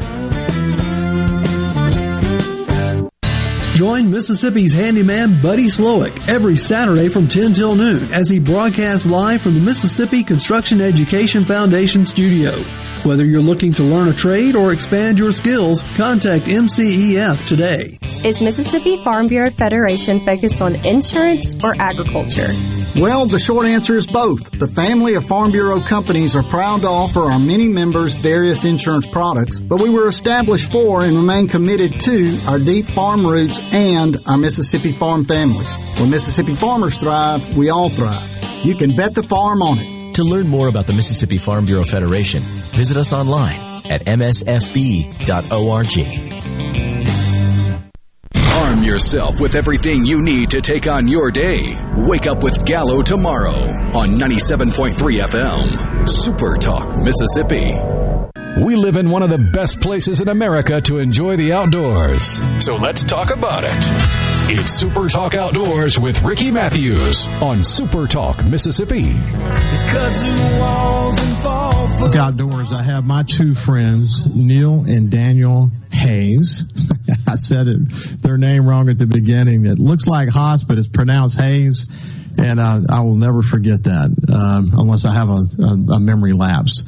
Join 3.75 4.11
Mississippi's 4.11 4.73
handyman 4.73 5.41
Buddy 5.41 5.67
Slowick 5.67 6.27
every 6.27 6.57
Saturday 6.57 7.07
from 7.07 7.29
10 7.29 7.53
till 7.53 7.75
noon 7.75 8.13
as 8.13 8.29
he 8.29 8.39
broadcasts 8.39 9.05
live 9.05 9.41
from 9.41 9.53
the 9.53 9.61
Mississippi 9.61 10.25
Construction 10.25 10.81
Education 10.81 11.45
Foundation 11.45 12.05
studio. 12.05 12.61
Whether 13.03 13.25
you're 13.25 13.41
looking 13.41 13.73
to 13.73 13.83
learn 13.83 14.09
a 14.09 14.13
trade 14.13 14.55
or 14.55 14.71
expand 14.71 15.17
your 15.17 15.31
skills, 15.31 15.81
contact 15.97 16.45
MCEF 16.45 17.47
today. 17.47 17.97
Is 18.23 18.43
Mississippi 18.43 18.95
Farm 18.97 19.27
Bureau 19.27 19.49
Federation 19.49 20.23
focused 20.23 20.61
on 20.61 20.75
insurance 20.85 21.55
or 21.63 21.73
agriculture? 21.79 22.49
Well, 22.97 23.25
the 23.25 23.39
short 23.39 23.65
answer 23.65 23.95
is 23.95 24.05
both. 24.05 24.51
The 24.51 24.67
family 24.67 25.15
of 25.15 25.25
Farm 25.25 25.51
Bureau 25.51 25.79
companies 25.79 26.35
are 26.35 26.43
proud 26.43 26.81
to 26.81 26.89
offer 26.89 27.21
our 27.21 27.39
many 27.39 27.67
members 27.67 28.13
various 28.13 28.65
insurance 28.65 29.07
products, 29.07 29.59
but 29.59 29.81
we 29.81 29.89
were 29.89 30.07
established 30.07 30.71
for 30.71 31.03
and 31.03 31.17
remain 31.17 31.47
committed 31.47 31.99
to 32.01 32.39
our 32.47 32.59
deep 32.59 32.85
farm 32.85 33.25
roots 33.25 33.57
and 33.73 34.17
our 34.27 34.37
Mississippi 34.37 34.91
farm 34.91 35.25
families. 35.25 35.73
When 35.99 36.11
Mississippi 36.11 36.53
farmers 36.53 36.99
thrive, 36.99 37.57
we 37.57 37.71
all 37.71 37.89
thrive. 37.89 38.29
You 38.63 38.75
can 38.75 38.95
bet 38.95 39.15
the 39.15 39.23
farm 39.23 39.63
on 39.63 39.79
it. 39.79 40.00
To 40.21 40.27
learn 40.27 40.47
more 40.47 40.67
about 40.67 40.85
the 40.85 40.93
Mississippi 40.93 41.37
Farm 41.37 41.65
Bureau 41.65 41.81
Federation, 41.81 42.43
visit 42.43 42.95
us 42.95 43.11
online 43.11 43.59
at 43.89 44.01
msfb.org. 44.01 45.25
Arm 48.35 48.83
yourself 48.83 49.41
with 49.41 49.55
everything 49.55 50.05
you 50.05 50.21
need 50.21 50.51
to 50.51 50.61
take 50.61 50.85
on 50.85 51.07
your 51.07 51.31
day. 51.31 51.75
Wake 51.97 52.27
up 52.27 52.43
with 52.43 52.63
Gallo 52.65 53.01
tomorrow 53.01 53.63
on 53.95 54.19
97.3 54.19 54.93
FM. 54.93 56.07
Super 56.07 56.55
Talk, 56.55 56.95
Mississippi. 56.97 58.00
We 58.59 58.75
live 58.75 58.95
in 58.97 59.09
one 59.09 59.23
of 59.23 59.29
the 59.29 59.37
best 59.37 59.79
places 59.79 60.19
in 60.19 60.27
America 60.27 60.81
to 60.81 60.99
enjoy 60.99 61.37
the 61.37 61.53
outdoors. 61.53 62.39
So 62.63 62.75
let's 62.75 63.03
talk 63.03 63.31
about 63.31 63.63
it. 63.63 63.71
It's 64.53 64.71
Super 64.71 65.07
Talk 65.07 65.35
Outdoors 65.35 65.97
with 65.97 66.21
Ricky 66.23 66.51
Mathews 66.51 67.25
on 67.41 67.63
Super 67.63 68.07
Talk, 68.07 68.43
Mississippi. 68.43 69.03
Look 72.01 72.15
Outdoors, 72.15 72.73
I 72.73 72.83
have 72.83 73.05
my 73.05 73.23
two 73.23 73.55
friends, 73.55 74.35
Neil 74.35 74.83
and 74.85 75.09
Daniel 75.09 75.71
Haas. 75.93 76.65
I 77.27 77.37
said 77.37 77.67
it, 77.67 78.21
their 78.21 78.37
name 78.37 78.67
wrong 78.67 78.89
at 78.89 78.97
the 78.97 79.05
beginning. 79.05 79.65
It 79.65 79.79
looks 79.79 80.07
like 80.07 80.29
Haas, 80.29 80.63
but 80.63 80.77
it's 80.77 80.89
pronounced 80.89 81.39
Hayes. 81.39 81.87
And 82.37 82.59
uh, 82.59 82.81
I 82.89 83.01
will 83.01 83.15
never 83.15 83.41
forget 83.41 83.83
that 83.83 84.15
um, 84.33 84.71
unless 84.79 85.05
I 85.05 85.13
have 85.13 85.29
a, 85.29 85.41
a, 85.63 85.95
a 85.95 85.99
memory 85.99 86.33
lapse. 86.33 86.85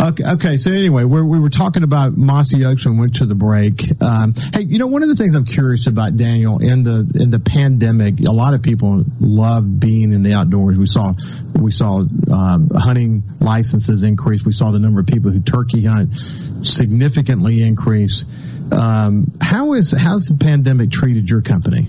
Okay, 0.00 0.24
okay, 0.24 0.56
so 0.56 0.70
anyway, 0.70 1.04
we're, 1.04 1.24
we 1.24 1.38
were 1.38 1.50
talking 1.50 1.82
about 1.82 2.16
Mossy 2.16 2.64
Oaks 2.64 2.86
and 2.86 2.98
went 2.98 3.16
to 3.16 3.26
the 3.26 3.34
break. 3.34 4.02
Um, 4.02 4.34
hey, 4.52 4.62
you 4.62 4.78
know, 4.78 4.86
one 4.86 5.02
of 5.02 5.08
the 5.08 5.16
things 5.16 5.34
I'm 5.34 5.44
curious 5.44 5.86
about, 5.86 6.16
Daniel, 6.16 6.58
in 6.58 6.82
the 6.82 7.10
in 7.14 7.30
the 7.30 7.38
pandemic, 7.38 8.20
a 8.20 8.32
lot 8.32 8.54
of 8.54 8.62
people 8.62 9.04
love 9.20 9.78
being 9.78 10.12
in 10.12 10.22
the 10.22 10.34
outdoors. 10.34 10.78
We 10.78 10.86
saw 10.86 11.14
we 11.54 11.70
saw 11.70 11.98
um, 12.32 12.70
hunting 12.74 13.22
licenses 13.40 14.02
increase. 14.02 14.44
We 14.44 14.52
saw 14.52 14.70
the 14.70 14.78
number 14.78 15.00
of 15.00 15.06
people 15.06 15.30
who 15.30 15.40
turkey 15.40 15.84
hunt 15.84 16.14
significantly 16.62 17.62
increase. 17.62 18.26
Um, 18.72 19.26
how 19.40 19.74
is 19.74 19.92
how's 19.92 20.26
the 20.26 20.38
pandemic 20.38 20.90
treated 20.90 21.28
your 21.28 21.42
company? 21.42 21.88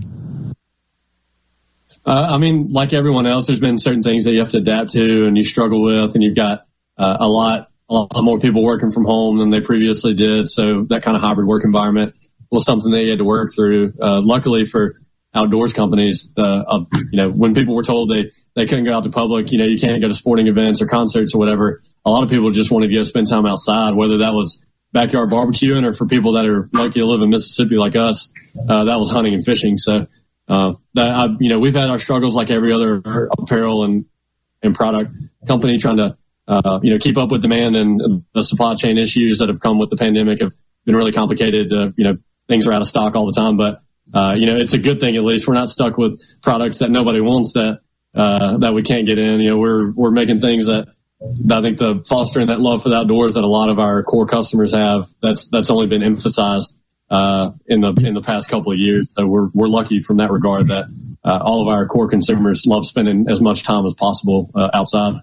Uh, 2.06 2.28
I 2.30 2.38
mean, 2.38 2.68
like 2.68 2.94
everyone 2.94 3.26
else, 3.26 3.48
there's 3.48 3.60
been 3.60 3.78
certain 3.78 4.04
things 4.04 4.26
that 4.26 4.32
you 4.32 4.40
have 4.40 4.52
to 4.52 4.60
adapt 4.60 4.92
to 4.92 5.26
and 5.26 5.36
you 5.36 5.44
struggle 5.44 5.84
with, 5.84 6.14
and 6.14 6.24
you've 6.24 6.36
got 6.36 6.68
uh, 6.98 7.18
a 7.20 7.28
lot, 7.28 7.72
a 7.90 7.94
lot 7.94 8.24
more 8.24 8.40
people 8.40 8.64
working 8.64 8.92
from 8.92 9.06
home 9.06 9.38
than 9.38 9.50
they 9.50 9.62
previously 9.62 10.14
did. 10.14 10.48
So 10.50 10.86
that 10.90 11.02
kind 11.02 11.18
of 11.18 11.24
hybrid 11.24 11.48
work 11.48 11.64
environment 11.66 12.14
was 12.52 12.64
something 12.64 12.92
they 12.92 13.10
had 13.10 13.18
to 13.18 13.26
work 13.26 13.50
through. 13.56 13.94
Uh, 14.00 14.22
luckily 14.22 14.66
for 14.66 15.02
outdoors 15.34 15.74
companies, 15.74 16.32
the, 16.36 16.44
uh, 16.44 16.86
you 17.12 17.18
know, 17.18 17.30
when 17.30 17.54
people 17.56 17.76
were 17.76 17.84
told 17.84 18.12
they, 18.12 18.32
they 18.54 18.68
couldn't 18.68 18.86
go 18.86 18.94
out 18.94 19.04
to 19.04 19.10
public, 19.10 19.52
you 19.52 19.58
know, 19.58 19.66
you 19.66 19.80
can't 19.80 20.02
go 20.02 20.08
to 20.08 20.14
sporting 20.14 20.48
events 20.48 20.82
or 20.82 20.88
concerts 20.88 21.34
or 21.34 21.40
whatever, 21.40 21.82
a 22.06 22.10
lot 22.12 22.24
of 22.24 22.30
people 22.30 22.52
just 22.52 22.72
wanted 22.72 22.88
to 22.88 22.94
go 22.94 23.04
spend 23.04 23.28
time 23.28 23.46
outside, 23.46 23.96
whether 23.96 24.20
that 24.20 24.34
was 24.34 24.64
backyard 24.94 25.30
barbecuing 25.30 25.86
or 25.86 25.94
for 25.94 26.06
people 26.06 26.34
that 26.34 26.46
are 26.46 26.70
lucky 26.72 27.00
to 27.00 27.06
live 27.06 27.22
in 27.22 27.30
Mississippi 27.30 27.76
like 27.76 27.96
us, 27.96 28.32
uh, 28.70 28.86
that 28.86 28.98
was 28.98 29.12
hunting 29.12 29.34
and 29.34 29.44
fishing. 29.44 29.78
So, 29.78 30.08
uh, 30.48 30.74
that 30.94 31.12
I, 31.12 31.26
you 31.40 31.50
know, 31.50 31.60
we've 31.60 31.74
had 31.74 31.90
our 31.90 32.00
struggles 32.00 32.36
like 32.36 32.52
every 32.52 32.72
other 32.74 33.02
apparel 33.38 33.84
and, 33.84 34.06
and 34.62 34.76
product 34.76 35.16
company 35.48 35.78
trying 35.78 35.98
to, 35.98 36.18
uh, 36.48 36.80
you 36.84 36.92
know, 36.92 37.00
keep 37.00 37.18
up 37.18 37.32
with 37.32 37.42
demand 37.42 37.76
and 37.76 38.02
the 38.34 38.44
supply 38.44 38.76
chain 38.76 38.98
issues 38.98 39.40
that 39.40 39.50
have 39.50 39.60
come 39.60 39.80
with 39.80 39.90
the 39.90 39.98
pandemic 39.98 40.42
have 40.42 40.54
been 40.86 40.96
really 40.96 41.12
complicated. 41.12 41.74
Uh, 41.74 41.92
you 41.98 42.04
know, 42.04 42.18
things 42.48 42.68
are 42.68 42.74
out 42.74 42.82
of 42.82 42.88
stock 42.88 43.16
all 43.16 43.26
the 43.26 43.34
time, 43.40 43.58
but, 43.58 43.82
uh, 44.14 44.36
you 44.38 44.46
know, 44.46 44.58
it's 44.58 44.74
a 44.74 44.78
good 44.78 45.00
thing 45.00 45.16
at 45.16 45.24
least 45.24 45.48
we're 45.48 45.56
not 45.56 45.70
stuck 45.70 45.98
with 45.98 46.22
products 46.42 46.80
that 46.80 46.92
nobody 46.92 47.22
wants 47.22 47.54
that, 47.54 47.80
uh, 48.14 48.58
that 48.60 48.74
we 48.74 48.84
can't 48.84 49.08
get 49.08 49.18
in. 49.18 49.40
You 49.40 49.52
know, 49.52 49.58
we're, 49.58 49.92
we're 49.94 50.12
making 50.12 50.42
things 50.42 50.68
that, 50.68 50.88
I 51.52 51.62
think 51.62 51.80
the 51.80 52.04
fostering 52.08 52.48
that 52.48 52.60
love 52.60 52.84
for 52.84 52.90
the 52.90 52.98
outdoors 52.98 53.34
that 53.34 53.44
a 53.44 53.48
lot 53.48 53.70
of 53.70 53.80
our 53.80 54.04
core 54.04 54.28
customers 54.28 54.76
have, 54.76 55.08
that's, 55.22 55.48
that's 55.48 55.72
only 55.72 55.88
been 55.88 56.04
emphasized 56.04 56.78
uh, 57.10 57.52
in 57.66 57.82
the 57.82 57.94
in 58.06 58.14
the 58.14 58.22
past 58.22 58.50
couple 58.50 58.72
of 58.72 58.78
years. 58.78 59.14
So 59.14 59.26
we're 59.26 59.50
we're 59.54 59.68
lucky 59.68 60.00
from 60.00 60.18
that 60.18 60.32
regard 60.32 60.68
that 60.68 60.86
uh, 61.24 61.40
all 61.42 61.62
of 61.62 61.74
our 61.74 61.86
core 61.88 62.10
consumers 62.10 62.66
love 62.66 62.86
spending 62.86 63.28
as 63.30 63.42
much 63.42 63.64
time 63.64 63.86
as 63.86 63.94
possible 63.94 64.52
uh, 64.56 64.70
outside. 64.74 65.16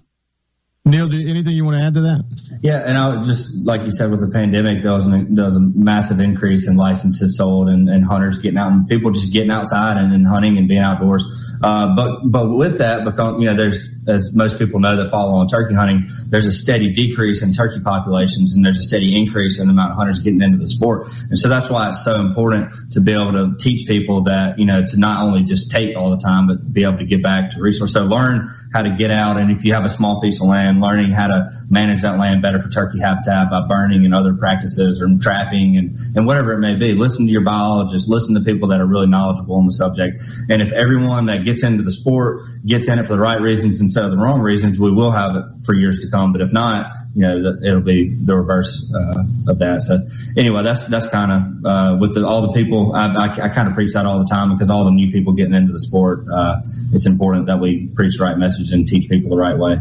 Neil, 0.84 1.08
do, 1.08 1.16
anything 1.16 1.52
you 1.52 1.64
want 1.64 1.76
to 1.76 1.84
add 1.84 1.94
to 1.94 2.00
that? 2.00 2.58
Yeah, 2.60 2.82
and 2.84 2.98
I 2.98 3.22
just 3.22 3.54
like 3.54 3.82
you 3.84 3.92
said 3.92 4.10
with 4.10 4.20
the 4.20 4.30
pandemic, 4.30 4.82
there 4.82 4.92
was 4.92 5.06
an, 5.06 5.34
there 5.34 5.44
was 5.44 5.54
a 5.54 5.60
massive 5.60 6.18
increase 6.18 6.66
in 6.66 6.76
licenses 6.76 7.36
sold 7.36 7.68
and, 7.68 7.88
and 7.88 8.04
hunters 8.04 8.38
getting 8.38 8.58
out 8.58 8.72
and 8.72 8.88
people 8.88 9.12
just 9.12 9.32
getting 9.32 9.52
outside 9.52 9.96
and, 9.96 10.12
and 10.12 10.26
hunting 10.26 10.58
and 10.58 10.66
being 10.66 10.80
outdoors. 10.80 11.24
Uh, 11.62 11.94
but 11.94 12.22
but 12.24 12.48
with 12.48 12.78
that, 12.78 13.04
because 13.04 13.36
you 13.38 13.46
know, 13.46 13.54
there's 13.54 13.88
as 14.08 14.32
most 14.32 14.58
people 14.58 14.80
know 14.80 15.02
that 15.02 15.10
follow 15.10 15.34
on 15.34 15.48
turkey 15.48 15.74
hunting, 15.74 16.08
there's 16.28 16.46
a 16.46 16.52
steady 16.52 16.92
decrease 16.92 17.42
in 17.42 17.52
turkey 17.52 17.80
populations 17.80 18.54
and 18.54 18.64
there's 18.64 18.78
a 18.78 18.82
steady 18.82 19.16
increase 19.16 19.60
in 19.60 19.66
the 19.66 19.72
amount 19.72 19.92
of 19.92 19.96
hunters 19.96 20.18
getting 20.18 20.42
into 20.42 20.58
the 20.58 20.66
sport. 20.66 21.08
And 21.30 21.38
so 21.38 21.48
that's 21.48 21.70
why 21.70 21.88
it's 21.90 22.04
so 22.04 22.14
important 22.14 22.92
to 22.92 23.00
be 23.00 23.12
able 23.12 23.32
to 23.32 23.56
teach 23.58 23.86
people 23.86 24.24
that, 24.24 24.58
you 24.58 24.66
know, 24.66 24.84
to 24.84 24.98
not 24.98 25.22
only 25.22 25.44
just 25.44 25.70
take 25.70 25.96
all 25.96 26.10
the 26.10 26.22
time, 26.22 26.48
but 26.48 26.72
be 26.72 26.82
able 26.82 26.98
to 26.98 27.06
get 27.06 27.22
back 27.22 27.52
to 27.52 27.60
resource. 27.60 27.92
So 27.92 28.02
learn 28.02 28.50
how 28.72 28.82
to 28.82 28.96
get 28.96 29.10
out. 29.10 29.38
And 29.38 29.52
if 29.52 29.64
you 29.64 29.74
have 29.74 29.84
a 29.84 29.88
small 29.88 30.20
piece 30.20 30.40
of 30.40 30.48
land, 30.48 30.80
learning 30.80 31.12
how 31.12 31.28
to 31.28 31.50
manage 31.70 32.02
that 32.02 32.18
land 32.18 32.42
better 32.42 32.60
for 32.60 32.68
turkey 32.68 32.98
habitat 33.00 33.50
by 33.50 33.66
burning 33.68 34.04
and 34.04 34.14
other 34.14 34.34
practices 34.34 35.00
or 35.00 35.08
trapping 35.20 35.76
and, 35.76 35.96
and 36.16 36.26
whatever 36.26 36.52
it 36.54 36.58
may 36.58 36.74
be. 36.74 36.94
Listen 36.94 37.26
to 37.26 37.32
your 37.32 37.44
biologists, 37.44 38.08
listen 38.08 38.34
to 38.34 38.40
people 38.40 38.68
that 38.68 38.80
are 38.80 38.86
really 38.86 39.06
knowledgeable 39.06 39.56
on 39.56 39.66
the 39.66 39.72
subject. 39.72 40.22
And 40.48 40.60
if 40.60 40.72
everyone 40.72 41.26
that 41.26 41.44
gets 41.44 41.62
into 41.62 41.82
the 41.82 41.92
sport 41.92 42.46
gets 42.66 42.88
in 42.88 42.98
it 42.98 43.06
for 43.06 43.14
the 43.14 43.20
right 43.20 43.40
reasons 43.40 43.80
instead 43.92 44.06
of 44.06 44.10
the 44.10 44.16
wrong 44.16 44.40
reasons, 44.40 44.80
we 44.80 44.90
will 44.90 45.12
have 45.12 45.36
it 45.36 45.44
for 45.66 45.74
years 45.74 46.00
to 46.00 46.10
come. 46.10 46.32
But 46.32 46.40
if 46.40 46.50
not, 46.50 46.92
you 47.14 47.20
know, 47.20 47.58
it'll 47.62 47.82
be 47.82 48.08
the 48.08 48.34
reverse 48.34 48.90
uh, 48.90 49.22
of 49.48 49.58
that. 49.58 49.82
So 49.82 49.98
anyway, 50.34 50.62
that's 50.62 50.84
that's 50.84 51.08
kind 51.08 51.30
of 51.30 51.66
uh, 51.66 51.96
with 52.00 52.14
the, 52.14 52.26
all 52.26 52.40
the 52.40 52.52
people. 52.52 52.94
I, 52.94 53.08
I, 53.08 53.26
I 53.26 53.48
kind 53.50 53.68
of 53.68 53.74
preach 53.74 53.92
that 53.92 54.06
all 54.06 54.18
the 54.18 54.24
time 54.24 54.50
because 54.54 54.70
all 54.70 54.84
the 54.84 54.90
new 54.90 55.12
people 55.12 55.34
getting 55.34 55.52
into 55.52 55.74
the 55.74 55.78
sport, 55.78 56.24
uh, 56.32 56.62
it's 56.94 57.04
important 57.04 57.48
that 57.48 57.60
we 57.60 57.86
preach 57.86 58.16
the 58.16 58.24
right 58.24 58.38
message 58.38 58.72
and 58.72 58.86
teach 58.86 59.10
people 59.10 59.28
the 59.28 59.36
right 59.36 59.58
way. 59.58 59.76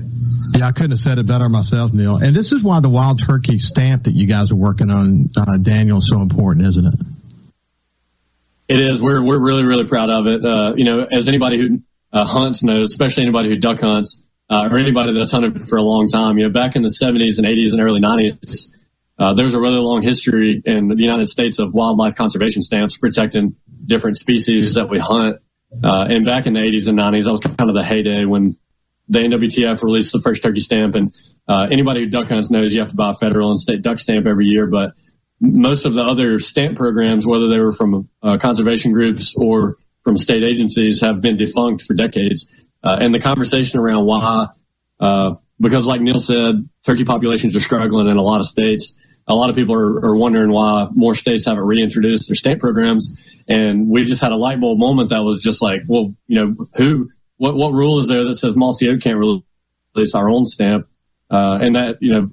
Yeah, 0.57 0.67
I 0.67 0.73
couldn't 0.73 0.91
have 0.91 0.99
said 0.99 1.17
it 1.17 1.25
better 1.25 1.47
myself, 1.47 1.93
Neil. 1.93 2.17
And 2.17 2.35
this 2.35 2.51
is 2.51 2.61
why 2.61 2.81
the 2.81 2.89
wild 2.89 3.25
turkey 3.25 3.59
stamp 3.59 4.03
that 4.03 4.13
you 4.13 4.27
guys 4.27 4.51
are 4.51 4.57
working 4.57 4.89
on, 4.89 5.29
uh, 5.37 5.57
Daniel, 5.57 5.99
is 5.99 6.09
so 6.09 6.21
important, 6.21 6.67
isn't 6.67 6.85
it? 6.85 6.95
It 8.67 8.79
is. 8.81 9.01
We're 9.01 9.23
we're 9.23 9.41
really 9.41 9.63
really 9.63 9.85
proud 9.85 10.09
of 10.09 10.27
it. 10.27 10.43
Uh, 10.43 10.73
you 10.75 10.83
know, 10.83 11.07
as 11.09 11.29
anybody 11.29 11.57
who 11.57 11.81
uh, 12.13 12.25
hunts 12.25 12.63
knows, 12.63 12.91
especially 12.91 13.23
anybody 13.23 13.49
who 13.49 13.57
duck 13.57 13.81
hunts 13.81 14.23
uh, 14.49 14.67
or 14.69 14.77
anybody 14.77 15.13
that's 15.13 15.31
hunted 15.31 15.67
for 15.67 15.77
a 15.77 15.83
long 15.83 16.07
time. 16.07 16.37
You 16.37 16.45
know, 16.45 16.51
back 16.51 16.75
in 16.75 16.81
the 16.81 16.89
70s 16.89 17.37
and 17.37 17.47
80s 17.47 17.71
and 17.71 17.81
early 17.81 18.01
90s, 18.01 18.67
uh, 19.17 19.33
there's 19.33 19.53
a 19.53 19.59
really 19.59 19.77
long 19.77 20.01
history 20.01 20.61
in 20.65 20.89
the 20.89 21.01
United 21.01 21.29
States 21.29 21.59
of 21.59 21.73
wildlife 21.73 22.15
conservation 22.15 22.61
stamps 22.61 22.97
protecting 22.97 23.55
different 23.85 24.17
species 24.17 24.73
that 24.73 24.89
we 24.89 24.99
hunt. 24.99 25.37
Uh, 25.83 26.05
and 26.09 26.25
back 26.25 26.47
in 26.47 26.53
the 26.53 26.59
80s 26.59 26.89
and 26.89 26.99
90s, 26.99 27.23
that 27.23 27.31
was 27.31 27.41
kind 27.41 27.69
of 27.69 27.75
the 27.75 27.83
heyday 27.83 28.25
when 28.25 28.57
the 29.07 29.19
NWTF 29.19 29.81
released 29.83 30.11
the 30.11 30.19
first 30.19 30.43
turkey 30.43 30.59
stamp. 30.59 30.95
And 30.95 31.13
uh, 31.47 31.67
anybody 31.71 32.01
who 32.01 32.09
duck 32.09 32.27
hunts 32.27 32.51
knows 32.51 32.73
you 32.73 32.81
have 32.81 32.89
to 32.89 32.95
buy 32.95 33.11
a 33.11 33.13
federal 33.13 33.51
and 33.51 33.59
state 33.59 33.81
duck 33.81 33.99
stamp 33.99 34.25
every 34.25 34.47
year. 34.47 34.67
But 34.67 34.93
most 35.39 35.85
of 35.85 35.93
the 35.93 36.03
other 36.03 36.39
stamp 36.39 36.77
programs, 36.77 37.25
whether 37.25 37.47
they 37.47 37.59
were 37.59 37.73
from 37.73 38.09
uh, 38.21 38.37
conservation 38.37 38.91
groups 38.91 39.35
or 39.37 39.77
from 40.03 40.17
state 40.17 40.43
agencies, 40.43 41.01
have 41.01 41.21
been 41.21 41.37
defunct 41.37 41.83
for 41.83 41.93
decades. 41.93 42.47
Uh, 42.83 42.97
and 42.99 43.13
the 43.13 43.19
conversation 43.19 43.79
around 43.79 44.05
why, 44.05 44.47
uh, 44.99 45.35
because 45.59 45.85
like 45.85 46.01
Neil 46.01 46.19
said, 46.19 46.67
turkey 46.83 47.05
populations 47.05 47.55
are 47.55 47.59
struggling 47.59 48.07
in 48.07 48.17
a 48.17 48.21
lot 48.21 48.39
of 48.39 48.47
states. 48.47 48.95
A 49.27 49.35
lot 49.35 49.49
of 49.49 49.55
people 49.55 49.75
are, 49.75 50.05
are 50.07 50.15
wondering 50.15 50.51
why 50.51 50.87
more 50.91 51.13
states 51.13 51.45
haven't 51.45 51.63
reintroduced 51.63 52.27
their 52.27 52.35
stamp 52.35 52.59
programs. 52.59 53.15
And 53.47 53.87
we 53.87 54.05
just 54.05 54.21
had 54.21 54.31
a 54.31 54.35
light 54.35 54.59
bulb 54.59 54.79
moment 54.79 55.09
that 55.09 55.23
was 55.23 55.41
just 55.43 55.61
like, 55.61 55.83
well, 55.87 56.15
you 56.27 56.37
know, 56.37 56.67
who, 56.75 57.11
what, 57.37 57.55
what 57.55 57.73
rule 57.73 57.99
is 57.99 58.07
there 58.07 58.23
that 58.23 58.35
says 58.35 58.55
Mossy 58.55 58.89
Oak 58.89 59.01
can't 59.01 59.17
release 59.17 60.15
our 60.15 60.29
own 60.29 60.45
stamp? 60.45 60.87
Uh, 61.29 61.59
and 61.61 61.75
that, 61.75 61.97
you 62.01 62.11
know, 62.11 62.29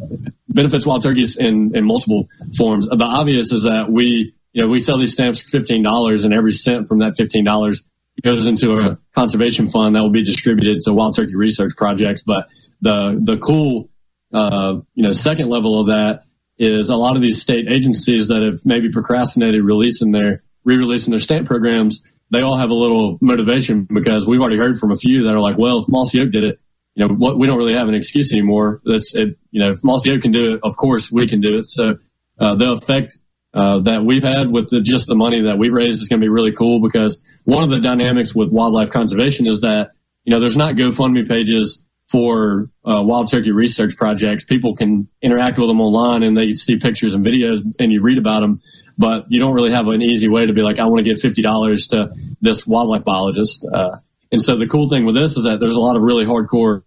benefits 0.48 0.84
wild 0.86 1.02
turkeys 1.02 1.36
in, 1.36 1.76
in 1.76 1.84
multiple 1.84 2.28
forms. 2.56 2.88
The 2.88 3.04
obvious 3.04 3.52
is 3.52 3.64
that 3.64 3.90
we, 3.90 4.34
you 4.52 4.62
know, 4.62 4.68
we 4.68 4.80
sell 4.80 4.98
these 4.98 5.12
stamps 5.12 5.40
for 5.40 5.58
$15 5.58 6.24
and 6.24 6.34
every 6.34 6.52
cent 6.52 6.88
from 6.88 6.98
that 6.98 7.14
$15 7.18 7.82
goes 8.24 8.46
into 8.46 8.78
a 8.78 8.98
conservation 9.14 9.68
fund 9.68 9.94
that 9.94 10.02
will 10.02 10.10
be 10.10 10.24
distributed 10.24 10.80
to 10.80 10.92
wild 10.92 11.14
turkey 11.14 11.36
research 11.36 11.72
projects. 11.76 12.22
But 12.22 12.48
the, 12.80 13.18
the 13.22 13.36
cool, 13.36 13.90
uh, 14.32 14.80
you 14.94 15.04
know, 15.04 15.12
second 15.12 15.48
level 15.48 15.80
of 15.80 15.86
that 15.88 16.24
is 16.58 16.90
a 16.90 16.96
lot 16.96 17.16
of 17.16 17.22
these 17.22 17.40
state 17.40 17.68
agencies 17.68 18.28
that 18.28 18.42
have 18.42 18.64
maybe 18.64 18.90
procrastinated 18.90 19.62
releasing 19.62 20.10
their, 20.10 20.42
re-releasing 20.64 21.12
their 21.12 21.20
stamp 21.20 21.46
programs. 21.46 22.02
They 22.30 22.42
all 22.42 22.58
have 22.58 22.70
a 22.70 22.74
little 22.74 23.18
motivation 23.20 23.84
because 23.84 24.26
we've 24.26 24.40
already 24.40 24.58
heard 24.58 24.78
from 24.78 24.90
a 24.90 24.96
few 24.96 25.24
that 25.24 25.34
are 25.34 25.40
like, 25.40 25.56
well, 25.56 25.78
if 25.82 25.88
Mossy 25.88 26.20
Oak 26.20 26.32
did 26.32 26.44
it, 26.44 26.60
you 26.94 27.06
know, 27.06 27.14
what, 27.14 27.38
we 27.38 27.46
don't 27.46 27.58
really 27.58 27.74
have 27.74 27.88
an 27.88 27.94
excuse 27.94 28.32
anymore. 28.32 28.80
That's 28.84 29.14
it, 29.14 29.38
you 29.52 29.60
know, 29.60 29.70
if 29.70 29.84
Mossy 29.84 30.10
Oak 30.10 30.22
can 30.22 30.32
do 30.32 30.54
it, 30.54 30.60
of 30.64 30.76
course 30.76 31.12
we 31.12 31.28
can 31.28 31.40
do 31.40 31.58
it. 31.58 31.66
So, 31.66 31.98
uh, 32.40 32.56
the 32.56 32.72
effect, 32.72 33.18
uh, 33.54 33.80
that 33.80 34.04
we've 34.04 34.22
had 34.22 34.50
with 34.50 34.68
the, 34.68 34.80
just 34.80 35.06
the 35.06 35.14
money 35.14 35.42
that 35.42 35.58
we've 35.58 35.72
raised 35.72 36.02
is 36.02 36.08
going 36.08 36.20
to 36.20 36.24
be 36.24 36.28
really 36.28 36.52
cool 36.52 36.80
because 36.80 37.18
one 37.44 37.64
of 37.64 37.70
the 37.70 37.80
dynamics 37.80 38.34
with 38.34 38.52
wildlife 38.52 38.90
conservation 38.90 39.46
is 39.46 39.62
that, 39.62 39.92
you 40.24 40.32
know, 40.32 40.40
there's 40.40 40.56
not 40.56 40.74
GoFundMe 40.74 41.26
pages 41.26 41.82
for 42.08 42.70
uh, 42.84 43.02
wild 43.02 43.30
turkey 43.30 43.52
research 43.52 43.96
projects. 43.96 44.44
People 44.44 44.76
can 44.76 45.08
interact 45.22 45.58
with 45.58 45.68
them 45.68 45.80
online 45.80 46.22
and 46.22 46.36
they 46.36 46.54
see 46.54 46.76
pictures 46.76 47.14
and 47.14 47.24
videos 47.24 47.62
and 47.78 47.92
you 47.92 48.02
read 48.02 48.18
about 48.18 48.40
them, 48.40 48.60
but 48.96 49.26
you 49.30 49.40
don't 49.40 49.54
really 49.54 49.72
have 49.72 49.88
an 49.88 50.02
easy 50.02 50.28
way 50.28 50.46
to 50.46 50.52
be 50.52 50.62
like, 50.62 50.78
I 50.78 50.86
want 50.86 51.04
to 51.04 51.10
give 51.10 51.20
$50 51.22 51.90
to 51.90 52.10
this 52.40 52.66
wildlife 52.66 53.04
biologist. 53.04 53.66
Uh, 53.70 53.96
and 54.30 54.42
so 54.42 54.56
the 54.56 54.66
cool 54.66 54.88
thing 54.88 55.06
with 55.06 55.16
this 55.16 55.36
is 55.36 55.44
that 55.44 55.58
there's 55.60 55.74
a 55.74 55.80
lot 55.80 55.96
of 55.96 56.02
really 56.02 56.24
hardcore 56.24 56.82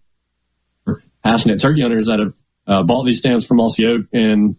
passionate 1.24 1.60
turkey 1.60 1.82
hunters 1.82 2.08
that 2.08 2.20
have 2.20 2.34
uh, 2.68 2.84
bought 2.84 3.04
these 3.04 3.20
stamps 3.20 3.46
from 3.46 3.60
Oak 3.60 3.74
and 4.14 4.56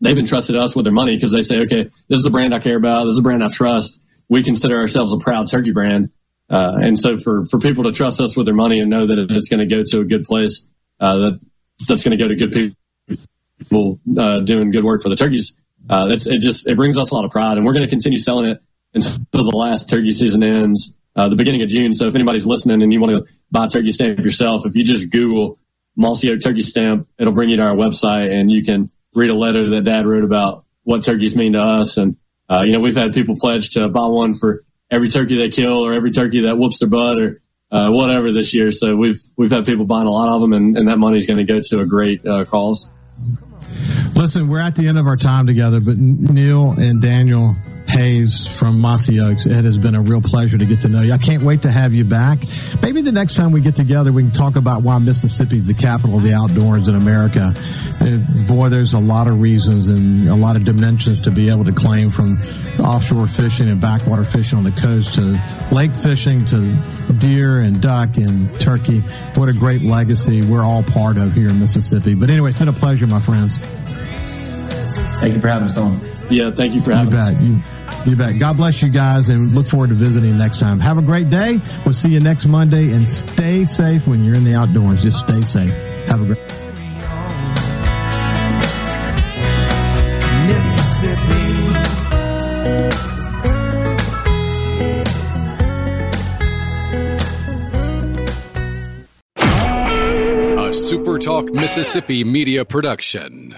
they've 0.00 0.18
entrusted 0.18 0.56
us 0.56 0.74
with 0.74 0.84
their 0.84 0.92
money 0.92 1.14
because 1.14 1.30
they 1.30 1.42
say, 1.42 1.60
okay, 1.60 1.90
this 2.08 2.18
is 2.18 2.26
a 2.26 2.30
brand 2.30 2.54
I 2.54 2.58
care 2.58 2.76
about. 2.76 3.04
This 3.04 3.12
is 3.12 3.18
a 3.18 3.22
brand 3.22 3.44
I 3.44 3.48
trust. 3.48 4.00
We 4.28 4.42
consider 4.42 4.78
ourselves 4.78 5.12
a 5.12 5.18
proud 5.18 5.48
turkey 5.48 5.72
brand. 5.72 6.10
Uh, 6.48 6.78
and 6.82 6.98
so 6.98 7.16
for, 7.18 7.44
for 7.44 7.58
people 7.58 7.84
to 7.84 7.92
trust 7.92 8.20
us 8.20 8.36
with 8.36 8.46
their 8.46 8.54
money 8.54 8.80
and 8.80 8.90
know 8.90 9.06
that 9.06 9.30
it's 9.30 9.48
going 9.48 9.60
to 9.60 9.66
go 9.66 9.82
to 9.84 10.00
a 10.00 10.04
good 10.04 10.24
place, 10.24 10.66
uh, 10.98 11.16
that 11.16 11.40
that's 11.88 12.02
going 12.02 12.16
to 12.16 12.22
go 12.22 12.28
to 12.28 12.34
good 12.34 12.74
people, 13.58 14.00
uh, 14.18 14.40
doing 14.40 14.70
good 14.70 14.84
work 14.84 15.02
for 15.02 15.08
the 15.08 15.16
turkeys. 15.16 15.56
Uh, 15.88 16.08
that's, 16.08 16.26
it 16.26 16.40
just, 16.40 16.66
it 16.66 16.76
brings 16.76 16.98
us 16.98 17.10
a 17.10 17.14
lot 17.14 17.24
of 17.24 17.30
pride 17.30 17.56
and 17.56 17.64
we're 17.64 17.72
going 17.72 17.84
to 17.84 17.90
continue 17.90 18.18
selling 18.18 18.50
it 18.50 18.62
until 18.94 19.18
the 19.32 19.56
last 19.56 19.88
turkey 19.88 20.12
season 20.12 20.42
ends, 20.42 20.94
uh, 21.16 21.28
the 21.28 21.36
beginning 21.36 21.62
of 21.62 21.68
June. 21.68 21.92
So 21.92 22.06
if 22.06 22.14
anybody's 22.14 22.46
listening 22.46 22.82
and 22.82 22.92
you 22.92 23.00
want 23.00 23.24
to 23.24 23.32
buy 23.50 23.66
a 23.66 23.68
turkey 23.68 23.92
stamp 23.92 24.18
yourself, 24.18 24.66
if 24.66 24.74
you 24.74 24.84
just 24.84 25.10
Google 25.10 25.58
Mossy 25.96 26.30
Oak 26.32 26.40
turkey 26.42 26.62
stamp, 26.62 27.08
it'll 27.18 27.32
bring 27.32 27.48
you 27.48 27.56
to 27.56 27.62
our 27.62 27.74
website 27.74 28.32
and 28.32 28.50
you 28.50 28.64
can 28.64 28.90
read 29.14 29.30
a 29.30 29.34
letter 29.34 29.70
that 29.70 29.84
dad 29.84 30.06
wrote 30.06 30.24
about 30.24 30.64
what 30.84 31.04
turkeys 31.04 31.36
mean 31.36 31.52
to 31.54 31.60
us. 31.60 31.96
And, 31.96 32.16
uh, 32.48 32.62
you 32.64 32.72
know, 32.72 32.80
we've 32.80 32.96
had 32.96 33.12
people 33.12 33.36
pledge 33.36 33.70
to 33.70 33.88
buy 33.88 34.06
one 34.06 34.34
for 34.34 34.64
every 34.90 35.08
turkey 35.08 35.38
they 35.38 35.48
kill 35.48 35.84
or 35.84 35.92
every 35.92 36.10
turkey 36.10 36.42
that 36.42 36.56
whoops 36.56 36.80
their 36.80 36.88
butt 36.88 37.18
or, 37.18 37.42
uh, 37.70 37.90
whatever 37.90 38.32
this 38.32 38.54
year. 38.54 38.72
So 38.72 38.96
we've, 38.96 39.20
we've 39.36 39.50
had 39.50 39.64
people 39.64 39.84
buying 39.84 40.06
a 40.06 40.10
lot 40.10 40.28
of 40.28 40.40
them 40.40 40.52
and, 40.52 40.76
and 40.76 40.88
that 40.88 40.98
money's 40.98 41.26
going 41.26 41.44
to 41.44 41.52
go 41.52 41.60
to 41.60 41.80
a 41.80 41.86
great, 41.86 42.26
uh, 42.26 42.44
cause. 42.44 42.88
Listen, 44.20 44.48
we're 44.48 44.60
at 44.60 44.76
the 44.76 44.86
end 44.86 44.98
of 44.98 45.06
our 45.06 45.16
time 45.16 45.46
together, 45.46 45.80
but 45.80 45.96
Neil 45.96 46.72
and 46.72 47.00
Daniel 47.00 47.56
Haas 47.88 48.46
from 48.46 48.78
Mossy 48.78 49.18
Oaks, 49.18 49.46
it 49.46 49.64
has 49.64 49.78
been 49.78 49.94
a 49.94 50.02
real 50.02 50.20
pleasure 50.20 50.58
to 50.58 50.66
get 50.66 50.82
to 50.82 50.88
know 50.88 51.00
you. 51.00 51.14
I 51.14 51.16
can't 51.16 51.42
wait 51.42 51.62
to 51.62 51.70
have 51.70 51.94
you 51.94 52.04
back. 52.04 52.40
Maybe 52.82 53.00
the 53.00 53.12
next 53.12 53.36
time 53.36 53.50
we 53.50 53.62
get 53.62 53.76
together, 53.76 54.12
we 54.12 54.22
can 54.24 54.30
talk 54.30 54.56
about 54.56 54.82
why 54.82 54.98
Mississippi 54.98 55.56
is 55.56 55.66
the 55.66 55.72
capital 55.72 56.18
of 56.18 56.22
the 56.22 56.34
outdoors 56.34 56.86
in 56.86 56.96
America. 56.96 57.54
And 58.00 58.46
boy, 58.46 58.68
there's 58.68 58.92
a 58.92 58.98
lot 58.98 59.26
of 59.26 59.40
reasons 59.40 59.88
and 59.88 60.28
a 60.28 60.36
lot 60.36 60.56
of 60.56 60.64
dimensions 60.64 61.22
to 61.22 61.30
be 61.30 61.48
able 61.48 61.64
to 61.64 61.72
claim 61.72 62.10
from 62.10 62.36
offshore 62.78 63.26
fishing 63.26 63.70
and 63.70 63.80
backwater 63.80 64.24
fishing 64.24 64.58
on 64.58 64.64
the 64.64 64.72
coast 64.72 65.14
to 65.14 65.40
lake 65.74 65.92
fishing 65.92 66.44
to 66.44 67.14
deer 67.14 67.60
and 67.60 67.80
duck 67.80 68.18
and 68.18 68.60
turkey. 68.60 69.00
What 69.34 69.48
a 69.48 69.54
great 69.54 69.80
legacy 69.80 70.42
we're 70.42 70.62
all 70.62 70.82
part 70.82 71.16
of 71.16 71.32
here 71.32 71.48
in 71.48 71.58
Mississippi. 71.58 72.14
But 72.14 72.28
anyway, 72.28 72.50
it's 72.50 72.58
been 72.58 72.68
a 72.68 72.74
pleasure, 72.74 73.06
my 73.06 73.20
friends. 73.20 73.64
Thank 75.20 75.34
you 75.34 75.40
for 75.40 75.48
having 75.48 75.68
us 75.68 75.76
on. 75.76 76.00
Yeah, 76.30 76.50
thank 76.50 76.74
you 76.74 76.80
for 76.80 76.94
having 76.94 77.12
you 77.12 77.18
us. 77.18 77.30
Bet. 77.30 77.40
You, 77.42 77.60
you 78.06 78.16
bet. 78.16 78.38
God 78.38 78.56
bless 78.56 78.80
you 78.82 78.88
guys 78.88 79.28
and 79.28 79.52
look 79.52 79.66
forward 79.66 79.90
to 79.90 79.94
visiting 79.94 80.38
next 80.38 80.60
time. 80.60 80.80
Have 80.80 80.96
a 80.98 81.02
great 81.02 81.28
day. 81.28 81.60
We'll 81.84 81.92
see 81.92 82.10
you 82.10 82.20
next 82.20 82.46
Monday 82.46 82.92
and 82.92 83.06
stay 83.06 83.64
safe 83.66 84.06
when 84.06 84.24
you're 84.24 84.36
in 84.36 84.44
the 84.44 84.54
outdoors. 84.54 85.02
Just 85.02 85.20
stay 85.20 85.42
safe. 85.42 85.74
Have 86.06 86.22
a 86.22 86.24
great 86.24 86.48
day. 86.48 86.56
A 100.58 100.72
Super 100.72 101.18
Talk 101.18 101.52
Mississippi 101.52 102.24
media 102.24 102.64
production. 102.64 103.54